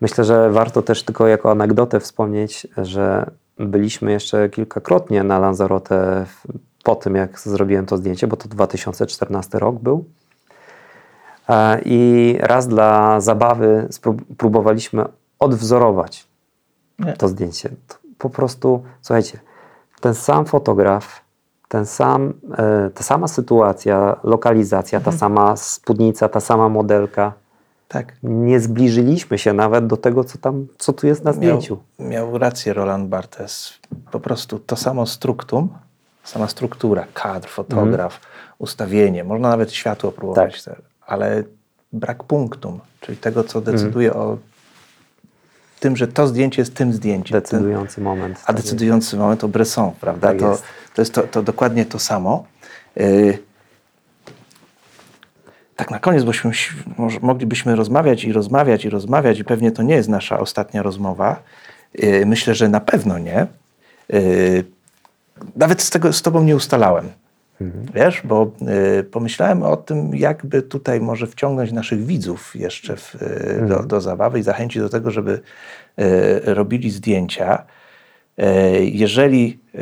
Myślę, 0.00 0.24
że 0.24 0.50
warto 0.50 0.82
też 0.82 1.02
tylko 1.02 1.26
jako 1.26 1.50
anegdotę 1.50 2.00
wspomnieć, 2.00 2.66
że 2.76 3.30
byliśmy 3.58 4.12
jeszcze 4.12 4.48
kilkakrotnie 4.48 5.22
na 5.22 5.38
Lanzarote 5.38 6.26
po 6.84 6.94
tym, 6.94 7.16
jak 7.16 7.40
zrobiłem 7.40 7.86
to 7.86 7.96
zdjęcie, 7.96 8.26
bo 8.26 8.36
to 8.36 8.48
2014 8.48 9.58
rok 9.58 9.78
był. 9.78 10.04
E, 11.48 11.80
I 11.84 12.36
raz 12.40 12.68
dla 12.68 13.20
zabawy 13.20 13.88
próbowaliśmy 14.38 15.04
odwzorować 15.38 16.26
Nie. 16.98 17.12
to 17.12 17.28
zdjęcie. 17.28 17.68
To 17.88 17.96
po 18.18 18.30
prostu, 18.30 18.82
słuchajcie, 19.02 19.38
ten 20.00 20.14
sam 20.14 20.44
fotograf, 20.44 21.20
ten 21.68 21.86
sam, 21.86 22.32
e, 22.58 22.90
ta 22.90 23.02
sama 23.02 23.28
sytuacja, 23.28 24.16
lokalizacja, 24.24 25.00
ta 25.00 25.12
sama 25.12 25.56
spódnica, 25.56 26.28
ta 26.28 26.40
sama 26.40 26.68
modelka. 26.68 27.32
Tak. 27.94 28.12
Nie 28.22 28.60
zbliżyliśmy 28.60 29.38
się 29.38 29.52
nawet 29.52 29.86
do 29.86 29.96
tego, 29.96 30.24
co 30.24 30.38
tam, 30.38 30.66
co 30.78 30.92
tu 30.92 31.06
jest 31.06 31.24
na 31.24 31.30
Miał, 31.30 31.36
zdjęciu. 31.36 31.78
miał 31.98 32.38
rację 32.38 32.72
Roland 32.74 33.08
Barthes. 33.08 33.72
Po 34.10 34.20
prostu 34.20 34.58
to 34.58 34.76
samo 34.76 35.06
struktum, 35.06 35.68
sama 36.24 36.48
struktura, 36.48 37.06
kadr, 37.14 37.48
fotograf, 37.48 38.20
ustawienie, 38.58 39.24
można 39.24 39.48
nawet 39.48 39.72
światło 39.72 40.12
próbować, 40.12 40.62
Tak. 40.62 40.74
ale 41.06 41.42
brak 41.92 42.24
punktum, 42.24 42.80
czyli 43.00 43.16
tego, 43.18 43.44
co 43.44 43.60
decyduje 43.60 44.14
o 44.14 44.38
tym, 45.80 45.96
że 45.96 46.08
to 46.08 46.26
zdjęcie 46.26 46.62
jest 46.62 46.74
tym 46.74 46.92
zdjęciem. 46.92 47.32
Ten, 47.32 47.40
Decydujący 47.42 48.00
moment. 48.00 48.38
a 48.42 48.46
tak 48.46 48.56
jest. 48.56 48.66
decydujący 48.68 49.16
moment 49.16 49.44
o 49.44 49.48
Bresson, 49.48 49.92
prawda? 50.00 50.28
Tak 50.28 50.38
to, 50.38 50.50
jest. 50.50 50.62
to 50.94 51.02
jest 51.02 51.14
to, 51.14 51.22
to 51.22 51.42
dokładnie 51.42 51.86
to 51.86 51.98
samo. 51.98 52.44
Yy, 52.96 53.38
tak 55.76 55.90
na 55.90 55.98
koniec, 55.98 56.24
bośmy 56.24 56.50
moglibyśmy 57.22 57.76
rozmawiać 57.76 58.24
i 58.24 58.32
rozmawiać 58.32 58.84
i 58.84 58.90
rozmawiać 58.90 59.38
i 59.38 59.44
pewnie 59.44 59.72
to 59.72 59.82
nie 59.82 59.94
jest 59.94 60.08
nasza 60.08 60.40
ostatnia 60.40 60.82
rozmowa. 60.82 61.42
Yy, 61.94 62.26
myślę, 62.26 62.54
że 62.54 62.68
na 62.68 62.80
pewno 62.80 63.18
nie. 63.18 63.46
Yy, 64.08 64.64
nawet 65.56 65.82
z 65.82 65.90
tego 65.90 66.12
z 66.12 66.22
tobą 66.22 66.44
nie 66.44 66.56
ustalałem. 66.56 67.10
Wiesz, 67.94 68.22
bo 68.24 68.50
y, 69.00 69.04
pomyślałem 69.04 69.62
o 69.62 69.76
tym, 69.76 70.14
jakby 70.14 70.62
tutaj 70.62 71.00
może 71.00 71.26
wciągnąć 71.26 71.72
naszych 71.72 72.06
widzów 72.06 72.56
jeszcze 72.56 72.96
w, 72.96 73.14
y, 73.14 73.66
do, 73.68 73.82
do 73.82 74.00
zabawy 74.00 74.38
i 74.38 74.42
zachęcić 74.42 74.82
do 74.82 74.88
tego, 74.88 75.10
żeby 75.10 75.40
y, 76.00 76.54
robili 76.54 76.90
zdjęcia. 76.90 77.64
E, 78.38 78.84
Jeżeli 78.84 79.58
e, 79.74 79.78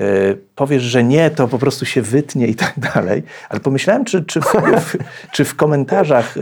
powiesz, 0.54 0.82
że 0.82 1.04
nie, 1.04 1.30
to 1.30 1.48
po 1.48 1.58
prostu 1.58 1.84
się 1.84 2.02
wytnie 2.02 2.46
i 2.46 2.54
tak 2.54 2.74
dalej. 2.94 3.22
Ale 3.48 3.60
pomyślałem, 3.60 4.04
czy, 4.04 4.24
czy, 4.24 4.40
w, 4.40 4.96
czy 5.32 5.44
w 5.44 5.54
komentarzach 5.54 6.36
e, 6.36 6.40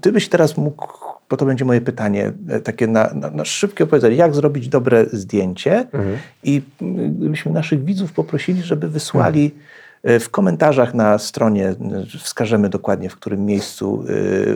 ty 0.00 0.12
byś 0.12 0.28
teraz 0.28 0.56
mógł, 0.56 0.86
bo 1.30 1.36
to 1.36 1.46
będzie 1.46 1.64
moje 1.64 1.80
pytanie, 1.80 2.32
takie 2.64 2.86
na, 2.86 3.10
na, 3.14 3.30
na 3.30 3.44
szybkie 3.44 3.84
opowiedzenie, 3.84 4.16
jak 4.16 4.34
zrobić 4.34 4.68
dobre 4.68 5.06
zdjęcie? 5.12 5.86
I 6.42 6.62
mm, 6.82 7.14
gdybyśmy 7.14 7.52
naszych 7.52 7.84
widzów 7.84 8.12
poprosili, 8.12 8.62
żeby 8.62 8.88
wysłali 8.88 9.50
w 10.20 10.28
komentarzach 10.30 10.94
na 10.94 11.18
stronie, 11.18 11.74
wskażemy 12.18 12.68
dokładnie 12.68 13.10
w 13.10 13.16
którym 13.16 13.46
miejscu, 13.46 14.04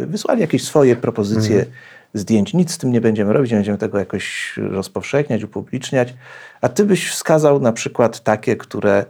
wysłali 0.07 0.41
jakieś 0.41 0.65
swoje 0.65 0.97
propozycje 0.97 1.67
zdjęć. 2.15 2.55
Nic 2.55 2.73
z 2.73 2.79
tym 2.79 2.93
nie 2.93 3.01
będziemy 3.01 3.33
robić, 3.33 3.51
nie 3.51 3.57
będziemy 3.57 3.79
tego 3.79 3.99
jakoś 3.99 4.55
rozpowszechniać, 4.57 5.45
upubliczniać. 5.45 6.15
A 6.61 6.69
ty 6.69 6.85
byś 6.85 7.11
wskazał 7.11 7.61
na 7.61 7.73
przykład 7.73 8.21
takie, 8.21 8.57
które 8.57 9.05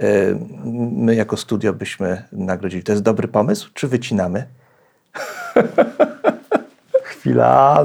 e, 0.00 0.08
my 0.92 1.14
jako 1.14 1.36
studio 1.36 1.72
byśmy 1.72 2.22
nagrodzili. 2.32 2.82
To 2.82 2.92
jest 2.92 3.02
dobry 3.02 3.28
pomysł, 3.28 3.70
czy 3.74 3.88
wycinamy? 3.88 4.44
Chwila. 7.02 7.84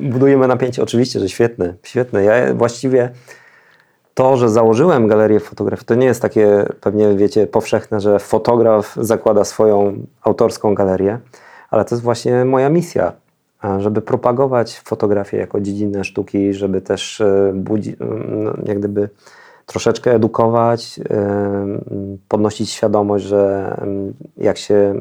Budujemy 0.00 0.48
napięcie. 0.48 0.82
Oczywiście, 0.82 1.20
że 1.20 1.28
świetne. 1.28 1.74
Świetne. 1.82 2.24
Ja 2.24 2.54
właściwie 2.54 3.10
to, 4.14 4.36
że 4.36 4.48
założyłem 4.48 5.08
galerię 5.08 5.40
fotografii, 5.40 5.86
to 5.86 5.94
nie 5.94 6.06
jest 6.06 6.22
takie 6.22 6.64
pewnie, 6.80 7.14
wiecie, 7.14 7.46
powszechne, 7.46 8.00
że 8.00 8.18
fotograf 8.18 8.96
zakłada 9.00 9.44
swoją 9.44 10.06
autorską 10.22 10.74
galerię, 10.74 11.18
ale 11.70 11.84
to 11.84 11.94
jest 11.94 12.02
właśnie 12.02 12.44
moja 12.44 12.68
misja, 12.68 13.12
żeby 13.78 14.02
propagować 14.02 14.80
fotografię 14.80 15.36
jako 15.36 15.60
dziedzinę 15.60 16.04
sztuki, 16.04 16.54
żeby 16.54 16.80
też 16.80 17.20
e, 17.20 17.52
budzi, 17.54 17.96
no, 18.28 18.52
jak 18.64 18.78
gdyby 18.78 19.08
troszeczkę 19.66 20.14
edukować, 20.14 21.00
e, 21.10 21.66
podnosić 22.28 22.70
świadomość, 22.70 23.24
że 23.24 23.74
em, 23.82 24.14
jak 24.36 24.58
się 24.58 25.00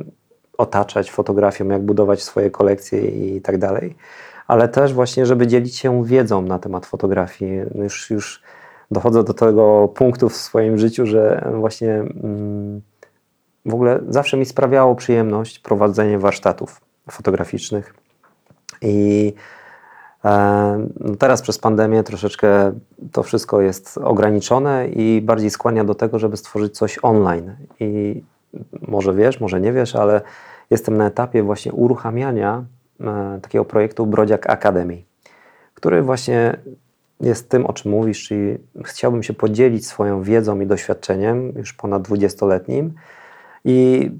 otaczać 0.57 1.12
fotografią, 1.12 1.68
jak 1.68 1.82
budować 1.82 2.24
swoje 2.24 2.51
kolekcje 2.51 3.01
i 3.01 3.41
tak 3.41 3.57
dalej, 3.57 3.95
ale 4.47 4.68
też 4.68 4.93
właśnie, 4.93 5.26
żeby 5.26 5.47
dzielić 5.47 5.76
się 5.76 6.05
wiedzą 6.05 6.41
na 6.41 6.59
temat 6.59 6.86
fotografii. 6.86 7.62
No 7.76 7.84
Już, 7.84 8.09
już 8.09 8.43
dochodzę 8.91 9.24
do 9.24 9.34
tego 9.34 9.88
punktu 9.88 10.30
w 10.30 10.36
swoim 10.36 10.78
życiu, 10.78 11.05
że 11.05 11.51
właśnie 11.55 11.93
mm, 11.93 12.82
w 13.66 13.74
ogóle 13.74 13.99
zawsze 14.07 14.38
mi 14.38 14.45
sprawiało 14.45 14.95
przyjemność 14.95 15.59
prowadzenie 15.59 16.20
warsztatów 16.20 16.82
fotograficznych. 17.12 18.01
I 18.82 19.34
e, 20.25 20.88
no 20.99 21.15
teraz 21.15 21.41
przez 21.41 21.57
pandemię 21.57 22.03
troszeczkę 22.03 22.71
to 23.11 23.23
wszystko 23.23 23.61
jest 23.61 23.97
ograniczone 23.97 24.88
i 24.88 25.21
bardziej 25.21 25.49
skłania 25.49 25.84
do 25.84 25.95
tego, 25.95 26.19
żeby 26.19 26.38
stworzyć 26.38 26.77
coś 26.77 26.99
online. 27.01 27.55
I 27.79 28.21
może 28.88 29.13
wiesz, 29.13 29.39
może 29.39 29.61
nie 29.61 29.73
wiesz, 29.73 29.95
ale 29.95 30.21
jestem 30.69 30.97
na 30.97 31.05
etapie 31.07 31.43
właśnie 31.43 31.71
uruchamiania 31.71 32.63
e, 33.01 33.39
takiego 33.41 33.65
projektu 33.65 34.05
Brodziak 34.05 34.49
Academy, 34.49 35.03
który 35.73 36.01
właśnie 36.01 36.57
jest 37.21 37.49
tym, 37.49 37.65
o 37.65 37.73
czym 37.73 37.91
mówisz, 37.91 38.27
czyli 38.27 38.57
chciałbym 38.86 39.23
się 39.23 39.34
podzielić 39.34 39.88
swoją 39.88 40.23
wiedzą 40.23 40.59
i 40.59 40.67
doświadczeniem 40.67 41.53
już 41.55 41.73
ponad 41.73 42.07
20-letnim 42.07 42.93
i 43.65 44.11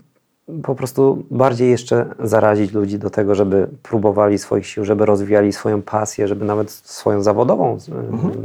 po 0.64 0.76
prostu 0.76 1.24
bardziej 1.32 1.72
jeszcze 1.72 2.06
zarazić 2.20 2.74
ludzi 2.74 3.00
do 3.00 3.10
tego, 3.10 3.36
żeby 3.36 3.68
próbowali 3.84 4.38
swoich 4.38 4.68
sił, 4.68 4.86
żeby 4.86 5.06
rozwijali 5.06 5.54
swoją 5.54 5.82
pasję, 5.82 6.28
żeby 6.28 6.46
nawet 6.46 6.72
swoją 6.72 7.22
zawodową 7.22 7.74
e, 7.74 7.78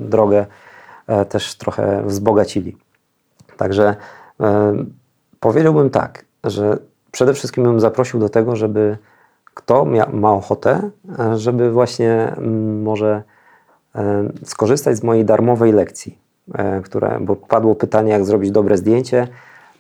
drogę 0.09 0.47
e, 1.07 1.25
też 1.25 1.55
trochę 1.55 2.03
wzbogacili. 2.07 2.77
Także 3.57 3.97
e, 4.41 4.75
powiedziałbym 5.41 5.91
tak, 5.91 6.25
że 6.45 6.79
przede 7.13 7.35
wszystkim 7.35 7.65
bym 7.65 7.81
zaprosił 7.81 8.21
do 8.21 8.29
tego, 8.29 8.57
żeby 8.57 8.99
kto 9.55 9.87
ma 10.13 10.33
ochotę, 10.33 10.91
żeby 11.37 11.73
właśnie 11.73 12.37
może 12.83 13.23
skorzystać 14.45 14.97
z 14.97 15.03
mojej 15.03 15.25
darmowej 15.25 15.73
lekcji, 15.73 16.19
które, 16.85 17.19
bo 17.21 17.37
padło 17.37 17.75
pytanie, 17.75 18.13
jak 18.13 18.25
zrobić 18.25 18.51
dobre 18.51 18.77
zdjęcie, 18.77 19.29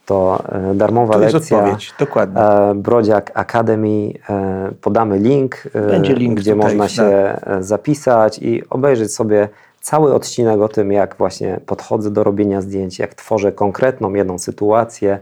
to 0.06 0.42
e, 0.70 0.74
darmowa 0.74 1.12
To 1.12 1.18
lekcja 1.18 1.58
odpowiedź, 1.58 1.94
dokładnie. 1.98 2.40
e, 2.42 2.74
Brodziak 2.74 3.30
Academy, 3.34 4.12
e, 4.30 4.72
podamy 4.80 5.18
link, 5.18 5.62
link 6.02 6.40
gdzie 6.40 6.54
tutaj, 6.54 6.66
można 6.76 6.84
tak. 6.84 6.92
się 6.92 7.04
e, 7.04 7.62
zapisać 7.62 8.38
i 8.38 8.62
obejrzeć 8.70 9.14
sobie 9.14 9.48
cały 9.80 10.14
odcinek 10.14 10.60
o 10.60 10.68
tym, 10.68 10.92
jak 10.92 11.16
właśnie 11.18 11.60
podchodzę 11.66 12.10
do 12.10 12.24
robienia 12.24 12.60
zdjęć, 12.60 12.98
jak 12.98 13.14
tworzę 13.14 13.52
konkretną 13.52 14.14
jedną 14.14 14.38
sytuację, 14.38 15.18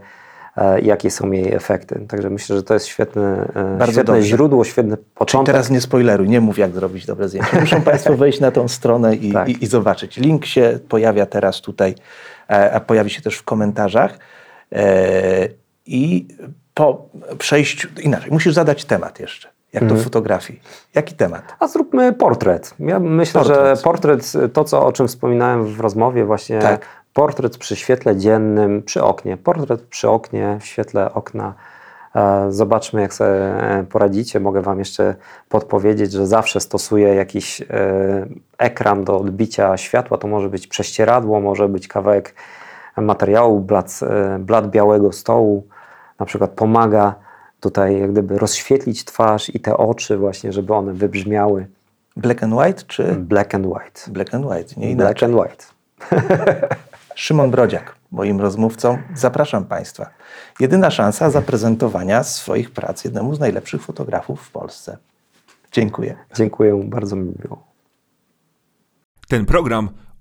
jakie 0.81 1.11
są 1.11 1.31
jej 1.31 1.53
efekty. 1.53 2.05
Także 2.07 2.29
myślę, 2.29 2.55
że 2.55 2.63
to 2.63 2.73
jest 2.73 2.85
świetne, 2.85 3.47
Bardzo 3.79 3.91
świetne 3.93 4.13
dobrze. 4.13 4.27
źródło, 4.27 4.63
świetny 4.63 4.97
Czyli 4.97 5.07
początek. 5.15 5.53
teraz 5.53 5.69
nie 5.69 5.81
spoileruj, 5.81 6.29
nie 6.29 6.41
mów 6.41 6.57
jak 6.57 6.71
zrobić 6.71 7.05
dobre 7.05 7.29
zdjęcie. 7.29 7.59
Muszą 7.59 7.81
Państwo 7.81 8.13
wejść 8.23 8.39
na 8.39 8.51
tą 8.51 8.67
stronę 8.67 9.15
i, 9.15 9.33
Tak. 9.33 9.49
i, 9.49 9.63
i 9.63 9.67
zobaczyć. 9.67 10.17
Link 10.17 10.45
się 10.45 10.79
pojawia 10.89 11.25
teraz 11.25 11.61
tutaj, 11.61 11.95
a 12.73 12.79
pojawi 12.79 13.09
się 13.09 13.21
też 13.21 13.35
w 13.37 13.43
komentarzach. 13.43 14.17
E, 14.71 15.47
I 15.85 16.27
po 16.73 17.09
przejściu, 17.37 17.87
inaczej, 18.03 18.31
musisz 18.31 18.53
zadać 18.53 18.85
temat 18.85 19.19
jeszcze, 19.19 19.49
jak 19.73 19.83
Mhm. 19.83 19.97
do 19.99 20.03
fotografii. 20.03 20.61
Jaki 20.95 21.15
temat? 21.15 21.55
A 21.59 21.67
zróbmy 21.67 22.13
portret. 22.13 22.73
Ja 22.79 22.99
myślę, 22.99 23.41
Portret. 23.41 23.77
że 23.77 23.83
portret, 23.83 24.33
to 24.53 24.63
co, 24.63 24.85
o 24.85 24.91
czym 24.91 25.07
wspominałem 25.07 25.65
w 25.65 25.79
rozmowie, 25.79 26.25
właśnie 26.25 26.59
Tak. 26.59 26.85
portret 27.13 27.57
przy 27.57 27.75
świetle 27.75 28.15
dziennym, 28.17 28.83
przy 28.83 29.03
oknie. 29.03 29.37
Portret 29.37 29.81
przy 29.81 30.09
oknie, 30.09 30.57
w 30.61 30.65
świetle 30.65 31.13
okna. 31.13 31.53
E, 32.15 32.45
Zobaczmy, 32.49 33.01
jak 33.01 33.13
sobie 33.13 33.29
e, 33.29 33.83
poradzicie. 33.89 34.39
Mogę 34.39 34.61
Wam 34.61 34.79
jeszcze 34.79 35.15
podpowiedzieć, 35.49 36.11
że 36.11 36.27
zawsze 36.27 36.59
stosuję 36.59 37.15
jakiś 37.15 37.61
ekran 38.57 39.03
do 39.03 39.17
odbicia 39.17 39.77
światła. 39.77 40.17
To 40.17 40.27
może 40.27 40.49
być 40.49 40.67
prześcieradło, 40.67 41.39
może 41.41 41.69
być 41.69 41.87
kawałek 41.87 42.33
materiału, 43.01 43.59
blat, 43.59 43.99
e, 44.03 44.39
blat 44.39 44.69
białego 44.69 45.11
stołu. 45.11 45.67
Na 46.19 46.25
przykład 46.25 46.51
pomaga 46.51 47.15
tutaj 47.59 47.99
jak 47.99 48.11
gdyby 48.11 48.37
rozświetlić 48.37 49.05
twarz 49.05 49.55
i 49.55 49.59
te 49.59 49.77
oczy 49.77 50.17
właśnie, 50.17 50.53
żeby 50.53 50.73
one 50.73 50.93
wybrzmiały 50.93 51.67
Black 52.17 52.43
and 52.43 52.53
white 52.53 52.83
czy 52.87 53.03
black 53.15 53.55
and 53.55 53.65
white. 53.65 54.01
black 54.11 54.33
and 54.33 54.45
white? 54.45 54.75
Nie 54.77 54.95
Black 54.95 55.21
inaczej. 55.21 55.29
and 55.29 55.35
white. 55.35 55.65
Szymon 57.15 57.51
Brodziak, 57.51 57.95
moim 58.11 58.41
rozmówcą. 58.41 58.97
Zapraszam 59.15 59.65
Państwa. 59.65 60.09
Jedyna 60.59 60.91
szansa 60.91 61.29
zaprezentowania 61.29 62.23
swoich 62.23 62.71
prac 62.71 63.03
jednemu 63.03 63.35
z 63.35 63.39
najlepszych 63.39 63.81
fotografów 63.81 64.41
w 64.41 64.51
Polsce. 64.51 64.97
Dziękuję. 65.71 66.15
Dziękuję, 66.35 66.81
bardzo 66.83 67.15
mi 67.15 67.33
miło. 67.43 67.63
Ten 69.27 69.45
program 69.45 69.89